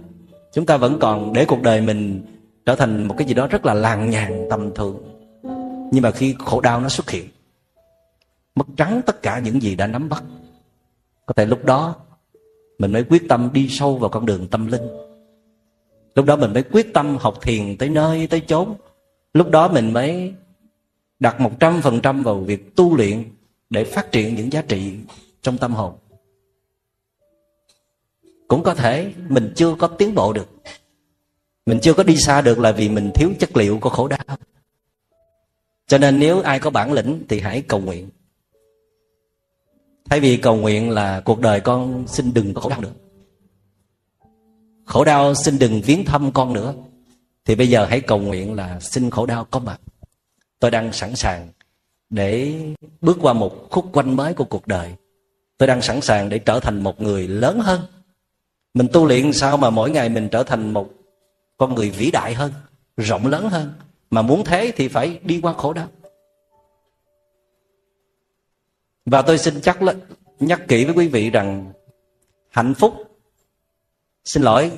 Chúng 0.54 0.66
ta 0.66 0.78
vẫn 0.78 0.98
còn 1.00 1.34
để 1.34 1.46
cuộc 1.46 1.62
đời 1.62 1.82
mình 1.82 2.26
trở 2.66 2.76
thành 2.76 3.08
một 3.08 3.16
cái 3.18 3.28
gì 3.28 3.34
đó 3.34 3.48
rất 3.48 3.66
là 3.66 3.74
làng 3.74 4.10
nhàn 4.10 4.48
tầm 4.50 4.74
thường. 4.76 4.98
Nhưng 5.92 6.04
mà 6.04 6.12
khi 6.12 6.36
khổ 6.40 6.62
đau 6.62 6.82
nó 6.82 6.90
xuất 6.90 7.10
hiện, 7.10 7.28
mất 8.56 8.66
trắng 8.78 9.02
tất 9.06 9.22
cả 9.22 9.40
những 9.40 9.62
gì 9.62 9.76
đã 9.76 9.88
nắm 9.88 10.10
bắt, 10.10 10.24
có 11.26 11.34
thể 11.34 11.46
lúc 11.46 11.66
đó 11.66 11.96
mình 12.80 12.92
mới 12.92 13.04
quyết 13.04 13.24
tâm 13.30 13.50
đi 13.54 13.68
sâu 13.70 13.98
vào 13.98 14.10
con 14.10 14.26
đường 14.26 14.48
tâm 14.48 14.68
linh. 14.68 14.88
Lúc 16.16 16.26
đó 16.26 16.36
mình 16.36 16.54
mới 16.54 16.64
quyết 16.64 16.94
tâm 16.94 17.18
học 17.18 17.38
thiền 17.42 17.78
tới 17.78 17.90
nơi 17.90 18.28
tới 18.28 18.42
chốn. 18.48 18.74
Lúc 19.34 19.50
đó 19.50 19.68
mình 19.68 19.94
mới 19.94 20.34
đặt 21.20 21.40
một 21.40 21.52
trăm 21.60 21.82
phần 21.82 22.00
trăm 22.02 22.24
vào 22.24 22.36
việc 22.36 22.76
tu 22.76 22.96
luyện 22.96 23.24
để 23.70 23.84
phát 23.84 24.12
triển 24.12 24.36
những 24.36 24.52
giá 24.54 24.62
trị 24.62 24.94
trong 25.42 25.58
tâm 25.58 25.74
hồn 25.74 25.94
cũng 28.48 28.64
có 28.64 28.74
thể 28.74 29.14
mình 29.30 29.54
chưa 29.56 29.76
có 29.76 29.88
tiến 29.88 30.16
bộ 30.16 30.34
được. 30.34 30.50
Mình 31.66 31.80
chưa 31.82 31.94
có 31.94 32.04
đi 32.04 32.18
xa 32.18 32.42
được 32.42 32.60
là 32.60 32.72
vì 32.72 32.90
mình 32.90 33.12
thiếu 33.16 33.30
chất 33.40 33.58
liệu 33.58 33.80
của 33.80 33.90
khổ 33.90 34.08
đau. 34.08 34.38
Cho 35.88 35.98
nên 35.98 36.20
nếu 36.20 36.42
ai 36.42 36.60
có 36.60 36.70
bản 36.70 36.94
lĩnh 36.94 37.24
thì 37.30 37.40
hãy 37.40 37.62
cầu 37.62 37.80
nguyện. 37.80 38.10
Thay 40.10 40.20
vì 40.20 40.38
cầu 40.38 40.56
nguyện 40.56 40.90
là 40.90 41.20
cuộc 41.20 41.40
đời 41.40 41.60
con 41.60 42.08
xin 42.08 42.34
đừng 42.34 42.54
có 42.54 42.62
khổ 42.62 42.70
đau 42.70 42.82
nữa. 42.82 42.94
Khổ 44.86 45.04
đau 45.04 45.34
xin 45.36 45.60
đừng 45.60 45.82
viếng 45.82 46.06
thăm 46.06 46.32
con 46.32 46.54
nữa. 46.54 46.74
Thì 47.46 47.56
bây 47.56 47.70
giờ 47.70 47.86
hãy 47.86 48.02
cầu 48.02 48.20
nguyện 48.20 48.54
là 48.54 48.80
xin 48.80 49.10
khổ 49.10 49.26
đau 49.26 49.48
có 49.52 49.60
mặt. 49.60 49.82
Tôi 50.60 50.72
đang 50.72 50.94
sẵn 50.94 51.16
sàng 51.16 51.50
để 52.10 52.60
bước 53.02 53.18
qua 53.22 53.34
một 53.34 53.68
khúc 53.72 53.86
quanh 53.94 54.16
mới 54.16 54.34
của 54.34 54.44
cuộc 54.44 54.68
đời. 54.68 54.96
Tôi 55.58 55.68
đang 55.68 55.82
sẵn 55.82 56.02
sàng 56.02 56.30
để 56.30 56.40
trở 56.40 56.60
thành 56.60 56.84
một 56.84 57.02
người 57.02 57.28
lớn 57.28 57.60
hơn 57.60 57.82
mình 58.78 58.88
tu 58.94 59.06
luyện 59.06 59.34
sao 59.34 59.58
mà 59.58 59.70
mỗi 59.70 59.92
ngày 59.92 60.10
mình 60.10 60.30
trở 60.32 60.44
thành 60.44 60.74
một 60.74 60.90
con 61.58 61.76
người 61.76 61.90
vĩ 61.90 62.12
đại 62.12 62.34
hơn, 62.34 62.52
rộng 62.98 63.28
lớn 63.28 63.50
hơn? 63.50 63.74
Mà 64.10 64.22
muốn 64.22 64.44
thế 64.46 64.72
thì 64.76 64.88
phải 64.88 65.20
đi 65.24 65.40
qua 65.42 65.54
khổ 65.54 65.74
đau. 65.74 65.88
Và 69.06 69.22
tôi 69.22 69.38
xin 69.38 69.62
chắc 69.62 69.82
là 69.82 69.94
nhắc 70.40 70.62
kỹ 70.68 70.86
với 70.86 70.94
quý 70.96 71.08
vị 71.08 71.30
rằng 71.30 71.74
hạnh 72.50 72.74
phúc, 72.74 72.94
xin 74.26 74.44
lỗi, 74.44 74.72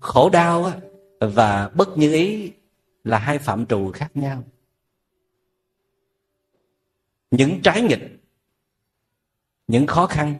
khổ 0.00 0.30
đau 0.30 0.72
và 1.20 1.68
bất 1.68 1.98
như 1.98 2.12
ý 2.12 2.52
là 3.04 3.18
hai 3.18 3.38
phạm 3.38 3.66
trù 3.66 3.90
khác 3.92 4.10
nhau. 4.14 4.42
Những 7.30 7.60
trái 7.62 7.82
nghịch, 7.82 8.20
những 9.66 9.86
khó 9.86 10.06
khăn, 10.06 10.34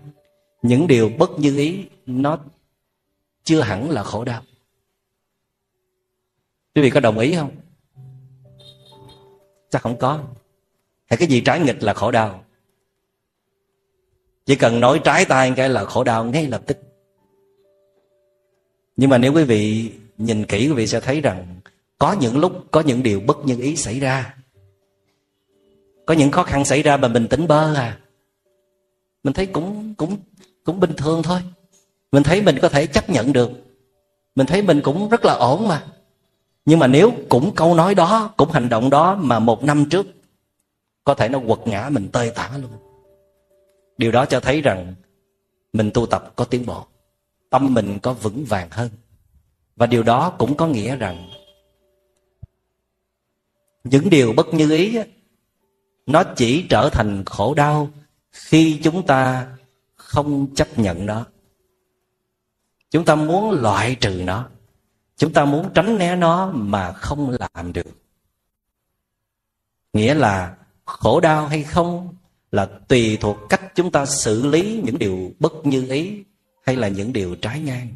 những 0.63 0.87
điều 0.87 1.09
bất 1.19 1.31
như 1.39 1.57
ý, 1.57 1.85
nó 2.07 2.39
chưa 3.45 3.61
hẳn 3.61 3.91
là 3.91 4.03
khổ 4.03 4.25
đau. 4.25 4.43
Quý 6.75 6.83
vị 6.83 6.91
có 6.91 7.01
đồng 7.01 7.19
ý 7.19 7.35
không? 7.35 7.51
Chắc 9.71 9.83
không 9.83 9.99
có. 9.99 10.25
Hay 11.07 11.17
cái 11.17 11.29
gì 11.29 11.41
trái 11.41 11.61
nghịch 11.61 11.83
là 11.83 11.95
khổ 11.95 12.11
đau? 12.11 12.45
Chỉ 14.47 14.57
cần 14.57 14.81
nói 14.81 15.01
trái 15.05 15.25
tay 15.25 15.53
cái 15.57 15.69
là 15.69 15.85
khổ 15.85 16.05
đau 16.05 16.25
ngay 16.25 16.47
lập 16.47 16.63
tức. 16.67 16.79
Nhưng 18.97 19.11
mà 19.11 19.19
nếu 19.19 19.33
quý 19.33 19.45
vị 19.45 19.93
nhìn 20.19 20.45
kỹ, 20.45 20.69
quý 20.69 20.75
vị 20.75 20.87
sẽ 20.87 21.01
thấy 21.01 21.21
rằng 21.21 21.61
có 21.99 22.13
những 22.13 22.39
lúc, 22.39 22.65
có 22.71 22.81
những 22.81 23.03
điều 23.03 23.21
bất 23.21 23.37
nhân 23.45 23.61
ý 23.61 23.77
xảy 23.77 24.01
ra. 24.01 24.35
Có 26.07 26.15
những 26.15 26.31
khó 26.31 26.43
khăn 26.43 26.65
xảy 26.65 26.83
ra 26.83 26.97
mà 26.97 27.09
mình 27.09 27.29
tỉnh 27.29 27.47
bơ 27.47 27.75
à. 27.75 27.99
Mình 29.23 29.33
thấy 29.33 29.47
cũng 29.47 29.95
cũng 29.95 30.17
cũng 30.65 30.81
bình 30.81 30.93
thường 30.97 31.23
thôi 31.23 31.41
mình 32.13 32.23
thấy 32.23 32.43
mình 32.43 32.59
có 32.63 32.69
thể 32.69 32.87
chấp 32.87 33.11
nhận 33.11 33.33
được. 33.33 33.51
Mình 34.35 34.47
thấy 34.47 34.63
mình 34.63 34.81
cũng 34.81 35.09
rất 35.09 35.25
là 35.25 35.35
ổn 35.35 35.69
mà. 35.69 35.87
Nhưng 36.65 36.79
mà 36.79 36.87
nếu 36.87 37.13
cũng 37.29 37.55
câu 37.55 37.75
nói 37.75 37.95
đó, 37.95 38.35
cũng 38.37 38.51
hành 38.51 38.69
động 38.69 38.91
đó 38.91 39.15
mà 39.15 39.39
một 39.39 39.65
năm 39.65 39.89
trước, 39.91 40.07
có 41.05 41.15
thể 41.15 41.29
nó 41.29 41.41
quật 41.47 41.59
ngã 41.65 41.89
mình 41.93 42.09
tơi 42.13 42.31
tả 42.31 42.51
luôn. 42.59 42.71
Điều 43.99 44.13
đó 44.13 44.27
cho 44.27 44.41
thấy 44.41 44.61
rằng 44.61 44.95
mình 45.73 45.91
tu 45.95 46.07
tập 46.07 46.33
có 46.37 46.45
tiến 46.45 46.67
bộ, 46.67 46.87
tâm 47.51 47.75
mình 47.75 47.99
có 48.03 48.13
vững 48.13 48.45
vàng 48.45 48.69
hơn. 48.71 48.89
Và 49.77 49.87
điều 49.87 50.03
đó 50.03 50.31
cũng 50.31 50.57
có 50.57 50.67
nghĩa 50.67 50.97
rằng 50.97 51.31
những 53.85 54.11
điều 54.11 54.33
bất 54.33 54.55
như 54.55 54.71
ý 54.71 54.99
nó 56.07 56.25
chỉ 56.37 56.67
trở 56.71 56.89
thành 56.93 57.25
khổ 57.27 57.55
đau 57.55 57.91
khi 58.31 58.81
chúng 58.83 59.07
ta 59.07 59.47
không 59.95 60.55
chấp 60.55 60.79
nhận 60.79 61.07
nó 61.07 61.27
chúng 62.93 63.05
ta 63.05 63.15
muốn 63.15 63.51
loại 63.51 63.95
trừ 63.95 64.23
nó. 64.25 64.49
Chúng 65.17 65.33
ta 65.33 65.45
muốn 65.45 65.71
tránh 65.75 65.99
né 65.99 66.17
nó 66.17 66.51
mà 66.55 66.93
không 66.93 67.37
làm 67.55 67.73
được. 67.73 67.87
Nghĩa 69.93 70.15
là 70.15 70.55
khổ 70.85 71.21
đau 71.21 71.47
hay 71.47 71.63
không 71.63 72.15
là 72.51 72.67
tùy 72.89 73.19
thuộc 73.21 73.37
cách 73.49 73.75
chúng 73.75 73.91
ta 73.91 74.07
xử 74.07 74.47
lý 74.47 74.81
những 74.85 74.99
điều 74.99 75.33
bất 75.39 75.53
như 75.67 75.87
ý 75.91 76.23
hay 76.67 76.77
là 76.77 76.89
những 76.89 77.13
điều 77.13 77.35
trái 77.35 77.61
ngang. 77.61 77.89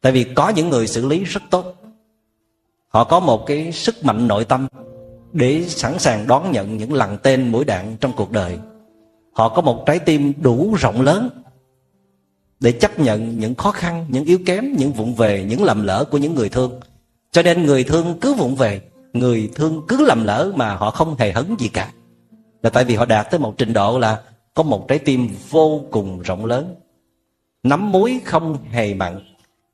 Tại 0.00 0.12
vì 0.12 0.24
có 0.34 0.48
những 0.48 0.68
người 0.68 0.86
xử 0.86 1.08
lý 1.08 1.24
rất 1.24 1.42
tốt. 1.50 1.74
Họ 2.88 3.04
có 3.04 3.20
một 3.20 3.44
cái 3.46 3.72
sức 3.72 4.04
mạnh 4.04 4.28
nội 4.28 4.44
tâm 4.44 4.68
để 5.32 5.64
sẵn 5.68 5.98
sàng 5.98 6.26
đón 6.26 6.52
nhận 6.52 6.76
những 6.76 6.92
lần 6.92 7.18
tên 7.22 7.48
mũi 7.52 7.64
đạn 7.64 7.96
trong 8.00 8.12
cuộc 8.16 8.30
đời. 8.30 8.58
Họ 9.32 9.48
có 9.48 9.62
một 9.62 9.84
trái 9.86 9.98
tim 9.98 10.32
đủ 10.40 10.74
rộng 10.78 11.00
lớn 11.00 11.43
để 12.64 12.72
chấp 12.72 12.98
nhận 12.98 13.38
những 13.38 13.54
khó 13.54 13.70
khăn 13.70 14.06
những 14.08 14.24
yếu 14.24 14.38
kém 14.46 14.72
những 14.72 14.92
vụng 14.92 15.14
về 15.14 15.44
những 15.44 15.64
lầm 15.64 15.82
lỡ 15.82 16.04
của 16.10 16.18
những 16.18 16.34
người 16.34 16.48
thương. 16.48 16.80
Cho 17.30 17.42
nên 17.42 17.66
người 17.66 17.84
thương 17.84 18.18
cứ 18.20 18.34
vụng 18.34 18.56
về 18.56 18.82
người 19.12 19.50
thương 19.54 19.82
cứ 19.88 20.06
lầm 20.06 20.24
lỡ 20.24 20.52
mà 20.56 20.74
họ 20.74 20.90
không 20.90 21.16
hề 21.18 21.32
hấn 21.32 21.56
gì 21.58 21.68
cả. 21.68 21.92
Là 22.62 22.70
tại 22.70 22.84
vì 22.84 22.94
họ 22.94 23.04
đạt 23.04 23.30
tới 23.30 23.40
một 23.40 23.54
trình 23.58 23.72
độ 23.72 23.98
là 23.98 24.22
có 24.54 24.62
một 24.62 24.88
trái 24.88 24.98
tim 24.98 25.28
vô 25.50 25.84
cùng 25.90 26.20
rộng 26.20 26.44
lớn 26.44 26.74
nắm 27.62 27.92
muối 27.92 28.20
không 28.24 28.58
hề 28.70 28.94
mặn 28.94 29.20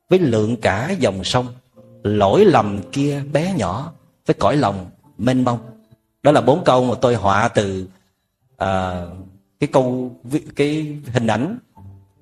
với 0.08 0.18
lượng 0.18 0.56
cả 0.56 0.90
dòng 0.98 1.24
sông 1.24 1.46
lỗi 2.02 2.44
lầm 2.44 2.80
kia 2.92 3.22
bé 3.32 3.54
nhỏ 3.56 3.92
với 4.26 4.34
cõi 4.34 4.56
lòng 4.56 4.86
mênh 5.18 5.44
mông. 5.44 5.58
Đó 6.22 6.32
là 6.32 6.40
bốn 6.40 6.64
câu 6.64 6.84
mà 6.84 6.94
tôi 7.00 7.14
họa 7.14 7.48
từ 7.48 7.88
uh, 8.52 8.68
cái 9.60 9.68
câu 9.72 10.16
cái 10.56 10.98
hình 11.12 11.26
ảnh 11.26 11.58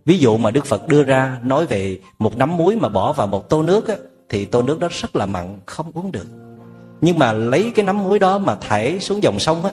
ví 0.09 0.19
dụ 0.19 0.37
mà 0.37 0.51
đức 0.51 0.67
phật 0.67 0.89
đưa 0.89 1.03
ra 1.03 1.39
nói 1.43 1.67
về 1.67 1.99
một 2.19 2.37
nắm 2.37 2.57
muối 2.57 2.77
mà 2.77 2.89
bỏ 2.89 3.13
vào 3.13 3.27
một 3.27 3.49
tô 3.49 3.63
nước 3.63 3.89
á, 3.89 3.97
thì 4.29 4.45
tô 4.45 4.63
nước 4.63 4.81
đó 4.81 4.89
rất 4.91 5.17
là 5.17 5.27
mặn 5.27 5.59
không 5.67 5.91
uống 5.95 6.13
được. 6.13 6.27
Nhưng 7.01 7.19
mà 7.19 7.33
lấy 7.33 7.73
cái 7.75 7.85
nắm 7.85 8.05
muối 8.05 8.19
đó 8.19 8.39
mà 8.39 8.55
thải 8.55 9.01
xuống 9.01 9.23
dòng 9.23 9.39
sông 9.39 9.65
á 9.65 9.71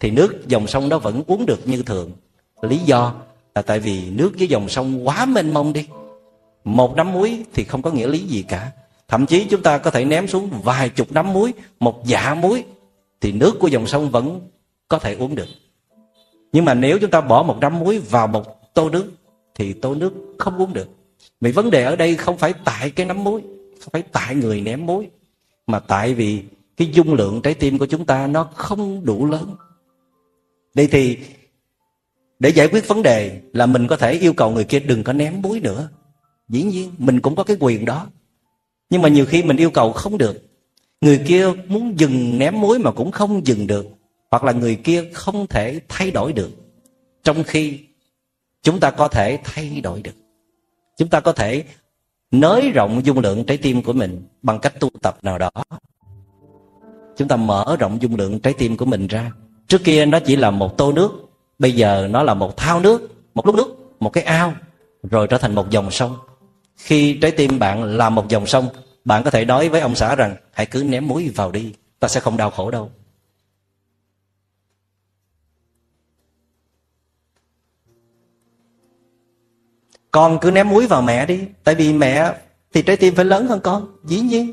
thì 0.00 0.10
nước 0.10 0.48
dòng 0.48 0.66
sông 0.66 0.88
đó 0.88 0.98
vẫn 0.98 1.22
uống 1.26 1.46
được 1.46 1.68
như 1.68 1.82
thường. 1.82 2.10
Lý 2.62 2.78
do 2.78 3.14
là 3.54 3.62
tại 3.62 3.80
vì 3.80 4.10
nước 4.10 4.32
với 4.38 4.48
dòng 4.48 4.68
sông 4.68 5.08
quá 5.08 5.24
mênh 5.26 5.54
mông 5.54 5.72
đi. 5.72 5.86
Một 6.64 6.96
nắm 6.96 7.12
muối 7.12 7.44
thì 7.54 7.64
không 7.64 7.82
có 7.82 7.90
nghĩa 7.90 8.06
lý 8.06 8.18
gì 8.18 8.44
cả. 8.48 8.70
Thậm 9.08 9.26
chí 9.26 9.44
chúng 9.44 9.62
ta 9.62 9.78
có 9.78 9.90
thể 9.90 10.04
ném 10.04 10.26
xuống 10.26 10.50
vài 10.62 10.88
chục 10.88 11.12
nắm 11.12 11.32
muối 11.32 11.52
một 11.80 12.04
dạ 12.04 12.34
muối 12.34 12.64
thì 13.20 13.32
nước 13.32 13.56
của 13.60 13.68
dòng 13.68 13.86
sông 13.86 14.10
vẫn 14.10 14.40
có 14.88 14.98
thể 14.98 15.14
uống 15.14 15.34
được. 15.34 15.48
Nhưng 16.52 16.64
mà 16.64 16.74
nếu 16.74 16.98
chúng 16.98 17.10
ta 17.10 17.20
bỏ 17.20 17.42
một 17.42 17.56
nắm 17.60 17.78
muối 17.78 17.98
vào 17.98 18.26
một 18.26 18.74
tô 18.74 18.90
nước 18.90 19.10
thì 19.54 19.72
tô 19.72 19.94
nước 19.94 20.12
không 20.38 20.58
uống 20.58 20.72
được. 20.72 20.88
Vì 21.40 21.52
vấn 21.52 21.70
đề 21.70 21.84
ở 21.84 21.96
đây 21.96 22.16
không 22.16 22.38
phải 22.38 22.52
tại 22.64 22.90
cái 22.90 23.06
nắm 23.06 23.24
muối, 23.24 23.40
không 23.80 23.90
phải 23.92 24.02
tại 24.12 24.34
người 24.34 24.60
ném 24.60 24.86
muối, 24.86 25.08
mà 25.66 25.78
tại 25.78 26.14
vì 26.14 26.42
cái 26.76 26.90
dung 26.92 27.14
lượng 27.14 27.40
trái 27.42 27.54
tim 27.54 27.78
của 27.78 27.86
chúng 27.86 28.06
ta 28.06 28.26
nó 28.26 28.44
không 28.54 29.04
đủ 29.04 29.26
lớn. 29.26 29.54
Đây 30.74 30.86
thì 30.86 31.18
để 32.38 32.48
giải 32.48 32.68
quyết 32.68 32.88
vấn 32.88 33.02
đề 33.02 33.40
là 33.52 33.66
mình 33.66 33.86
có 33.86 33.96
thể 33.96 34.12
yêu 34.12 34.32
cầu 34.32 34.50
người 34.50 34.64
kia 34.64 34.80
đừng 34.80 35.04
có 35.04 35.12
ném 35.12 35.42
muối 35.42 35.60
nữa. 35.60 35.88
Dĩ 36.48 36.62
nhiên, 36.62 36.92
mình 36.98 37.20
cũng 37.20 37.36
có 37.36 37.44
cái 37.44 37.56
quyền 37.60 37.84
đó. 37.84 38.06
Nhưng 38.90 39.02
mà 39.02 39.08
nhiều 39.08 39.26
khi 39.26 39.42
mình 39.42 39.56
yêu 39.56 39.70
cầu 39.70 39.92
không 39.92 40.18
được. 40.18 40.42
Người 41.00 41.20
kia 41.26 41.52
muốn 41.66 41.98
dừng 41.98 42.38
ném 42.38 42.60
muối 42.60 42.78
mà 42.78 42.90
cũng 42.90 43.10
không 43.10 43.46
dừng 43.46 43.66
được, 43.66 43.86
hoặc 44.30 44.44
là 44.44 44.52
người 44.52 44.76
kia 44.76 45.04
không 45.12 45.46
thể 45.46 45.80
thay 45.88 46.10
đổi 46.10 46.32
được. 46.32 46.50
Trong 47.24 47.42
khi 47.42 47.78
chúng 48.62 48.80
ta 48.80 48.90
có 48.90 49.08
thể 49.08 49.38
thay 49.44 49.80
đổi 49.80 50.02
được. 50.02 50.14
Chúng 50.98 51.08
ta 51.08 51.20
có 51.20 51.32
thể 51.32 51.64
nới 52.30 52.70
rộng 52.70 53.06
dung 53.06 53.18
lượng 53.18 53.44
trái 53.44 53.56
tim 53.56 53.82
của 53.82 53.92
mình 53.92 54.28
bằng 54.42 54.58
cách 54.58 54.80
tu 54.80 54.90
tập 55.02 55.18
nào 55.22 55.38
đó. 55.38 55.50
Chúng 57.16 57.28
ta 57.28 57.36
mở 57.36 57.76
rộng 57.80 58.02
dung 58.02 58.16
lượng 58.16 58.40
trái 58.40 58.54
tim 58.58 58.76
của 58.76 58.84
mình 58.84 59.06
ra. 59.06 59.32
Trước 59.68 59.84
kia 59.84 60.06
nó 60.06 60.18
chỉ 60.20 60.36
là 60.36 60.50
một 60.50 60.78
tô 60.78 60.92
nước, 60.92 61.10
bây 61.58 61.72
giờ 61.72 62.08
nó 62.10 62.22
là 62.22 62.34
một 62.34 62.56
thao 62.56 62.80
nước, 62.80 63.08
một 63.34 63.46
lúc 63.46 63.54
nước, 63.54 63.76
một 64.00 64.10
cái 64.10 64.24
ao, 64.24 64.54
rồi 65.02 65.26
trở 65.26 65.38
thành 65.38 65.54
một 65.54 65.70
dòng 65.70 65.90
sông. 65.90 66.16
Khi 66.76 67.18
trái 67.22 67.30
tim 67.30 67.58
bạn 67.58 67.82
là 67.82 68.10
một 68.10 68.28
dòng 68.28 68.46
sông, 68.46 68.68
bạn 69.04 69.22
có 69.22 69.30
thể 69.30 69.44
nói 69.44 69.68
với 69.68 69.80
ông 69.80 69.94
xã 69.94 70.14
rằng, 70.14 70.36
hãy 70.52 70.66
cứ 70.66 70.84
ném 70.84 71.08
muối 71.08 71.28
vào 71.28 71.50
đi, 71.50 71.72
ta 72.00 72.08
sẽ 72.08 72.20
không 72.20 72.36
đau 72.36 72.50
khổ 72.50 72.70
đâu. 72.70 72.90
Con 80.10 80.38
cứ 80.40 80.50
ném 80.50 80.68
muối 80.68 80.86
vào 80.86 81.02
mẹ 81.02 81.26
đi. 81.26 81.40
Tại 81.64 81.74
vì 81.74 81.92
mẹ 81.92 82.34
thì 82.74 82.82
trái 82.82 82.96
tim 82.96 83.14
phải 83.14 83.24
lớn 83.24 83.46
hơn 83.46 83.60
con, 83.60 83.86
dĩ 84.04 84.20
nhiên. 84.20 84.52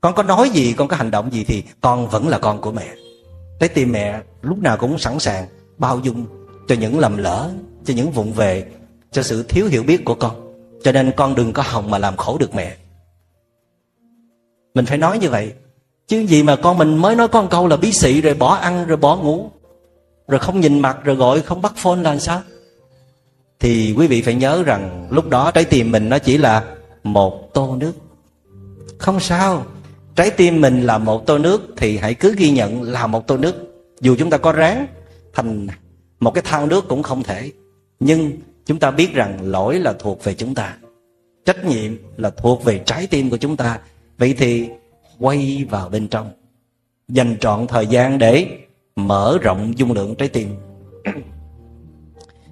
Con 0.00 0.14
có 0.14 0.22
nói 0.22 0.50
gì, 0.50 0.74
con 0.76 0.88
có 0.88 0.96
hành 0.96 1.10
động 1.10 1.32
gì 1.32 1.44
thì 1.44 1.62
con 1.80 2.08
vẫn 2.08 2.28
là 2.28 2.38
con 2.38 2.60
của 2.60 2.72
mẹ. 2.72 2.88
Trái 3.60 3.68
tim 3.68 3.92
mẹ 3.92 4.20
lúc 4.42 4.58
nào 4.58 4.76
cũng 4.76 4.98
sẵn 4.98 5.18
sàng 5.18 5.46
bao 5.78 6.00
dung 6.02 6.26
cho 6.68 6.74
những 6.74 6.98
lầm 6.98 7.16
lỡ, 7.16 7.50
cho 7.84 7.94
những 7.94 8.10
vụng 8.10 8.32
về, 8.32 8.66
cho 9.10 9.22
sự 9.22 9.42
thiếu 9.42 9.66
hiểu 9.66 9.82
biết 9.82 10.04
của 10.04 10.14
con. 10.14 10.52
Cho 10.82 10.92
nên 10.92 11.12
con 11.16 11.34
đừng 11.34 11.52
có 11.52 11.62
hòng 11.62 11.90
mà 11.90 11.98
làm 11.98 12.16
khổ 12.16 12.38
được 12.38 12.54
mẹ. 12.54 12.76
Mình 14.74 14.86
phải 14.86 14.98
nói 14.98 15.18
như 15.18 15.30
vậy. 15.30 15.52
Chứ 16.06 16.18
gì 16.18 16.42
mà 16.42 16.56
con 16.56 16.78
mình 16.78 16.96
mới 16.96 17.16
nói 17.16 17.28
con 17.28 17.48
câu 17.48 17.66
là 17.66 17.76
bí 17.76 17.92
xị 17.92 18.20
rồi 18.20 18.34
bỏ 18.34 18.54
ăn 18.54 18.86
rồi 18.86 18.96
bỏ 18.96 19.16
ngủ, 19.16 19.50
rồi 20.28 20.40
không 20.40 20.60
nhìn 20.60 20.80
mặt 20.80 20.98
rồi 21.04 21.16
gọi 21.16 21.40
không 21.40 21.62
bắt 21.62 21.72
phone 21.76 22.02
là 22.02 22.18
sao? 22.18 22.42
Thì 23.60 23.94
quý 23.96 24.06
vị 24.06 24.22
phải 24.22 24.34
nhớ 24.34 24.62
rằng 24.62 25.08
lúc 25.10 25.28
đó 25.28 25.50
trái 25.50 25.64
tim 25.64 25.92
mình 25.92 26.08
nó 26.08 26.18
chỉ 26.18 26.38
là 26.38 26.64
một 27.04 27.54
tô 27.54 27.76
nước. 27.76 27.92
Không 28.98 29.20
sao. 29.20 29.66
Trái 30.14 30.30
tim 30.30 30.60
mình 30.60 30.82
là 30.82 30.98
một 30.98 31.26
tô 31.26 31.38
nước 31.38 31.74
thì 31.76 31.98
hãy 31.98 32.14
cứ 32.14 32.34
ghi 32.38 32.50
nhận 32.50 32.82
là 32.82 33.06
một 33.06 33.26
tô 33.26 33.36
nước. 33.36 33.54
Dù 34.00 34.16
chúng 34.18 34.30
ta 34.30 34.38
có 34.38 34.52
ráng 34.52 34.86
thành 35.34 35.66
một 36.20 36.30
cái 36.30 36.42
thao 36.46 36.66
nước 36.66 36.88
cũng 36.88 37.02
không 37.02 37.22
thể. 37.22 37.50
Nhưng 38.00 38.32
chúng 38.66 38.78
ta 38.78 38.90
biết 38.90 39.14
rằng 39.14 39.38
lỗi 39.50 39.78
là 39.78 39.92
thuộc 39.92 40.24
về 40.24 40.34
chúng 40.34 40.54
ta. 40.54 40.76
Trách 41.44 41.64
nhiệm 41.64 41.96
là 42.16 42.30
thuộc 42.30 42.64
về 42.64 42.78
trái 42.86 43.06
tim 43.06 43.30
của 43.30 43.36
chúng 43.36 43.56
ta. 43.56 43.78
Vậy 44.18 44.34
thì 44.38 44.68
quay 45.18 45.66
vào 45.70 45.88
bên 45.88 46.08
trong. 46.08 46.30
Dành 47.08 47.36
trọn 47.40 47.66
thời 47.66 47.86
gian 47.86 48.18
để 48.18 48.46
mở 48.96 49.38
rộng 49.42 49.78
dung 49.78 49.92
lượng 49.92 50.14
trái 50.14 50.28
tim 50.28 50.48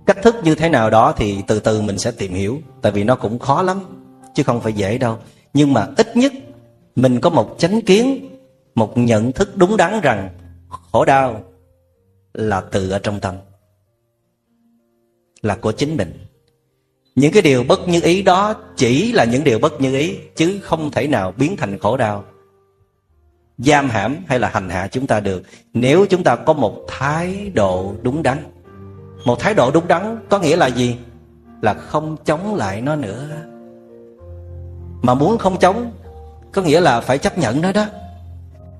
cách 0.07 0.19
thức 0.23 0.35
như 0.43 0.55
thế 0.55 0.69
nào 0.69 0.91
đó 0.91 1.13
thì 1.17 1.43
từ 1.47 1.61
từ 1.61 1.83
mình 1.83 1.99
sẽ 1.99 2.11
tìm 2.11 2.35
hiểu. 2.35 2.59
Tại 2.83 2.93
vì 2.93 3.05
nó 3.05 3.17
cũng 3.17 3.39
khó 3.39 3.63
lắm, 3.63 3.81
chứ 4.35 4.43
không 4.43 4.61
phải 4.61 4.73
dễ 4.73 4.99
đâu. 4.99 5.19
Nhưng 5.55 5.73
mà 5.73 5.89
ít 5.97 6.17
nhất, 6.17 6.33
mình 6.97 7.21
có 7.21 7.31
một 7.31 7.55
chánh 7.59 7.83
kiến, 7.83 8.29
một 8.75 8.99
nhận 8.99 9.33
thức 9.33 9.57
đúng 9.57 9.77
đắn 9.77 10.01
rằng 10.01 10.29
khổ 10.69 11.05
đau 11.05 11.43
là 12.35 12.61
từ 12.61 12.91
ở 12.91 12.99
trong 12.99 13.21
tâm, 13.21 13.35
là 15.43 15.57
của 15.57 15.73
chính 15.73 15.97
mình. 15.97 16.13
Những 17.15 17.33
cái 17.33 17.43
điều 17.43 17.65
bất 17.65 17.89
như 17.89 18.01
ý 18.03 18.23
đó 18.23 18.55
chỉ 18.77 19.13
là 19.13 19.25
những 19.25 19.45
điều 19.45 19.59
bất 19.59 19.81
như 19.81 19.97
ý, 19.97 20.17
chứ 20.37 20.59
không 20.63 20.91
thể 20.91 21.07
nào 21.07 21.33
biến 21.37 21.57
thành 21.57 21.79
khổ 21.79 21.97
đau. 21.97 22.25
Giam 23.59 23.89
hãm 23.89 24.17
hay 24.27 24.39
là 24.39 24.49
hành 24.49 24.69
hạ 24.69 24.89
chúng 24.93 25.07
ta 25.07 25.21
được, 25.21 25.43
nếu 25.75 26.07
chúng 26.07 26.25
ta 26.25 26.37
có 26.37 26.53
một 26.53 26.85
thái 26.89 27.51
độ 27.55 27.95
đúng 28.03 28.23
đắn 28.23 28.39
một 29.25 29.41
thái 29.41 29.55
độ 29.55 29.71
đúng 29.71 29.89
đắn 29.89 30.19
có 30.29 30.39
nghĩa 30.39 30.57
là 30.57 30.67
gì? 30.67 30.97
Là 31.63 31.75
không 31.75 32.17
chống 32.25 32.55
lại 32.55 32.81
nó 32.81 32.97
nữa. 32.97 33.29
Mà 35.03 35.15
muốn 35.15 35.39
không 35.39 35.59
chống, 35.59 35.93
có 36.53 36.63
nghĩa 36.63 36.81
là 36.81 37.01
phải 37.01 37.19
chấp 37.19 37.39
nhận 37.39 37.61
nó 37.61 37.73
đó. 37.73 37.87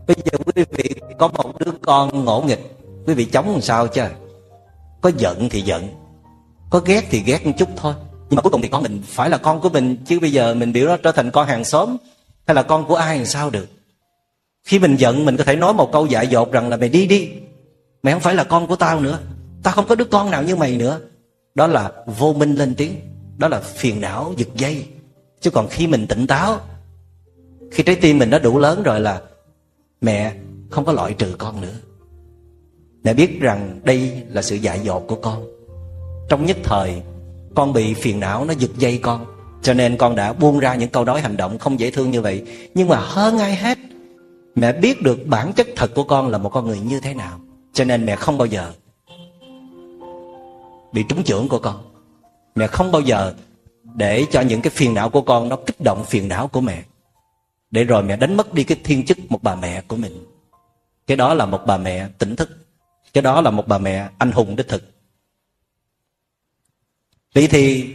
Bây 0.07 0.17
giờ 0.25 0.39
quý 0.47 0.65
vị 0.71 0.95
có 1.19 1.29
một 1.29 1.59
đứa 1.59 1.71
con 1.83 2.25
ngỗ 2.25 2.41
nghịch, 2.41 2.77
quý 3.07 3.15
vị 3.15 3.25
chống 3.25 3.51
làm 3.53 3.61
sao 3.61 3.87
chứ? 3.87 4.03
Có 5.01 5.11
giận 5.17 5.49
thì 5.49 5.61
giận, 5.61 5.89
có 6.71 6.79
ghét 6.79 7.05
thì 7.11 7.23
ghét 7.27 7.47
một 7.47 7.53
chút 7.59 7.69
thôi. 7.77 7.95
Nhưng 8.31 8.37
mà 8.37 8.43
cuối 8.43 8.51
cùng 8.51 8.63
thì 8.63 8.69
con 8.69 8.83
mình 8.83 9.03
phải 9.07 9.31
là 9.31 9.37
con 9.39 9.61
của 9.61 9.69
mình, 9.69 9.97
chứ 10.07 10.21
bây 10.21 10.33
giờ 10.33 10.55
mình 10.55 10.73
biểu 10.73 10.89
nó 10.89 10.97
trở 10.97 11.13
thành 11.13 11.31
con 11.31 11.47
hàng 11.47 11.65
xóm, 11.65 11.97
hay 12.47 12.55
là 12.55 12.63
con 12.63 12.87
của 12.87 12.97
ai 12.97 13.17
làm 13.17 13.27
sao 13.27 13.51
được? 13.51 13.67
Khi 14.65 14.79
mình 14.79 14.97
giận, 14.97 15.25
mình 15.25 15.37
có 15.37 15.45
thể 15.45 15.57
nói 15.57 15.73
một 15.73 15.93
câu 15.93 16.07
dại 16.07 16.27
dột 16.27 16.53
rằng 16.53 16.69
là 16.69 16.77
mày 16.77 16.89
đi 16.89 17.07
đi, 17.07 17.31
mày 18.03 18.13
không 18.13 18.23
phải 18.23 18.35
là 18.35 18.45
con 18.45 18.67
của 18.67 18.77
tao 18.77 19.01
nữa 19.01 19.19
tao 19.65 19.75
không 19.75 19.87
có 19.89 19.95
đứa 19.95 20.05
con 20.05 20.31
nào 20.31 20.43
như 20.43 20.57
mày 20.57 20.77
nữa. 20.77 21.01
Đó 21.55 21.67
là 21.67 21.93
vô 22.07 22.33
minh 22.33 22.55
lên 22.55 22.75
tiếng. 22.75 22.95
Đó 23.39 23.49
là 23.49 23.61
phiền 23.61 24.01
não 24.01 24.35
giật 24.37 24.49
dây. 24.55 24.87
Chứ 25.41 25.51
còn 25.51 25.69
khi 25.69 25.87
mình 25.87 26.07
tỉnh 26.07 26.27
táo, 26.27 26.61
khi 27.71 27.83
trái 27.83 27.97
tim 27.97 28.19
mình 28.19 28.31
nó 28.31 28.39
đủ 28.39 28.59
lớn 28.59 28.83
rồi 28.83 29.01
là 29.01 29.21
mẹ 30.01 30.35
không 30.71 30.85
có 30.85 30.93
loại 30.93 31.15
trừ 31.15 31.35
con 31.39 31.61
nữa. 31.61 31.75
Mẹ 33.05 33.15
biết 33.15 33.41
rằng 33.41 33.81
đây 33.85 34.23
là 34.29 34.43
sự 34.43 34.57
dại 34.57 34.81
dột 34.83 35.05
của 35.09 35.17
con. 35.17 35.45
Trong 36.29 36.47
nhất 36.47 36.57
thời, 36.63 37.03
con 37.55 37.73
bị 37.73 37.95
phiền 37.95 38.21
não 38.21 38.45
nó 38.45 38.55
giật 38.59 38.71
dây 38.79 38.99
con. 39.03 39.27
Cho 39.63 39.75
nên 39.75 39.97
con 39.97 40.17
đã 40.17 40.33
buông 40.33 40.59
ra 40.59 40.75
những 40.75 40.89
câu 40.89 41.05
nói 41.05 41.21
hành 41.21 41.37
động 41.37 41.59
không 41.59 41.81
dễ 41.81 41.91
thương 41.91 42.11
như 42.11 42.21
vậy. 42.21 42.43
Nhưng 42.75 42.89
mà 42.89 42.97
hơn 42.97 43.39
ai 43.39 43.57
hết, 43.57 43.79
mẹ 44.55 44.73
biết 44.73 45.03
được 45.03 45.27
bản 45.27 45.53
chất 45.53 45.67
thật 45.77 45.91
của 45.95 46.05
con 46.05 46.29
là 46.29 46.39
một 46.39 46.49
con 46.49 46.67
người 46.67 46.81
như 46.81 47.01
thế 47.01 47.15
nào. 47.15 47.41
Cho 47.73 47.85
nên 47.85 48.07
mẹ 48.07 48.17
không 48.17 48.39
bao 48.39 48.47
giờ 48.47 48.73
bị 50.95 51.05
trúng 51.09 51.25
chưởng 51.25 51.49
của 51.49 51.59
con. 51.59 51.91
Mẹ 52.55 52.67
không 52.67 52.93
bao 52.93 53.03
giờ 53.03 53.35
để 53.95 54.27
cho 54.31 54.41
những 54.41 54.63
cái 54.63 54.71
phiền 54.71 54.95
não 54.95 55.11
của 55.11 55.23
con 55.23 55.49
nó 55.49 55.57
kích 55.57 55.81
động 55.81 56.05
phiền 56.05 56.29
não 56.29 56.49
của 56.49 56.61
mẹ. 56.61 56.85
Để 57.71 57.85
rồi 57.85 58.03
mẹ 58.03 58.17
đánh 58.17 58.37
mất 58.37 58.55
đi 58.55 58.65
cái 58.65 58.81
thiên 58.85 59.05
chức 59.05 59.19
một 59.29 59.43
bà 59.43 59.55
mẹ 59.55 59.83
của 59.89 59.97
mình. 59.97 60.27
Cái 61.07 61.17
đó 61.17 61.35
là 61.35 61.47
một 61.47 61.63
bà 61.67 61.77
mẹ 61.77 62.09
tỉnh 62.19 62.37
thức. 62.37 62.51
Cái 63.13 63.23
đó 63.23 63.41
là 63.41 63.51
một 63.51 63.69
bà 63.69 63.79
mẹ 63.79 64.11
anh 64.19 64.33
hùng 64.33 64.57
đích 64.57 64.69
thực. 64.69 64.83
Vậy 67.35 67.47
thì 67.51 67.95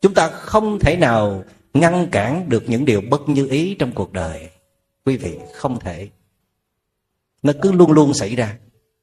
chúng 0.00 0.14
ta 0.14 0.28
không 0.28 0.78
thể 0.78 0.96
nào 0.96 1.44
ngăn 1.74 2.08
cản 2.12 2.48
được 2.48 2.64
những 2.66 2.84
điều 2.84 3.00
bất 3.10 3.28
như 3.28 3.46
ý 3.46 3.74
trong 3.74 3.92
cuộc 3.92 4.12
đời. 4.12 4.50
Quý 5.04 5.16
vị, 5.16 5.38
không 5.54 5.80
thể. 5.80 6.08
Nó 7.42 7.52
cứ 7.62 7.72
luôn 7.72 7.92
luôn 7.92 8.14
xảy 8.14 8.36
ra. 8.36 8.58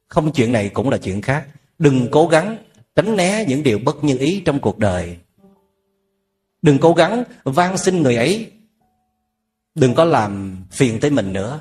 Không 0.08 0.32
chuyện 0.32 0.52
này 0.52 0.70
cũng 0.70 0.90
là 0.90 0.98
chuyện 0.98 1.22
khác 1.22 1.48
đừng 1.80 2.08
cố 2.12 2.28
gắng 2.28 2.58
tránh 2.96 3.16
né 3.16 3.46
những 3.48 3.64
điều 3.64 3.80
bất 3.80 4.04
như 4.04 4.18
ý 4.18 4.42
trong 4.46 4.60
cuộc 4.60 4.78
đời. 4.78 5.18
Đừng 6.62 6.80
cố 6.80 6.94
gắng 6.94 7.24
van 7.44 7.78
xin 7.78 8.04
người 8.04 8.16
ấy. 8.16 8.52
Đừng 9.76 9.96
có 9.96 10.06
làm 10.06 10.58
phiền 10.72 11.00
tới 11.00 11.12
mình 11.12 11.34
nữa. 11.34 11.60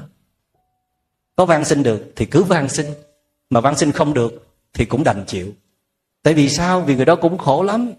Có 1.37 1.47
van 1.47 1.64
xin 1.64 1.83
được 1.83 2.12
thì 2.17 2.27
cứ 2.27 2.45
van 2.45 2.69
xin. 2.69 2.87
Mà 3.51 3.61
van 3.61 3.77
xin 3.77 3.93
không 3.93 4.14
được 4.14 4.47
thì 4.73 4.85
cũng 4.85 5.05
đành 5.05 5.25
chịu. 5.27 5.53
Tại 6.23 6.35
vì 6.35 6.49
sao? 6.49 6.81
Vì 6.81 6.97
người 6.97 7.05
đó 7.05 7.17
cũng 7.17 7.39
khổ 7.39 7.62
lắm. 7.62 7.93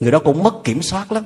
Người 0.00 0.10
đó 0.10 0.18
cũng 0.18 0.42
mất 0.42 0.54
kiểm 0.64 0.82
soát 0.82 1.12
lắm. 1.12 1.24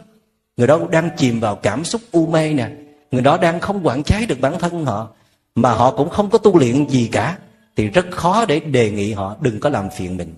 Người 0.56 0.66
đó 0.66 0.80
đang 0.90 1.10
chìm 1.16 1.40
vào 1.40 1.56
cảm 1.56 1.84
xúc 1.84 2.00
u 2.12 2.26
mê 2.26 2.52
nè. 2.52 2.70
Người 3.10 3.22
đó 3.22 3.36
đang 3.36 3.60
không 3.60 3.86
quản 3.86 4.02
trái 4.02 4.26
được 4.26 4.40
bản 4.40 4.58
thân 4.58 4.84
họ, 4.84 5.10
mà 5.54 5.72
họ 5.72 5.96
cũng 5.96 6.08
không 6.08 6.30
có 6.30 6.38
tu 6.38 6.58
luyện 6.58 6.88
gì 6.88 7.08
cả 7.12 7.38
thì 7.76 7.88
rất 7.88 8.06
khó 8.10 8.44
để 8.44 8.60
đề 8.60 8.90
nghị 8.90 9.12
họ 9.12 9.36
đừng 9.40 9.60
có 9.60 9.68
làm 9.68 9.90
phiền 9.90 10.16
mình. 10.16 10.34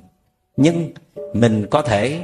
Nhưng 0.57 0.91
mình 1.35 1.67
có 1.71 1.83
thể 1.83 2.21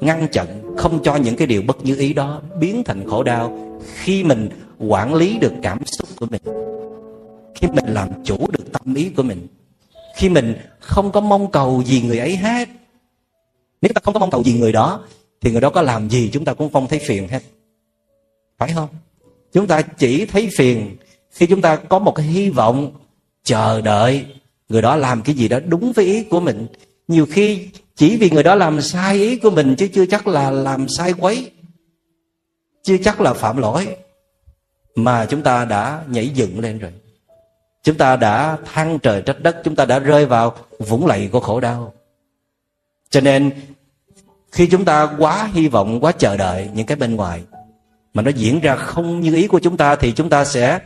ngăn 0.00 0.28
chặn, 0.32 0.76
không 0.76 1.02
cho 1.02 1.16
những 1.16 1.36
cái 1.36 1.46
điều 1.46 1.62
bất 1.62 1.84
như 1.84 1.96
ý 1.96 2.12
đó 2.12 2.42
biến 2.60 2.84
thành 2.84 3.08
khổ 3.08 3.22
đau 3.22 3.78
khi 3.94 4.24
mình 4.24 4.48
quản 4.78 5.14
lý 5.14 5.38
được 5.38 5.52
cảm 5.62 5.86
xúc 5.86 6.08
của 6.16 6.26
mình, 6.30 6.42
khi 7.54 7.68
mình 7.68 7.84
làm 7.86 8.24
chủ 8.24 8.46
được 8.50 8.72
tâm 8.72 8.94
ý 8.94 9.08
của 9.08 9.22
mình, 9.22 9.46
khi 10.16 10.28
mình 10.28 10.54
không 10.80 11.12
có 11.12 11.20
mong 11.20 11.50
cầu 11.50 11.82
gì 11.86 12.02
người 12.02 12.18
ấy 12.18 12.36
hết. 12.36 12.68
Nếu 13.82 13.92
ta 13.94 14.00
không 14.04 14.14
có 14.14 14.20
mong 14.20 14.30
cầu 14.30 14.42
gì 14.42 14.52
người 14.52 14.72
đó, 14.72 15.04
thì 15.40 15.50
người 15.50 15.60
đó 15.60 15.70
có 15.70 15.82
làm 15.82 16.10
gì 16.10 16.30
chúng 16.32 16.44
ta 16.44 16.54
cũng 16.54 16.72
không 16.72 16.88
thấy 16.88 16.98
phiền 16.98 17.28
hết. 17.28 17.42
Phải 18.58 18.72
không? 18.74 18.88
Chúng 19.52 19.66
ta 19.66 19.82
chỉ 19.82 20.26
thấy 20.26 20.50
phiền 20.56 20.96
khi 21.30 21.46
chúng 21.46 21.62
ta 21.62 21.76
có 21.76 21.98
một 21.98 22.12
cái 22.14 22.26
hy 22.26 22.50
vọng 22.50 22.92
chờ 23.44 23.80
đợi 23.80 24.26
người 24.70 24.82
đó 24.82 24.96
làm 24.96 25.22
cái 25.22 25.34
gì 25.34 25.48
đó 25.48 25.58
đúng 25.66 25.92
với 25.92 26.04
ý 26.04 26.24
của 26.24 26.40
mình. 26.40 26.66
Nhiều 27.08 27.26
khi 27.30 27.68
chỉ 27.96 28.16
vì 28.16 28.30
người 28.30 28.42
đó 28.42 28.54
làm 28.54 28.80
sai 28.80 29.16
ý 29.16 29.36
của 29.36 29.50
mình 29.50 29.74
chứ 29.78 29.88
chưa 29.94 30.06
chắc 30.06 30.26
là 30.26 30.50
làm 30.50 30.86
sai 30.88 31.12
quấy, 31.12 31.50
chưa 32.82 32.96
chắc 33.04 33.20
là 33.20 33.34
phạm 33.34 33.56
lỗi, 33.56 33.96
mà 34.94 35.26
chúng 35.26 35.42
ta 35.42 35.64
đã 35.64 36.02
nhảy 36.08 36.28
dựng 36.28 36.60
lên 36.60 36.78
rồi. 36.78 36.92
Chúng 37.82 37.96
ta 37.96 38.16
đã 38.16 38.58
thăng 38.72 38.98
trời 38.98 39.22
trách 39.22 39.40
đất, 39.42 39.56
chúng 39.64 39.76
ta 39.76 39.84
đã 39.84 39.98
rơi 39.98 40.26
vào 40.26 40.56
vũng 40.78 41.06
lầy 41.06 41.28
của 41.32 41.40
khổ 41.40 41.60
đau. 41.60 41.92
Cho 43.10 43.20
nên, 43.20 43.50
khi 44.52 44.66
chúng 44.66 44.84
ta 44.84 45.08
quá 45.18 45.50
hy 45.52 45.68
vọng, 45.68 46.00
quá 46.00 46.12
chờ 46.12 46.36
đợi 46.36 46.68
những 46.74 46.86
cái 46.86 46.96
bên 46.96 47.16
ngoài, 47.16 47.42
mà 48.14 48.22
nó 48.22 48.30
diễn 48.30 48.60
ra 48.60 48.76
không 48.76 49.20
như 49.20 49.34
ý 49.34 49.46
của 49.46 49.60
chúng 49.60 49.76
ta, 49.76 49.96
thì 49.96 50.12
chúng 50.12 50.28
ta 50.28 50.44
sẽ 50.44 50.80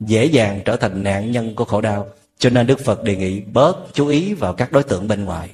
dễ 0.00 0.24
dàng 0.24 0.60
trở 0.64 0.76
thành 0.76 1.02
nạn 1.02 1.32
nhân 1.32 1.54
của 1.54 1.64
khổ 1.64 1.80
đau 1.80 2.06
cho 2.40 2.50
nên 2.50 2.66
đức 2.66 2.80
phật 2.80 3.02
đề 3.02 3.16
nghị 3.16 3.40
bớt 3.40 3.76
chú 3.92 4.06
ý 4.06 4.34
vào 4.34 4.52
các 4.54 4.72
đối 4.72 4.82
tượng 4.82 5.08
bên 5.08 5.24
ngoài. 5.24 5.50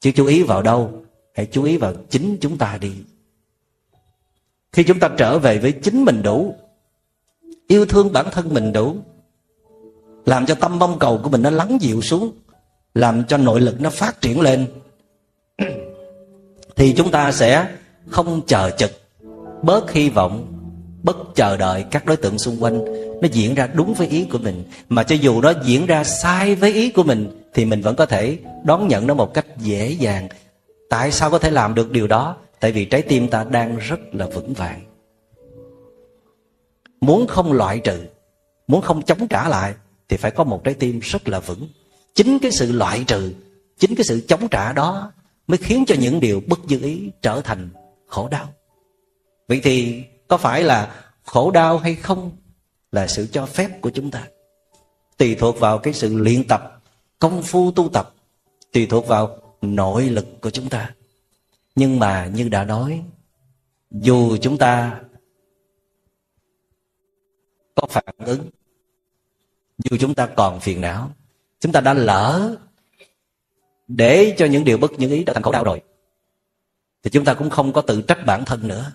Chứ 0.00 0.12
chú 0.14 0.26
ý 0.26 0.42
vào 0.42 0.62
đâu? 0.62 1.02
Hãy 1.34 1.46
chú 1.52 1.64
ý 1.64 1.76
vào 1.76 1.92
chính 2.10 2.36
chúng 2.40 2.58
ta 2.58 2.78
đi. 2.80 2.92
Khi 4.72 4.84
chúng 4.84 4.98
ta 4.98 5.10
trở 5.18 5.38
về 5.38 5.58
với 5.58 5.72
chính 5.72 6.04
mình 6.04 6.22
đủ, 6.22 6.54
yêu 7.66 7.86
thương 7.86 8.12
bản 8.12 8.26
thân 8.32 8.54
mình 8.54 8.72
đủ, 8.72 8.96
làm 10.26 10.46
cho 10.46 10.54
tâm 10.54 10.78
mong 10.78 10.98
cầu 10.98 11.20
của 11.22 11.28
mình 11.28 11.42
nó 11.42 11.50
lắng 11.50 11.78
dịu 11.80 12.00
xuống, 12.00 12.32
làm 12.94 13.24
cho 13.24 13.36
nội 13.36 13.60
lực 13.60 13.80
nó 13.80 13.90
phát 13.90 14.20
triển 14.20 14.40
lên, 14.40 14.66
thì 16.76 16.94
chúng 16.96 17.10
ta 17.10 17.32
sẽ 17.32 17.68
không 18.08 18.40
chờ 18.46 18.70
chực, 18.70 18.90
bớt 19.62 19.92
hy 19.92 20.08
vọng, 20.08 20.46
bất 21.02 21.16
chờ 21.34 21.56
đợi 21.56 21.84
các 21.90 22.06
đối 22.06 22.16
tượng 22.16 22.38
xung 22.38 22.62
quanh 22.62 23.05
nó 23.22 23.28
diễn 23.32 23.54
ra 23.54 23.66
đúng 23.66 23.94
với 23.94 24.08
ý 24.08 24.24
của 24.24 24.38
mình. 24.38 24.64
Mà 24.88 25.02
cho 25.02 25.14
dù 25.14 25.40
nó 25.40 25.52
diễn 25.64 25.86
ra 25.86 26.04
sai 26.04 26.54
với 26.54 26.72
ý 26.72 26.90
của 26.90 27.02
mình, 27.02 27.42
thì 27.54 27.64
mình 27.64 27.80
vẫn 27.80 27.96
có 27.96 28.06
thể 28.06 28.38
đón 28.64 28.88
nhận 28.88 29.06
nó 29.06 29.14
một 29.14 29.34
cách 29.34 29.46
dễ 29.58 29.90
dàng. 29.90 30.28
Tại 30.90 31.12
sao 31.12 31.30
có 31.30 31.38
thể 31.38 31.50
làm 31.50 31.74
được 31.74 31.90
điều 31.90 32.06
đó? 32.06 32.36
Tại 32.60 32.72
vì 32.72 32.84
trái 32.84 33.02
tim 33.02 33.28
ta 33.28 33.44
đang 33.44 33.76
rất 33.76 34.00
là 34.12 34.26
vững 34.26 34.52
vàng. 34.54 34.80
Muốn 37.00 37.26
không 37.26 37.52
loại 37.52 37.78
trừ, 37.78 38.04
muốn 38.66 38.80
không 38.80 39.02
chống 39.02 39.28
trả 39.28 39.48
lại, 39.48 39.74
thì 40.08 40.16
phải 40.16 40.30
có 40.30 40.44
một 40.44 40.64
trái 40.64 40.74
tim 40.74 41.00
rất 41.00 41.28
là 41.28 41.40
vững. 41.40 41.68
Chính 42.14 42.38
cái 42.38 42.50
sự 42.50 42.72
loại 42.72 43.04
trừ, 43.06 43.32
chính 43.78 43.94
cái 43.94 44.04
sự 44.04 44.20
chống 44.28 44.48
trả 44.48 44.72
đó 44.72 45.12
mới 45.46 45.58
khiến 45.58 45.84
cho 45.86 45.94
những 45.98 46.20
điều 46.20 46.42
bất 46.46 46.58
dư 46.68 46.82
ý 46.82 47.10
trở 47.22 47.40
thành 47.40 47.68
khổ 48.06 48.28
đau. 48.28 48.48
Vậy 49.48 49.60
thì 49.62 50.02
có 50.28 50.36
phải 50.36 50.62
là 50.62 50.94
khổ 51.24 51.50
đau 51.50 51.78
hay 51.78 51.94
không? 51.94 52.30
Là 52.92 53.06
sự 53.06 53.26
cho 53.32 53.46
phép 53.46 53.80
của 53.80 53.90
chúng 53.90 54.10
ta. 54.10 54.28
Tùy 55.16 55.34
thuộc 55.34 55.60
vào 55.60 55.78
cái 55.78 55.94
sự 55.94 56.16
luyện 56.16 56.48
tập, 56.48 56.82
công 57.18 57.42
phu 57.42 57.70
tu 57.70 57.88
tập, 57.88 58.14
tùy 58.72 58.86
thuộc 58.86 59.06
vào 59.06 59.38
nội 59.62 60.10
lực 60.10 60.26
của 60.40 60.50
chúng 60.50 60.68
ta. 60.68 60.94
Nhưng 61.74 61.98
mà 61.98 62.26
như 62.26 62.48
đã 62.48 62.64
nói, 62.64 63.02
dù 63.90 64.36
chúng 64.36 64.58
ta 64.58 65.00
có 67.74 67.86
phản 67.90 68.14
ứng, 68.18 68.50
dù 69.78 69.96
chúng 70.00 70.14
ta 70.14 70.26
còn 70.26 70.60
phiền 70.60 70.80
não, 70.80 71.10
chúng 71.60 71.72
ta 71.72 71.80
đã 71.80 71.94
lỡ 71.94 72.56
để 73.88 74.34
cho 74.38 74.46
những 74.46 74.64
điều 74.64 74.78
bất 74.78 74.92
những 74.92 75.10
ý 75.10 75.24
đã 75.24 75.32
thành 75.32 75.42
khổ 75.42 75.52
đau 75.52 75.64
rồi, 75.64 75.82
thì 77.02 77.10
chúng 77.10 77.24
ta 77.24 77.34
cũng 77.34 77.50
không 77.50 77.72
có 77.72 77.80
tự 77.80 78.02
trách 78.02 78.26
bản 78.26 78.44
thân 78.44 78.68
nữa, 78.68 78.92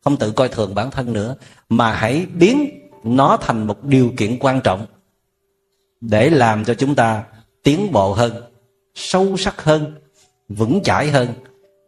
không 0.00 0.16
tự 0.16 0.32
coi 0.32 0.48
thường 0.48 0.74
bản 0.74 0.90
thân 0.90 1.12
nữa, 1.12 1.36
mà 1.68 1.94
hãy 1.94 2.26
biến 2.26 2.79
nó 3.04 3.36
thành 3.36 3.66
một 3.66 3.84
điều 3.84 4.12
kiện 4.16 4.38
quan 4.40 4.60
trọng 4.60 4.86
để 6.00 6.30
làm 6.30 6.64
cho 6.64 6.74
chúng 6.74 6.94
ta 6.94 7.24
tiến 7.62 7.92
bộ 7.92 8.12
hơn, 8.12 8.42
sâu 8.94 9.36
sắc 9.36 9.62
hơn, 9.62 9.94
vững 10.48 10.80
chãi 10.82 11.10
hơn 11.10 11.28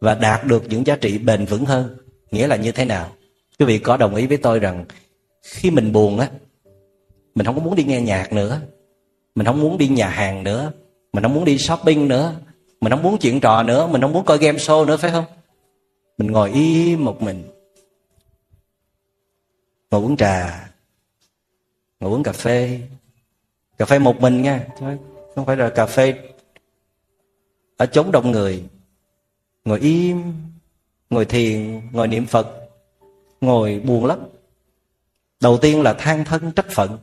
và 0.01 0.15
đạt 0.15 0.47
được 0.47 0.65
những 0.69 0.87
giá 0.87 0.97
trị 0.97 1.19
bền 1.19 1.45
vững 1.45 1.65
hơn. 1.65 1.97
Nghĩa 2.31 2.47
là 2.47 2.57
như 2.57 2.73
thế 2.73 2.85
nào? 2.85 3.13
Quý 3.59 3.67
vị 3.67 3.79
có 3.79 3.97
đồng 3.97 4.15
ý 4.15 4.27
với 4.27 4.37
tôi 4.37 4.59
rằng 4.59 4.85
khi 5.43 5.71
mình 5.71 5.93
buồn 5.93 6.19
á, 6.19 6.31
mình 7.35 7.47
không 7.47 7.55
có 7.55 7.63
muốn 7.63 7.75
đi 7.75 7.85
nghe 7.85 8.01
nhạc 8.01 8.33
nữa, 8.33 8.61
mình 9.35 9.47
không 9.47 9.61
muốn 9.61 9.79
đi 9.79 9.89
nhà 9.89 10.09
hàng 10.09 10.45
nữa, 10.45 10.73
mình 11.13 11.23
không 11.23 11.35
muốn 11.35 11.45
đi 11.45 11.59
shopping 11.59 12.09
nữa, 12.09 12.35
mình 12.81 12.93
không 12.93 13.03
muốn 13.03 13.19
chuyện 13.19 13.41
trò 13.41 13.63
nữa, 13.63 13.87
mình 13.87 14.01
không 14.01 14.13
muốn 14.13 14.25
coi 14.25 14.39
game 14.39 14.59
show 14.59 14.87
nữa, 14.87 14.97
phải 14.97 15.11
không? 15.11 15.25
Mình 16.19 16.31
ngồi 16.33 16.51
im 16.51 17.05
một 17.05 17.23
mình, 17.23 17.43
ngồi 19.91 20.03
uống 20.03 20.17
trà 20.17 20.69
ngồi 22.03 22.12
uống 22.12 22.22
cà 22.22 22.32
phê. 22.32 22.80
Cà 23.78 23.84
phê 23.84 23.98
một 23.98 24.20
mình 24.20 24.42
nha. 24.42 24.66
Không 25.34 25.46
phải 25.46 25.57
là 25.57 25.70
cà 25.70 25.86
phê 25.86 26.14
ở 27.76 27.86
chốn 27.86 28.12
đông 28.12 28.30
người. 28.30 28.64
Ngồi 29.64 29.80
im, 29.80 30.22
ngồi 31.11 31.24
thiền, 31.24 31.80
ngồi 31.92 32.09
niệm 32.09 32.26
phật, 32.26 32.68
ngồi 33.40 33.80
buồn 33.80 34.05
lắm. 34.05 34.18
Đầu 35.40 35.59
tiên 35.59 35.82
là 35.82 35.92
than 35.92 36.24
thân 36.24 36.53
trách 36.53 36.70
phận, 36.70 36.98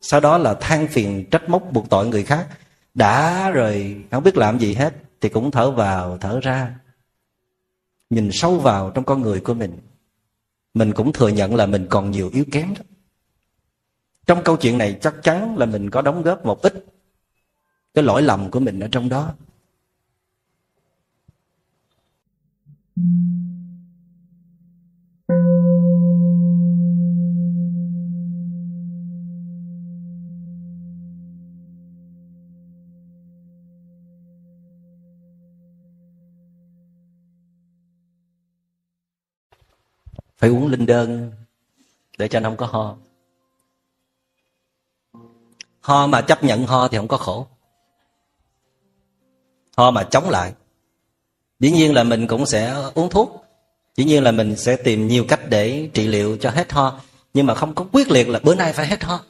sau 0.00 0.20
đó 0.20 0.38
là 0.38 0.54
than 0.54 0.88
phiền 0.88 1.24
trách 1.30 1.48
móc 1.48 1.72
buộc 1.72 1.90
tội 1.90 2.06
người 2.06 2.24
khác. 2.24 2.48
Đã 2.94 3.50
rồi, 3.50 4.04
không 4.10 4.24
biết 4.24 4.36
làm 4.36 4.58
gì 4.58 4.74
hết 4.74 4.94
thì 5.20 5.28
cũng 5.28 5.50
thở 5.50 5.70
vào, 5.70 6.18
thở 6.18 6.40
ra. 6.40 6.74
Nhìn 8.10 8.30
sâu 8.32 8.58
vào 8.58 8.90
trong 8.90 9.04
con 9.04 9.22
người 9.22 9.40
của 9.40 9.54
mình 9.54 9.78
mình 10.74 10.92
cũng 10.92 11.12
thừa 11.12 11.28
nhận 11.28 11.54
là 11.54 11.66
mình 11.66 11.86
còn 11.90 12.10
nhiều 12.10 12.30
yếu 12.32 12.44
kém 12.52 12.74
đó 12.74 12.82
trong 14.28 14.44
câu 14.44 14.56
chuyện 14.56 14.78
này 14.78 14.98
chắc 15.00 15.14
chắn 15.22 15.58
là 15.58 15.66
mình 15.66 15.90
có 15.90 16.02
đóng 16.02 16.22
góp 16.22 16.46
một 16.46 16.62
ít 16.62 16.84
cái 17.94 18.04
lỗi 18.04 18.22
lầm 18.22 18.50
của 18.50 18.60
mình 18.60 18.80
ở 18.80 18.88
trong 18.92 19.08
đó. 19.08 19.34
Phải 40.36 40.50
uống 40.50 40.66
linh 40.66 40.86
đơn 40.86 41.32
để 42.18 42.28
cho 42.28 42.40
nó 42.40 42.48
không 42.48 42.56
có 42.56 42.66
ho 42.66 43.07
ho 45.88 46.06
mà 46.06 46.20
chấp 46.20 46.44
nhận 46.44 46.66
ho 46.66 46.88
thì 46.88 46.98
không 46.98 47.08
có 47.08 47.16
khổ. 47.16 47.46
Ho 49.76 49.90
mà 49.90 50.02
chống 50.02 50.30
lại, 50.30 50.52
dĩ 51.60 51.70
nhiên 51.70 51.94
là 51.94 52.04
mình 52.04 52.26
cũng 52.26 52.46
sẽ 52.46 52.74
uống 52.94 53.10
thuốc. 53.10 53.44
Dĩ 53.96 54.04
nhiên 54.04 54.22
là 54.22 54.32
mình 54.32 54.56
sẽ 54.56 54.76
tìm 54.76 55.08
nhiều 55.08 55.24
cách 55.28 55.40
để 55.48 55.90
trị 55.94 56.06
liệu 56.06 56.36
cho 56.36 56.50
hết 56.50 56.72
ho. 56.72 57.00
Nhưng 57.34 57.46
mà 57.46 57.54
không 57.54 57.74
có 57.74 57.86
quyết 57.92 58.10
liệt 58.10 58.28
là 58.28 58.40
bữa 58.42 58.54
nay 58.54 58.72
phải 58.72 58.86
hết 58.86 59.04
ho. 59.04 59.20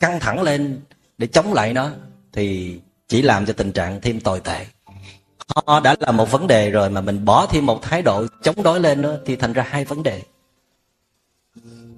Căng 0.00 0.20
thẳng 0.20 0.42
lên 0.42 0.80
để 1.18 1.26
chống 1.26 1.52
lại 1.52 1.72
nó 1.72 1.90
thì 2.32 2.78
chỉ 3.08 3.22
làm 3.22 3.46
cho 3.46 3.52
tình 3.52 3.72
trạng 3.72 4.00
thêm 4.00 4.20
tồi 4.20 4.40
tệ. 4.40 4.66
Ho 5.66 5.80
đã 5.80 5.96
là 6.00 6.12
một 6.12 6.30
vấn 6.30 6.46
đề 6.46 6.70
rồi 6.70 6.90
mà 6.90 7.00
mình 7.00 7.24
bỏ 7.24 7.46
thêm 7.46 7.66
một 7.66 7.82
thái 7.82 8.02
độ 8.02 8.26
chống 8.42 8.62
đối 8.62 8.80
lên 8.80 9.02
nữa 9.02 9.20
thì 9.26 9.36
thành 9.36 9.52
ra 9.52 9.66
hai 9.68 9.84
vấn 9.84 10.02
đề. 10.02 10.22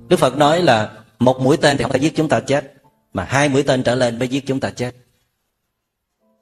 Đức 0.09 0.17
phật 0.17 0.37
nói 0.37 0.63
là 0.63 0.93
một 1.19 1.41
mũi 1.41 1.57
tên 1.57 1.77
thì 1.77 1.83
không 1.83 1.93
thể 1.93 1.99
giết 1.99 2.17
chúng 2.17 2.29
ta 2.29 2.41
chết 2.41 2.82
mà 3.13 3.25
hai 3.25 3.49
mũi 3.49 3.63
tên 3.63 3.83
trở 3.83 3.95
lên 3.95 4.19
mới 4.19 4.29
giết 4.29 4.47
chúng 4.47 4.61
ta 4.61 4.71
chết. 4.71 4.95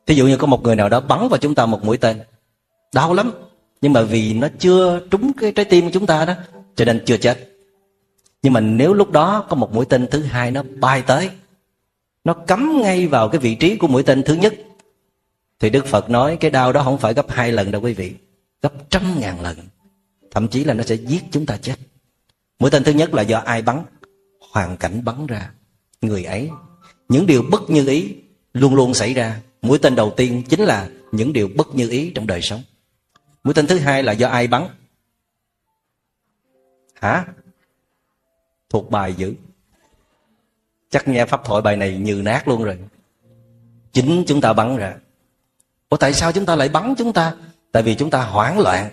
Thí 0.07 0.15
dụ 0.15 0.27
như 0.27 0.37
có 0.37 0.47
một 0.47 0.63
người 0.63 0.77
nào 0.77 0.89
đó 0.89 1.01
bắn 1.01 1.29
vào 1.29 1.39
chúng 1.39 1.55
ta 1.55 1.67
một 1.67 1.85
mũi 1.85 1.97
tên. 1.97 2.21
Đau 2.95 3.15
lắm. 3.15 3.33
Nhưng 3.81 3.93
mà 3.93 4.03
vì 4.03 4.33
nó 4.33 4.49
chưa 4.59 5.01
trúng 5.11 5.33
cái 5.33 5.53
trái 5.53 5.65
tim 5.65 5.85
của 5.85 5.91
chúng 5.93 6.07
ta 6.07 6.25
đó, 6.25 6.35
cho 6.77 6.85
nên 6.85 7.03
chưa 7.07 7.17
chết. 7.17 7.49
Nhưng 8.43 8.53
mà 8.53 8.61
nếu 8.61 8.95
lúc 8.95 9.11
đó 9.11 9.47
có 9.49 9.57
một 9.57 9.73
mũi 9.73 9.85
tên 9.85 10.07
thứ 10.11 10.23
hai 10.23 10.51
nó 10.51 10.63
bay 10.81 11.03
tới, 11.03 11.31
nó 12.25 12.35
cắm 12.35 12.81
ngay 12.83 13.07
vào 13.07 13.29
cái 13.29 13.39
vị 13.39 13.55
trí 13.55 13.77
của 13.77 13.87
mũi 13.87 14.03
tên 14.03 14.23
thứ 14.23 14.35
nhất, 14.35 14.55
thì 15.61 15.71
Đức 15.71 15.87
Phật 15.87 16.11
nói 16.11 16.37
cái 16.37 16.51
đau 16.51 16.73
đó 16.73 16.83
không 16.83 16.99
phải 16.99 17.15
gấp 17.15 17.31
hai 17.31 17.53
lần 17.53 17.71
đâu 17.71 17.83
quý 17.83 17.95
vị, 17.95 18.15
Gấp 18.63 18.91
trăm 18.91 19.21
ngàn 19.21 19.41
lần. 19.41 19.57
Thậm 20.31 20.49
chí 20.49 20.65
là 20.65 20.75
nó 20.75 20.85
sẽ 20.85 20.95
giết 20.95 21.23
chúng 21.31 21.47
ta 21.47 21.57
chết. 21.57 21.75
Mũi 22.59 22.71
tên 22.71 22.85
thứ 22.85 22.93
nhất 22.93 23.15
là 23.15 23.23
do 23.23 23.39
ai 23.39 23.63
bắn? 23.63 23.83
Hoàn 24.53 24.77
cảnh 24.77 25.05
bắn 25.05 25.27
ra. 25.27 25.51
Người 26.01 26.25
ấy 26.25 26.51
Những 27.09 27.27
điều 27.27 27.43
bất 27.51 27.71
như 27.71 27.87
ý 27.87 28.17
luôn 28.53 28.75
luôn 28.75 28.95
xảy 28.95 29.15
ra 29.15 29.41
Mũi 29.63 29.79
tên 29.79 29.95
đầu 29.95 30.15
tiên 30.17 30.43
chính 30.49 30.61
là 30.61 30.89
những 31.13 31.33
điều 31.33 31.49
bất 31.57 31.75
như 31.75 31.89
ý 31.89 32.13
trong 32.15 32.27
đời 32.27 32.43
sống 32.43 32.63
Mũi 33.45 33.55
tên 33.55 33.67
thứ 33.67 33.79
hai 33.79 34.03
là 34.03 34.13
do 34.13 34.29
ai 34.29 34.47
bắn 34.47 34.67
Hả? 36.95 37.25
Thuộc 38.69 38.91
bài 38.91 39.15
dữ 39.15 39.35
Chắc 40.91 41.09
nghe 41.09 41.27
pháp 41.27 41.45
thoại 41.45 41.63
bài 41.63 41.77
này 41.77 41.97
như 41.97 42.15
nát 42.15 42.49
luôn 42.49 42.65
rồi 42.65 42.79
Chính 43.93 44.25
chúng 44.27 44.41
ta 44.41 44.53
bắn 44.53 44.77
ra 44.77 44.97
Ủa, 45.91 45.97
tại 45.97 46.15
sao 46.15 46.33
chúng 46.33 46.47
ta 46.47 46.57
lại 46.57 46.69
bắn 46.69 46.95
chúng 46.99 47.13
ta? 47.13 47.35
Tại 47.73 47.83
vì 47.83 47.95
chúng 47.95 48.11
ta 48.11 48.25
hoảng 48.25 48.59
loạn. 48.59 48.91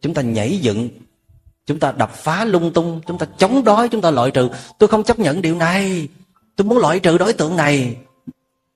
Chúng 0.00 0.14
ta 0.14 0.22
nhảy 0.22 0.58
dựng. 0.58 0.88
Chúng 1.66 1.78
ta 1.78 1.92
đập 1.92 2.10
phá 2.14 2.44
lung 2.44 2.72
tung. 2.72 3.00
Chúng 3.06 3.18
ta 3.18 3.26
chống 3.38 3.64
đối, 3.64 3.88
chúng 3.88 4.00
ta 4.00 4.10
loại 4.10 4.30
trừ. 4.30 4.48
Tôi 4.78 4.88
không 4.88 5.04
chấp 5.04 5.18
nhận 5.18 5.42
điều 5.42 5.56
này. 5.56 6.08
Tôi 6.56 6.66
muốn 6.66 6.78
loại 6.78 7.00
trừ 7.00 7.18
đối 7.18 7.32
tượng 7.32 7.56
này. 7.56 7.96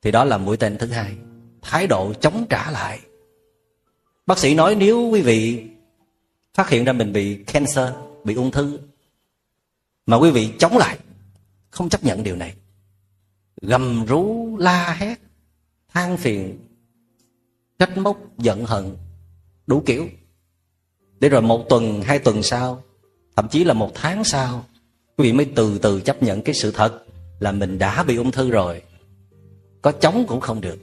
Thì 0.02 0.10
đó 0.10 0.24
là 0.24 0.38
mũi 0.38 0.56
tên 0.56 0.78
thứ 0.78 0.86
hai. 0.86 1.16
Thái 1.62 1.86
độ 1.86 2.12
chống 2.20 2.46
trả 2.48 2.70
lại. 2.70 3.00
Bác 4.26 4.38
sĩ 4.38 4.54
nói 4.54 4.74
nếu 4.74 5.08
quý 5.12 5.22
vị 5.22 5.64
phát 6.54 6.68
hiện 6.70 6.84
ra 6.84 6.92
mình 6.92 7.12
bị 7.12 7.44
cancer, 7.44 7.90
bị 8.24 8.34
ung 8.34 8.50
thư. 8.50 8.78
Mà 10.06 10.16
quý 10.16 10.30
vị 10.30 10.50
chống 10.58 10.76
lại. 10.76 10.98
Không 11.70 11.88
chấp 11.88 12.04
nhận 12.04 12.22
điều 12.22 12.36
này. 12.36 12.54
Gầm 13.62 14.06
rú, 14.06 14.56
la 14.60 14.96
hét, 14.98 15.18
than 15.92 16.16
phiền 16.16 16.58
trách 17.78 17.98
móc 17.98 18.18
giận 18.38 18.64
hận 18.64 18.96
đủ 19.66 19.82
kiểu 19.86 20.08
để 21.20 21.28
rồi 21.28 21.42
một 21.42 21.68
tuần, 21.68 22.02
hai 22.02 22.18
tuần 22.18 22.42
sau, 22.42 22.82
thậm 23.36 23.48
chí 23.48 23.64
là 23.64 23.74
một 23.74 23.90
tháng 23.94 24.24
sau, 24.24 24.64
quý 25.16 25.24
vị 25.24 25.32
mới 25.32 25.46
từ 25.54 25.78
từ 25.78 26.00
chấp 26.00 26.22
nhận 26.22 26.42
cái 26.42 26.54
sự 26.54 26.70
thật 26.70 27.02
là 27.40 27.52
mình 27.52 27.78
đã 27.78 28.02
bị 28.02 28.16
ung 28.16 28.30
thư 28.30 28.50
rồi. 28.50 28.82
Có 29.82 29.92
chống 29.92 30.24
cũng 30.28 30.40
không 30.40 30.60
được. 30.60 30.78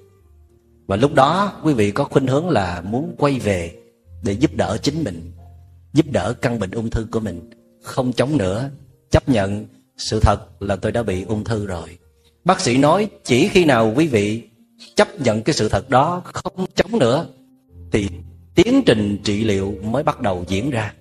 Và 0.87 0.95
lúc 0.95 1.13
đó, 1.13 1.59
quý 1.63 1.73
vị 1.73 1.91
có 1.91 2.03
khuynh 2.03 2.27
hướng 2.27 2.49
là 2.49 2.81
muốn 2.81 3.15
quay 3.17 3.39
về 3.39 3.75
để 4.23 4.33
giúp 4.33 4.51
đỡ 4.55 4.77
chính 4.81 5.03
mình, 5.03 5.31
giúp 5.93 6.05
đỡ 6.11 6.33
căn 6.41 6.59
bệnh 6.59 6.71
ung 6.71 6.89
thư 6.89 7.07
của 7.11 7.19
mình. 7.19 7.49
Không 7.83 8.13
chống 8.13 8.37
nữa, 8.37 8.69
chấp 9.11 9.29
nhận 9.29 9.65
sự 9.97 10.19
thật 10.19 10.37
là 10.59 10.75
tôi 10.75 10.91
đã 10.91 11.03
bị 11.03 11.23
ung 11.23 11.43
thư 11.43 11.65
rồi. 11.65 11.97
Bác 12.45 12.61
sĩ 12.61 12.77
nói, 12.77 13.09
chỉ 13.23 13.47
khi 13.47 13.65
nào 13.65 13.93
quý 13.95 14.07
vị 14.07 14.43
chấp 14.95 15.21
nhận 15.21 15.41
cái 15.41 15.53
sự 15.53 15.69
thật 15.69 15.89
đó, 15.89 16.21
không 16.25 16.65
chống 16.75 16.99
nữa, 16.99 17.27
thì 17.91 18.09
tiến 18.55 18.83
trình 18.85 19.17
trị 19.23 19.43
liệu 19.43 19.75
mới 19.83 20.03
bắt 20.03 20.21
đầu 20.21 20.43
diễn 20.47 20.69
ra. 20.69 20.93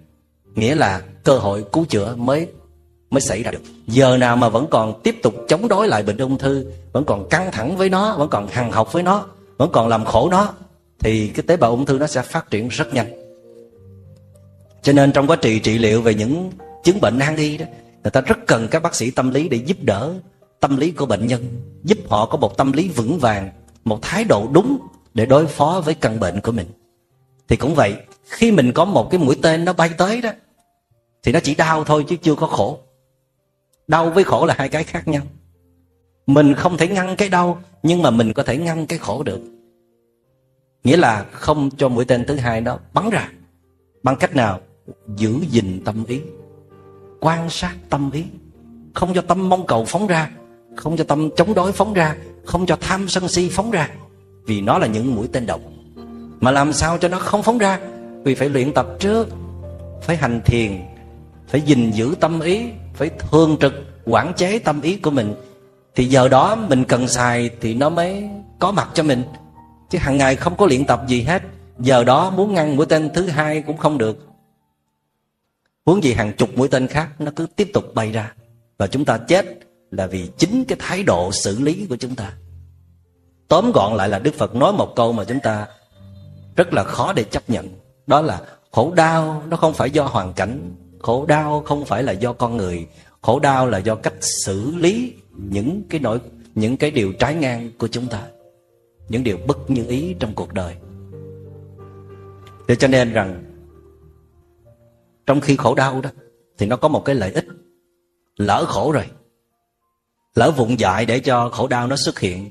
Nghĩa 0.55 0.75
là 0.75 1.03
cơ 1.25 1.39
hội 1.39 1.65
cứu 1.73 1.85
chữa 1.85 2.17
mới 2.17 2.49
mới 3.11 3.21
xảy 3.21 3.43
ra 3.43 3.51
được. 3.51 3.63
Giờ 3.87 4.17
nào 4.17 4.37
mà 4.37 4.49
vẫn 4.49 4.67
còn 4.71 5.01
tiếp 5.03 5.17
tục 5.23 5.35
chống 5.49 5.69
đối 5.69 5.89
lại 5.89 6.03
bệnh 6.03 6.19
ung 6.19 6.39
thư, 6.39 6.67
vẫn 6.93 7.05
còn 7.05 7.29
căng 7.29 7.53
thẳng 7.53 7.77
với 7.77 7.89
nó, 7.89 8.17
vẫn 8.17 8.29
còn 8.29 8.49
hằng 8.49 8.73
học 8.73 8.93
với 8.93 9.03
nó, 9.03 9.27
vẫn 9.57 9.71
còn 9.73 9.89
làm 9.89 10.05
khổ 10.05 10.29
nó, 10.31 10.53
thì 10.99 11.29
cái 11.29 11.43
tế 11.47 11.57
bào 11.57 11.71
ung 11.71 11.87
thư 11.87 11.99
nó 11.99 12.07
sẽ 12.07 12.23
phát 12.23 12.51
triển 12.51 12.69
rất 12.69 12.95
nhanh. 12.95 13.07
Cho 14.83 14.93
nên 14.93 15.13
trong 15.13 15.27
quá 15.27 15.37
trình 15.37 15.63
trị 15.63 15.79
liệu 15.79 16.03
về 16.03 16.15
những 16.15 16.51
chứng 16.85 17.01
bệnh 17.01 17.19
nan 17.19 17.37
y 17.37 17.59
đó, 17.59 17.67
người 18.03 18.11
ta 18.11 18.21
rất 18.21 18.39
cần 18.47 18.69
các 18.71 18.83
bác 18.83 18.95
sĩ 18.95 19.11
tâm 19.11 19.31
lý 19.31 19.49
để 19.49 19.57
giúp 19.57 19.77
đỡ 19.81 20.15
tâm 20.61 20.77
lý 20.77 20.91
của 20.91 21.07
bệnh 21.07 21.27
nhân, 21.27 21.45
giúp 21.85 21.99
họ 22.09 22.27
có 22.27 22.39
một 22.39 22.57
tâm 22.57 22.73
lý 22.73 22.89
vững 22.89 23.19
vàng, 23.19 23.51
một 23.85 24.03
thái 24.03 24.25
độ 24.25 24.49
đúng 24.53 24.79
để 25.15 25.27
đối 25.27 25.47
phó 25.47 25.83
với 25.85 25.95
căn 25.95 26.21
bệnh 26.21 26.41
của 26.41 26.53
mình 26.53 26.67
thì 27.49 27.57
cũng 27.57 27.75
vậy, 27.75 27.97
khi 28.25 28.53
mình 28.53 28.73
có 28.73 28.85
một 28.85 29.09
cái 29.11 29.21
mũi 29.21 29.39
tên 29.43 29.65
nó 29.65 29.73
bay 29.73 29.91
tới 29.99 30.21
đó, 30.21 30.31
thì 31.23 31.33
nó 31.33 31.41
chỉ 31.41 31.55
đau 31.55 31.85
thôi 31.85 32.05
chứ 32.09 32.17
chưa 32.17 32.35
có 32.35 32.47
khổ. 32.47 32.79
Đau 33.87 34.11
với 34.11 34.25
khổ 34.25 34.47
là 34.47 34.55
hai 34.59 34.69
cái 34.69 34.85
khác 34.85 35.09
nhau. 35.09 35.23
Mình 36.27 36.55
không 36.55 36.77
thể 36.77 36.89
ngăn 36.89 37.17
cái 37.17 37.29
đau, 37.29 37.63
nhưng 37.83 38.03
mà 38.03 38.11
mình 38.11 38.33
có 38.33 38.43
thể 38.43 38.57
ngăn 38.57 38.87
cái 38.87 38.99
khổ 38.99 39.23
được. 39.23 39.41
Nghĩa 40.85 40.97
là 40.97 41.27
không 41.33 41.71
cho 41.77 41.89
mũi 41.89 42.05
tên 42.05 42.25
thứ 42.29 42.37
hai 42.37 42.61
đó 42.61 42.79
bắn 42.93 43.11
ra 43.11 43.29
bằng 44.03 44.17
cách 44.17 44.37
nào? 44.37 44.61
Giữ 45.17 45.41
gìn 45.51 45.83
tâm 45.85 46.05
ý, 46.05 46.21
quan 47.21 47.51
sát 47.51 47.77
tâm 47.91 48.11
ý. 48.11 48.25
Không 48.95 49.15
cho 49.15 49.21
tâm 49.21 49.49
mong 49.49 49.67
cầu 49.67 49.85
phóng 49.85 50.07
ra, 50.07 50.31
không 50.77 50.97
cho 50.97 51.05
tâm 51.05 51.31
chống 51.37 51.55
đối 51.55 51.73
phóng 51.73 51.93
ra, 51.93 52.17
không 52.45 52.67
cho 52.67 52.77
tham 52.81 53.09
sân 53.09 53.29
si 53.29 53.49
phóng 53.53 53.71
ra, 53.71 53.91
vì 54.47 54.61
nó 54.61 54.79
là 54.79 54.87
những 54.87 55.15
mũi 55.15 55.29
tên 55.33 55.47
độc 55.47 55.61
mà 56.45 56.51
làm 56.51 56.73
sao 56.73 56.99
cho 56.99 57.09
nó 57.09 57.19
không 57.19 57.43
phóng 57.43 57.59
ra? 57.59 57.81
Vì 58.23 58.35
phải 58.35 58.49
luyện 58.49 58.73
tập 58.73 58.87
trước, 58.99 59.29
phải 60.03 60.17
hành 60.17 60.41
thiền, 60.45 60.81
phải 61.49 61.61
gìn 61.61 61.91
giữ 61.91 62.15
tâm 62.21 62.41
ý, 62.41 62.69
phải 62.95 63.11
thường 63.19 63.57
trực, 63.61 63.73
quản 64.05 64.35
chế 64.35 64.59
tâm 64.59 64.81
ý 64.81 64.97
của 64.97 65.11
mình. 65.11 65.35
Thì 65.95 66.05
giờ 66.05 66.29
đó 66.29 66.57
mình 66.57 66.85
cần 66.85 67.09
xài 67.09 67.51
thì 67.61 67.75
nó 67.75 67.89
mới 67.89 68.29
có 68.59 68.73
mặt 68.73 68.89
cho 68.95 69.03
mình. 69.03 69.23
Chứ 69.91 69.99
hàng 69.99 70.17
ngày 70.17 70.37
không 70.37 70.57
có 70.57 70.67
luyện 70.67 70.85
tập 70.85 71.03
gì 71.07 71.23
hết. 71.23 71.43
Giờ 71.79 72.05
đó 72.05 72.31
muốn 72.31 72.55
ngăn 72.55 72.77
mũi 72.77 72.87
tên 72.87 73.11
thứ 73.15 73.27
hai 73.27 73.63
cũng 73.63 73.77
không 73.77 73.99
được. 73.99 74.27
Huống 75.87 76.05
gì 76.05 76.13
hàng 76.13 76.33
chục 76.33 76.49
mũi 76.57 76.69
tên 76.69 76.87
khác 76.87 77.09
nó 77.19 77.31
cứ 77.37 77.47
tiếp 77.57 77.71
tục 77.75 77.95
bay 77.95 78.13
ra. 78.13 78.33
Và 78.79 78.87
chúng 78.87 79.05
ta 79.05 79.19
chết 79.19 79.47
là 79.91 80.07
vì 80.07 80.29
chính 80.39 80.65
cái 80.65 80.79
thái 80.81 81.03
độ 81.03 81.33
xử 81.33 81.61
lý 81.61 81.87
của 81.89 81.97
chúng 81.97 82.15
ta. 82.15 82.33
Tóm 83.49 83.73
gọn 83.73 83.97
lại 83.97 84.09
là 84.09 84.19
đức 84.19 84.35
phật 84.35 84.55
nói 84.55 84.73
một 84.73 84.93
câu 84.97 85.13
mà 85.13 85.25
chúng 85.25 85.41
ta 85.41 85.67
rất 86.57 86.73
là 86.73 86.85
khó 86.85 87.13
để 87.13 87.25
chấp 87.25 87.51
nhận. 87.51 87.69
Đó 88.07 88.21
là 88.21 88.41
khổ 88.73 88.93
đau, 88.97 89.43
nó 89.49 89.57
không 89.57 89.75
phải 89.75 89.91
do 89.91 90.05
hoàn 90.05 90.33
cảnh. 90.33 90.75
Khổ 91.03 91.27
đau 91.27 91.63
không 91.67 91.85
phải 91.85 92.03
là 92.03 92.13
do 92.13 92.33
con 92.33 92.57
người. 92.57 92.87
Khổ 93.21 93.39
đau 93.39 93.67
là 93.67 93.79
do 93.79 93.95
cách 93.95 94.15
xử 94.45 94.75
lý 94.77 95.15
những 95.31 95.83
cái 95.91 96.01
nỗi, 96.01 96.19
những 96.55 96.77
cái 96.77 96.91
điều 96.91 97.13
trái 97.13 97.35
ngang 97.35 97.71
của 97.79 97.89
chúng 97.89 98.07
ta. 98.07 98.23
Những 99.09 99.25
điều 99.25 99.39
bất 99.47 99.71
như 99.71 99.87
ý 99.87 100.15
trong 100.21 100.35
cuộc 100.35 100.53
đời. 100.53 100.75
Thế 102.69 102.77
cho 102.77 102.89
nên 102.89 103.13
rằng, 103.13 103.45
trong 105.27 105.41
khi 105.41 105.57
khổ 105.57 105.75
đau 105.75 106.01
đó, 106.01 106.11
thì 106.59 106.67
nó 106.67 106.77
có 106.77 106.89
một 106.89 107.05
cái 107.05 107.15
lợi 107.15 107.33
ích. 107.33 107.47
Lỡ 108.37 108.65
khổ 108.69 108.93
rồi. 108.93 109.05
Lỡ 110.35 110.51
vụng 110.51 110.81
dại 110.81 111.07
để 111.07 111.21
cho 111.21 111.49
khổ 111.49 111.69
đau 111.69 111.87
nó 111.87 111.97
xuất 111.97 112.19
hiện 112.19 112.51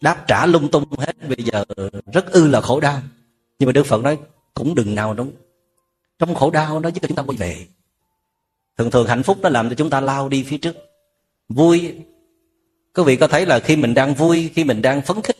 đáp 0.00 0.24
trả 0.28 0.46
lung 0.46 0.70
tung 0.70 0.84
hết. 0.98 1.28
Bây 1.28 1.44
giờ 1.44 1.64
rất 2.12 2.32
ư 2.32 2.48
là 2.48 2.60
khổ 2.60 2.80
đau. 2.80 3.00
Nhưng 3.58 3.66
mà 3.66 3.72
đức 3.72 3.86
phật 3.86 4.02
nói 4.02 4.18
cũng 4.54 4.74
đừng 4.74 4.94
nào 4.94 5.14
đúng. 5.14 5.32
Trong 6.18 6.34
khổ 6.34 6.50
đau 6.50 6.80
nó 6.80 6.88
giúp 6.88 7.00
cho 7.02 7.08
chúng 7.08 7.16
ta 7.16 7.22
quay 7.22 7.36
về. 7.36 7.66
Thường 8.78 8.90
thường 8.90 9.06
hạnh 9.06 9.22
phúc 9.22 9.38
nó 9.42 9.48
làm 9.48 9.68
cho 9.68 9.74
chúng 9.74 9.90
ta 9.90 10.00
lao 10.00 10.28
đi 10.28 10.42
phía 10.42 10.58
trước. 10.58 10.76
Vui. 11.48 11.94
Quý 12.94 13.02
vị 13.02 13.16
có 13.16 13.26
thấy 13.26 13.46
là 13.46 13.60
khi 13.60 13.76
mình 13.76 13.94
đang 13.94 14.14
vui, 14.14 14.50
khi 14.54 14.64
mình 14.64 14.82
đang 14.82 15.02
phấn 15.02 15.22
khích, 15.22 15.36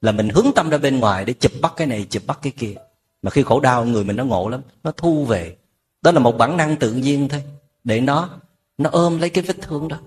là 0.00 0.12
mình 0.12 0.28
hướng 0.28 0.46
tâm 0.54 0.70
ra 0.70 0.78
bên 0.78 1.00
ngoài 1.00 1.24
để 1.24 1.32
chụp 1.32 1.52
bắt 1.60 1.72
cái 1.76 1.86
này, 1.86 2.06
chụp 2.10 2.22
bắt 2.26 2.38
cái 2.42 2.52
kia. 2.58 2.74
Mà 3.22 3.30
khi 3.30 3.42
khổ 3.42 3.60
đau, 3.60 3.84
người 3.84 4.04
mình 4.04 4.16
nó 4.16 4.24
ngộ 4.24 4.48
lắm, 4.48 4.60
nó 4.84 4.92
thu 4.96 5.24
về. 5.24 5.56
Đó 6.02 6.12
là 6.12 6.18
một 6.20 6.38
bản 6.38 6.56
năng 6.56 6.76
tự 6.76 6.92
nhiên 6.92 7.28
thôi. 7.28 7.42
Để 7.84 8.00
nó 8.00 8.30
nó 8.78 8.90
ôm 8.92 9.18
lấy 9.18 9.30
cái 9.30 9.44
vết 9.44 9.56
thương 9.62 9.88
đó. 9.88 9.98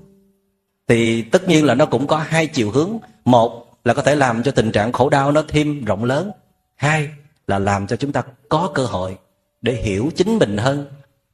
Thì 0.88 1.22
tất 1.22 1.48
nhiên 1.48 1.66
là 1.66 1.76
nó 1.76 1.86
cũng 1.86 2.08
có 2.08 2.18
hai 2.18 2.48
chiều 2.48 2.72
hướng. 2.72 2.98
Một 3.26 3.69
là 3.90 3.94
có 3.94 4.02
thể 4.02 4.16
làm 4.16 4.44
cho 4.44 4.52
tình 4.52 4.72
trạng 4.72 4.92
khổ 4.92 5.10
đau 5.10 5.32
nó 5.32 5.44
thêm 5.48 5.86
rộng 5.86 6.04
lớn. 6.04 6.32
Hai 6.76 7.10
là 7.48 7.60
làm 7.60 7.88
cho 7.88 7.96
chúng 7.96 8.12
ta 8.12 8.24
có 8.50 8.72
cơ 8.74 8.86
hội 8.86 9.18
để 9.62 9.74
hiểu 9.74 10.10
chính 10.16 10.38
mình 10.38 10.58
hơn, 10.58 10.86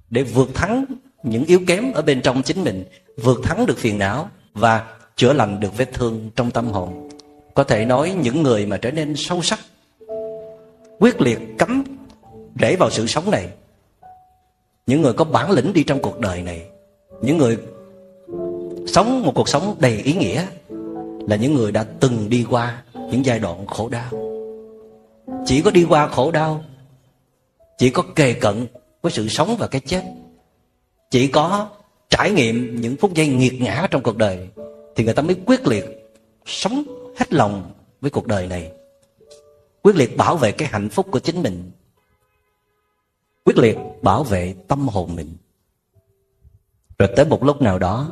để 0.10 0.24
vượt 0.24 0.50
thắng 0.54 0.86
những 1.24 1.46
yếu 1.46 1.60
kém 1.68 1.92
ở 1.94 2.02
bên 2.02 2.22
trong 2.22 2.44
chính 2.44 2.64
mình, 2.64 2.84
vượt 3.18 3.40
thắng 3.44 3.66
được 3.66 3.78
phiền 3.78 3.98
não 3.98 4.30
và 4.54 4.98
chữa 5.16 5.34
lành 5.34 5.60
được 5.60 5.78
vết 5.78 5.94
thương 5.94 6.30
trong 6.36 6.52
tâm 6.52 6.68
hồn. 6.68 7.10
Có 7.54 7.64
thể 7.64 7.86
nói 7.86 8.16
những 8.22 8.44
người 8.44 8.66
mà 8.66 8.78
trở 8.78 8.92
nên 8.92 9.16
sâu 9.16 9.42
sắc, 9.42 9.60
quyết 11.00 11.22
liệt, 11.22 11.40
cấm 11.58 11.84
rễ 12.62 12.76
vào 12.76 12.90
sự 12.90 13.08
sống 13.08 13.32
này, 13.32 13.50
những 14.88 15.02
người 15.02 15.14
có 15.14 15.26
bản 15.26 15.52
lĩnh 15.52 15.74
đi 15.74 15.84
trong 15.84 16.02
cuộc 16.02 16.20
đời 16.20 16.42
này, 16.42 16.66
những 17.22 17.38
người 17.38 17.58
sống 18.88 19.24
một 19.24 19.32
cuộc 19.36 19.50
sống 19.50 19.76
đầy 19.80 19.98
ý 19.98 20.14
nghĩa 20.14 20.46
là 21.28 21.36
những 21.36 21.54
người 21.54 21.72
đã 21.72 21.86
từng 22.00 22.30
đi 22.30 22.46
qua 22.50 22.84
những 22.96 23.26
giai 23.26 23.40
đoạn 23.40 23.68
khổ 23.68 23.90
đau. 23.90 24.10
Chỉ 25.46 25.62
có 25.62 25.72
đi 25.72 25.84
qua 25.84 26.08
khổ 26.08 26.32
đau, 26.32 26.64
chỉ 27.78 27.90
có 27.90 28.04
kề 28.16 28.34
cận 28.34 28.68
với 29.02 29.12
sự 29.12 29.28
sống 29.28 29.56
và 29.60 29.68
cái 29.68 29.82
chết, 29.82 30.04
chỉ 31.12 31.28
có 31.28 31.70
trải 32.10 32.32
nghiệm 32.32 32.82
những 32.82 32.96
phút 32.98 33.14
giây 33.14 33.28
nghiệt 33.28 33.62
ngã 33.62 33.88
trong 33.92 34.04
cuộc 34.04 34.18
đời 34.18 34.50
thì 34.96 35.04
người 35.04 35.14
ta 35.14 35.22
mới 35.22 35.36
quyết 35.46 35.68
liệt 35.68 35.86
sống 36.46 36.84
hết 37.18 37.34
lòng 37.34 37.72
với 38.02 38.12
cuộc 38.12 38.28
đời 38.28 38.48
này. 38.48 38.72
Quyết 39.82 39.96
liệt 39.96 40.18
bảo 40.18 40.38
vệ 40.38 40.52
cái 40.52 40.68
hạnh 40.72 40.90
phúc 40.90 41.08
của 41.12 41.20
chính 41.20 41.44
mình. 41.44 41.72
Quyết 43.46 43.58
liệt 43.58 43.78
bảo 44.02 44.24
vệ 44.24 44.56
tâm 44.68 44.88
hồn 44.88 45.16
mình. 45.16 45.36
Rồi 47.00 47.10
tới 47.16 47.26
một 47.26 47.44
lúc 47.44 47.62
nào 47.62 47.80
đó, 47.80 48.10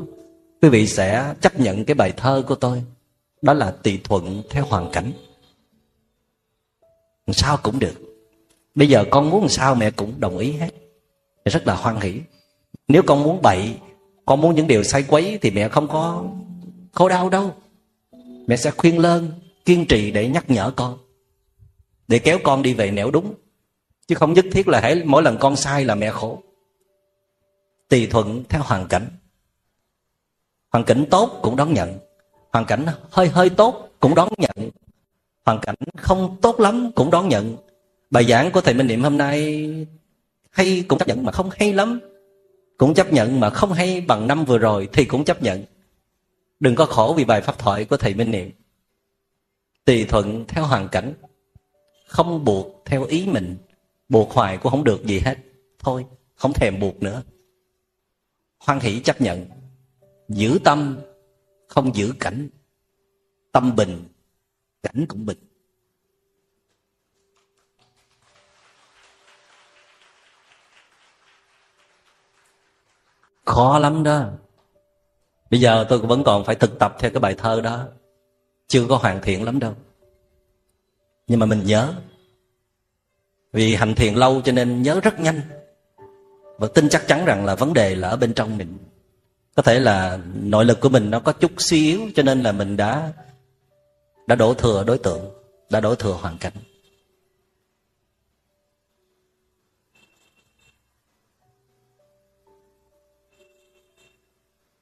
quý 0.62 0.70
vị 0.70 0.88
sẽ 0.88 1.34
chấp 1.42 1.60
nhận 1.60 1.86
cái 1.86 1.96
bài 1.96 2.14
thơ 2.18 2.44
của 2.48 2.56
tôi 2.56 2.84
đó 3.44 3.54
là 3.54 3.72
tùy 3.72 4.02
thuận 4.04 4.44
theo 4.50 4.66
hoàn 4.66 4.92
cảnh. 4.92 5.12
Sao 7.28 7.58
cũng 7.64 7.80
được. 7.80 7.96
Bây 8.76 8.90
giờ 8.90 9.06
con 9.12 9.30
muốn 9.30 9.50
sao 9.50 9.76
mẹ 9.76 9.92
cũng 9.92 10.20
đồng 10.20 10.38
ý 10.38 10.52
hết. 10.52 10.70
Mẹ 11.46 11.50
rất 11.50 11.68
là 11.68 11.76
hoan 11.76 12.00
hỷ. 12.00 12.22
Nếu 12.88 13.04
con 13.08 13.24
muốn 13.24 13.42
bậy, 13.42 13.76
con 14.26 14.42
muốn 14.42 14.56
những 14.56 14.68
điều 14.68 14.84
sai 14.84 15.06
quấy 15.08 15.40
thì 15.42 15.52
mẹ 15.52 15.70
không 15.70 15.88
có, 15.88 16.26
khổ 16.92 17.10
đau 17.10 17.30
đâu. 17.30 17.56
Mẹ 18.48 18.58
sẽ 18.58 18.72
khuyên 18.72 19.00
lơn, 19.00 19.32
kiên 19.66 19.86
trì 19.86 20.12
để 20.12 20.30
nhắc 20.30 20.50
nhở 20.50 20.72
con. 20.76 20.98
Để 22.08 22.20
kéo 22.20 22.40
con 22.44 22.64
đi 22.64 22.74
về 22.74 22.92
nẻo 22.92 23.12
đúng. 23.12 23.34
Chứ 24.08 24.16
không 24.16 24.34
nhất 24.34 24.46
thiết 24.52 24.68
là 24.68 24.80
hãy 24.82 25.02
mỗi 25.06 25.24
lần 25.24 25.38
con 25.40 25.56
sai 25.56 25.86
là 25.86 25.96
mẹ 25.96 26.12
khổ. 26.12 26.44
Tùy 27.90 28.08
thuận 28.08 28.44
theo 28.50 28.62
hoàn 28.64 28.88
cảnh. 28.88 29.08
Hoàn 30.72 30.86
cảnh 30.86 31.06
tốt 31.12 31.40
cũng 31.42 31.56
đón 31.56 31.74
nhận 31.74 32.00
hoàn 32.54 32.66
cảnh 32.66 32.86
hơi 33.12 33.28
hơi 33.28 33.50
tốt 33.50 33.90
cũng 34.00 34.16
đón 34.16 34.30
nhận. 34.38 34.70
Hoàn 35.46 35.60
cảnh 35.62 35.76
không 35.98 36.38
tốt 36.42 36.60
lắm 36.60 36.92
cũng 36.96 37.12
đón 37.12 37.30
nhận. 37.30 37.58
Bài 38.10 38.26
giảng 38.26 38.52
của 38.52 38.62
thầy 38.62 38.74
minh 38.74 38.88
niệm 38.88 39.04
hôm 39.04 39.18
nay 39.18 39.70
hay 40.52 40.86
cũng 40.88 41.00
chấp 41.00 41.08
nhận 41.08 41.24
mà 41.24 41.32
không 41.32 41.50
hay 41.60 41.74
lắm. 41.74 42.00
Cũng 42.78 42.94
chấp 42.94 43.14
nhận 43.14 43.40
mà 43.40 43.50
không 43.50 43.74
hay 43.74 44.02
bằng 44.02 44.28
năm 44.28 44.46
vừa 44.46 44.58
rồi 44.58 44.90
thì 44.94 45.06
cũng 45.06 45.26
chấp 45.26 45.44
nhận. 45.44 45.64
Đừng 46.60 46.76
có 46.76 46.86
khổ 46.86 47.14
vì 47.18 47.26
bài 47.26 47.42
pháp 47.42 47.60
thoại 47.60 47.86
của 47.86 47.98
thầy 47.98 48.14
minh 48.14 48.32
niệm. 48.32 48.52
Tùy 49.86 50.06
thuận 50.06 50.46
theo 50.48 50.66
hoàn 50.66 50.90
cảnh, 50.90 51.14
không 52.08 52.46
buộc 52.46 52.82
theo 52.86 53.04
ý 53.04 53.26
mình. 53.26 53.58
Buộc 54.10 54.32
hoài 54.32 54.58
cũng 54.58 54.72
không 54.72 54.84
được 54.84 55.06
gì 55.06 55.20
hết. 55.20 55.38
Thôi, 55.80 56.06
không 56.36 56.54
thèm 56.54 56.80
buộc 56.80 57.04
nữa. 57.04 57.24
Hoan 58.60 58.80
hỷ 58.80 59.00
chấp 59.00 59.22
nhận. 59.22 59.46
Giữ 60.30 60.60
tâm 60.64 60.98
không 61.74 61.96
giữ 61.96 62.14
cảnh. 62.20 62.50
Tâm 63.52 63.76
bình, 63.76 64.08
cảnh 64.84 65.06
cũng 65.08 65.26
bình. 65.26 65.38
Khó 73.46 73.80
lắm 73.80 74.04
đó. 74.04 74.30
Bây 75.50 75.60
giờ 75.60 75.86
tôi 75.90 76.00
vẫn 76.00 76.24
còn 76.24 76.46
phải 76.46 76.56
thực 76.56 76.80
tập 76.80 76.96
theo 77.00 77.12
cái 77.12 77.20
bài 77.20 77.36
thơ 77.38 77.62
đó. 77.62 77.88
Chưa 78.68 78.86
có 78.90 78.98
hoàn 78.98 79.22
thiện 79.22 79.44
lắm 79.44 79.60
đâu. 79.60 79.76
Nhưng 81.28 81.40
mà 81.40 81.46
mình 81.46 81.64
nhớ. 81.66 81.94
Vì 83.52 83.76
hành 83.76 83.96
thiền 83.96 84.14
lâu 84.14 84.42
cho 84.42 84.52
nên 84.52 84.82
nhớ 84.82 85.00
rất 85.04 85.20
nhanh. 85.20 85.42
Và 86.58 86.68
tin 86.74 86.90
chắc 86.90 87.08
chắn 87.08 87.26
rằng 87.26 87.46
là 87.46 87.56
vấn 87.56 87.74
đề 87.74 87.96
là 87.96 88.10
ở 88.10 88.18
bên 88.18 88.34
trong 88.34 88.58
mình 88.58 88.78
có 89.56 89.62
thể 89.64 89.80
là 89.80 90.20
nội 90.44 90.66
lực 90.66 90.80
của 90.80 90.90
mình 90.90 91.12
nó 91.12 91.20
có 91.20 91.32
chút 91.32 91.52
suy 91.58 91.86
yếu 91.86 92.02
cho 92.16 92.24
nên 92.24 92.44
là 92.44 92.52
mình 92.52 92.78
đã 92.78 93.14
đã 94.28 94.36
đổ 94.36 94.54
thừa 94.54 94.84
đối 94.84 94.98
tượng, 94.98 95.32
đã 95.70 95.80
đổ 95.80 95.96
thừa 95.96 96.14
hoàn 96.14 96.38
cảnh. 96.38 96.54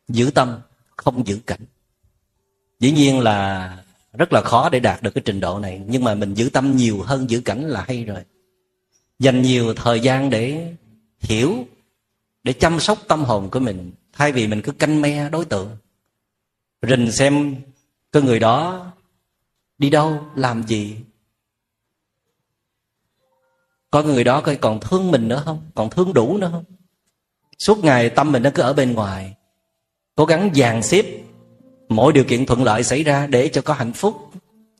Giữ 0.07 0.31
tâm, 0.35 0.59
không 0.95 1.27
giữ 1.27 1.39
cảnh. 1.47 1.65
Dĩ 2.79 2.91
nhiên 2.91 3.19
là 3.19 3.77
rất 4.13 4.33
là 4.33 4.41
khó 4.41 4.69
để 4.69 4.79
đạt 4.79 5.03
được 5.03 5.11
cái 5.13 5.21
trình 5.25 5.39
độ 5.39 5.59
này, 5.59 5.81
nhưng 5.87 6.03
mà 6.03 6.15
mình 6.15 6.33
giữ 6.33 6.49
tâm 6.53 6.75
nhiều 6.75 7.01
hơn 7.01 7.29
giữ 7.29 7.41
cảnh 7.41 7.65
là 7.67 7.85
hay 7.87 8.03
rồi. 8.05 8.23
Dành 9.19 9.41
nhiều 9.41 9.73
thời 9.73 9.99
gian 9.99 10.29
để 10.29 10.73
hiểu 11.19 11.65
để 12.43 12.53
chăm 12.53 12.79
sóc 12.79 12.97
tâm 13.07 13.23
hồn 13.23 13.49
của 13.51 13.59
mình. 13.59 13.91
Thay 14.13 14.31
vì 14.31 14.47
mình 14.47 14.61
cứ 14.61 14.71
canh 14.71 15.01
me 15.01 15.29
đối 15.29 15.45
tượng, 15.45 15.77
rình 16.81 17.11
xem 17.11 17.55
cái 18.11 18.23
người 18.23 18.39
đó 18.39 18.85
đi 19.77 19.89
đâu, 19.89 20.23
làm 20.35 20.63
gì. 20.67 20.97
Có 23.91 24.03
người 24.03 24.23
đó 24.23 24.41
coi 24.41 24.55
còn 24.55 24.79
thương 24.79 25.11
mình 25.11 25.27
nữa 25.27 25.41
không? 25.45 25.61
Còn 25.75 25.89
thương 25.89 26.13
đủ 26.13 26.37
nữa 26.37 26.49
không? 26.51 26.63
Suốt 27.59 27.83
ngày 27.83 28.09
tâm 28.09 28.31
mình 28.31 28.43
nó 28.43 28.49
cứ 28.55 28.61
ở 28.61 28.73
bên 28.73 28.93
ngoài, 28.93 29.35
cố 30.15 30.25
gắng 30.25 30.51
dàn 30.55 30.83
xếp 30.83 31.05
mỗi 31.89 32.13
điều 32.13 32.23
kiện 32.23 32.45
thuận 32.45 32.63
lợi 32.63 32.83
xảy 32.83 33.03
ra 33.03 33.27
để 33.27 33.49
cho 33.53 33.61
có 33.61 33.73
hạnh 33.73 33.93
phúc. 33.93 34.31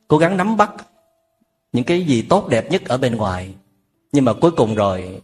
Cố 0.07 0.18
gắng 0.18 0.38
nắm 0.38 0.57
bắt 0.57 0.72
những 1.72 1.84
cái 1.84 2.03
gì 2.03 2.22
tốt 2.22 2.47
đẹp 2.49 2.72
nhất 2.72 2.82
ở 2.86 2.97
bên 2.97 3.16
ngoài. 3.16 3.53
Nhưng 4.12 4.26
mà 4.26 4.34
cuối 4.34 4.51
cùng 4.51 4.76
rồi 4.76 5.22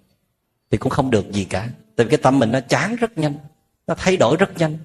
thì 0.72 0.78
cũng 0.78 0.90
không 0.90 1.12
được 1.12 1.32
gì 1.32 1.46
cả 1.46 1.70
tại 1.98 2.06
vì 2.06 2.10
cái 2.10 2.18
tâm 2.24 2.40
mình 2.40 2.52
nó 2.52 2.60
chán 2.60 2.96
rất 2.96 3.18
nhanh, 3.18 3.34
nó 3.88 3.94
thay 3.98 4.18
đổi 4.18 4.38
rất 4.38 4.58
nhanh. 4.58 4.78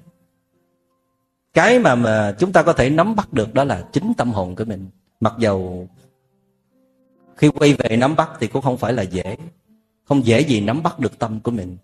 Cái 1.53 1.79
mà 1.79 1.95
mà 1.95 2.35
chúng 2.39 2.51
ta 2.51 2.63
có 2.63 2.73
thể 2.73 2.89
nắm 2.89 3.15
bắt 3.15 3.33
được 3.33 3.53
đó 3.53 3.63
là 3.63 3.87
chính 3.91 4.13
tâm 4.17 4.31
hồn 4.31 4.55
của 4.55 4.65
mình. 4.65 4.89
Mặc 5.19 5.33
dầu 5.39 5.87
khi 7.35 7.47
quay 7.47 7.73
về 7.73 7.97
nắm 7.97 8.15
bắt 8.15 8.29
thì 8.39 8.47
cũng 8.47 8.61
không 8.61 8.77
phải 8.77 8.93
là 8.93 9.03
dễ, 9.03 9.37
không 10.05 10.25
dễ 10.25 10.41
gì 10.41 10.61
nắm 10.61 10.83
bắt 10.83 10.99
được 10.99 11.19
tâm 11.19 11.39
của 11.39 11.51
mình, 11.51 11.77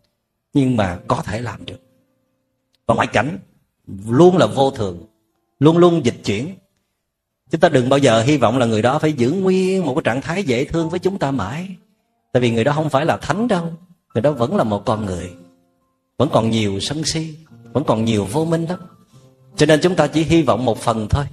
nhưng 0.53 0.77
mà 0.77 0.99
có 1.07 1.21
thể 1.25 1.41
làm 1.41 1.65
được. 1.65 1.81
Và 2.85 2.95
ngoại 2.95 3.07
cảnh 3.07 3.39
luôn 4.07 4.37
là 4.37 4.45
vô 4.45 4.71
thường, 4.71 5.05
luôn 5.59 5.77
luôn 5.77 6.05
dịch 6.05 6.17
chuyển. 6.23 6.55
Chúng 7.49 7.61
ta 7.61 7.69
đừng 7.69 7.89
bao 7.89 7.99
giờ 7.99 8.21
hy 8.21 8.37
vọng 8.37 8.57
là 8.57 8.65
người 8.65 8.81
đó 8.81 8.99
phải 8.99 9.13
giữ 9.13 9.31
nguyên 9.31 9.85
một 9.85 9.95
cái 9.95 10.01
trạng 10.03 10.21
thái 10.21 10.43
dễ 10.43 10.65
thương 10.65 10.89
với 10.89 10.99
chúng 10.99 11.19
ta 11.19 11.31
mãi. 11.31 11.75
Tại 12.31 12.41
vì 12.41 12.51
người 12.51 12.63
đó 12.63 12.71
không 12.71 12.89
phải 12.89 13.05
là 13.05 13.17
thánh 13.17 13.47
đâu 13.47 13.73
người 14.13 14.21
đó 14.21 14.31
vẫn 14.31 14.55
là 14.55 14.63
một 14.63 14.85
con 14.85 15.05
người, 15.05 15.31
vẫn 16.17 16.29
còn 16.31 16.49
nhiều 16.49 16.79
sân 16.79 17.03
si, 17.03 17.35
vẫn 17.73 17.83
còn 17.83 18.05
nhiều 18.05 18.25
vô 18.25 18.45
minh 18.45 18.65
lắm 18.65 18.79
cho 19.59 19.65
nên 19.65 19.79
chúng 19.81 19.95
ta 19.95 20.07
chỉ 20.07 20.23
hy 20.23 20.41
vọng 20.41 20.65
một 20.65 20.77
phần 20.77 21.07
thôi. 21.09 21.25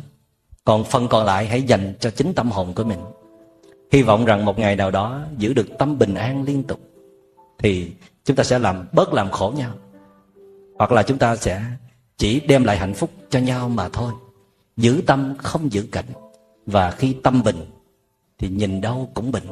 Còn 0.64 0.84
phần 0.84 1.08
còn 1.08 1.26
lại 1.26 1.46
hãy 1.46 1.62
dành 1.62 1.94
cho 2.00 2.10
chính 2.10 2.34
tâm 2.34 2.50
hồn 2.50 2.72
của 2.74 2.84
mình. 2.84 2.98
Hy 3.92 4.02
vọng 4.02 4.24
rằng 4.24 4.44
một 4.44 4.58
ngày 4.58 4.76
nào 4.76 4.90
đó 4.90 5.20
giữ 5.38 5.52
được 5.52 5.66
tâm 5.78 5.98
bình 5.98 6.14
an 6.14 6.44
liên 6.44 6.62
tục, 6.62 6.80
thì 7.58 7.92
chúng 8.24 8.36
ta 8.36 8.44
sẽ 8.44 8.58
làm 8.58 8.86
bớt 8.92 9.12
làm 9.12 9.30
khổ 9.30 9.52
nhau. 9.56 9.70
Hoặc 10.78 10.92
là 10.92 11.02
chúng 11.02 11.18
ta 11.18 11.36
sẽ 11.36 11.62
chỉ 12.16 12.40
đem 12.40 12.64
lại 12.64 12.78
hạnh 12.78 12.94
phúc 12.94 13.10
cho 13.30 13.38
nhau 13.38 13.68
mà 13.68 13.88
thôi. 13.88 14.12
Giữ 14.76 15.02
tâm 15.06 15.34
không 15.38 15.72
giữ 15.72 15.86
cảnh. 15.92 16.08
Và 16.66 16.90
khi 16.90 17.16
tâm 17.22 17.42
bình 17.42 17.66
thì 18.38 18.48
nhìn 18.48 18.80
đâu 18.80 19.10
cũng 19.14 19.32
bình. 19.32 19.46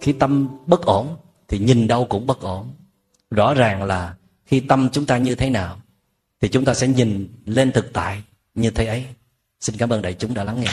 Khi 0.00 0.12
tâm 0.12 0.48
bất 0.66 0.82
ổn 0.82 1.16
thì 1.48 1.58
nhìn 1.58 1.86
đâu 1.86 2.06
cũng 2.06 2.26
bất 2.26 2.40
ổn. 2.40 2.74
Rõ 3.30 3.54
ràng 3.54 3.82
là 3.82 4.14
khi 4.44 4.60
tâm 4.60 4.88
chúng 4.92 5.06
ta 5.06 5.18
như 5.18 5.34
thế 5.34 5.50
nào, 5.50 5.80
thì 6.40 6.48
chúng 6.48 6.64
ta 6.64 6.74
sẽ 6.74 6.88
nhìn 6.88 7.28
lên 7.46 7.72
thực 7.72 7.92
tại 7.92 8.22
như 8.54 8.70
thế 8.70 8.86
ấy. 8.86 9.04
Xin 9.60 9.76
cảm 9.76 9.92
ơn 9.92 10.02
đại 10.02 10.14
chúng 10.14 10.34
đã 10.34 10.44
lắng 10.44 10.60
nghe. 10.60 10.70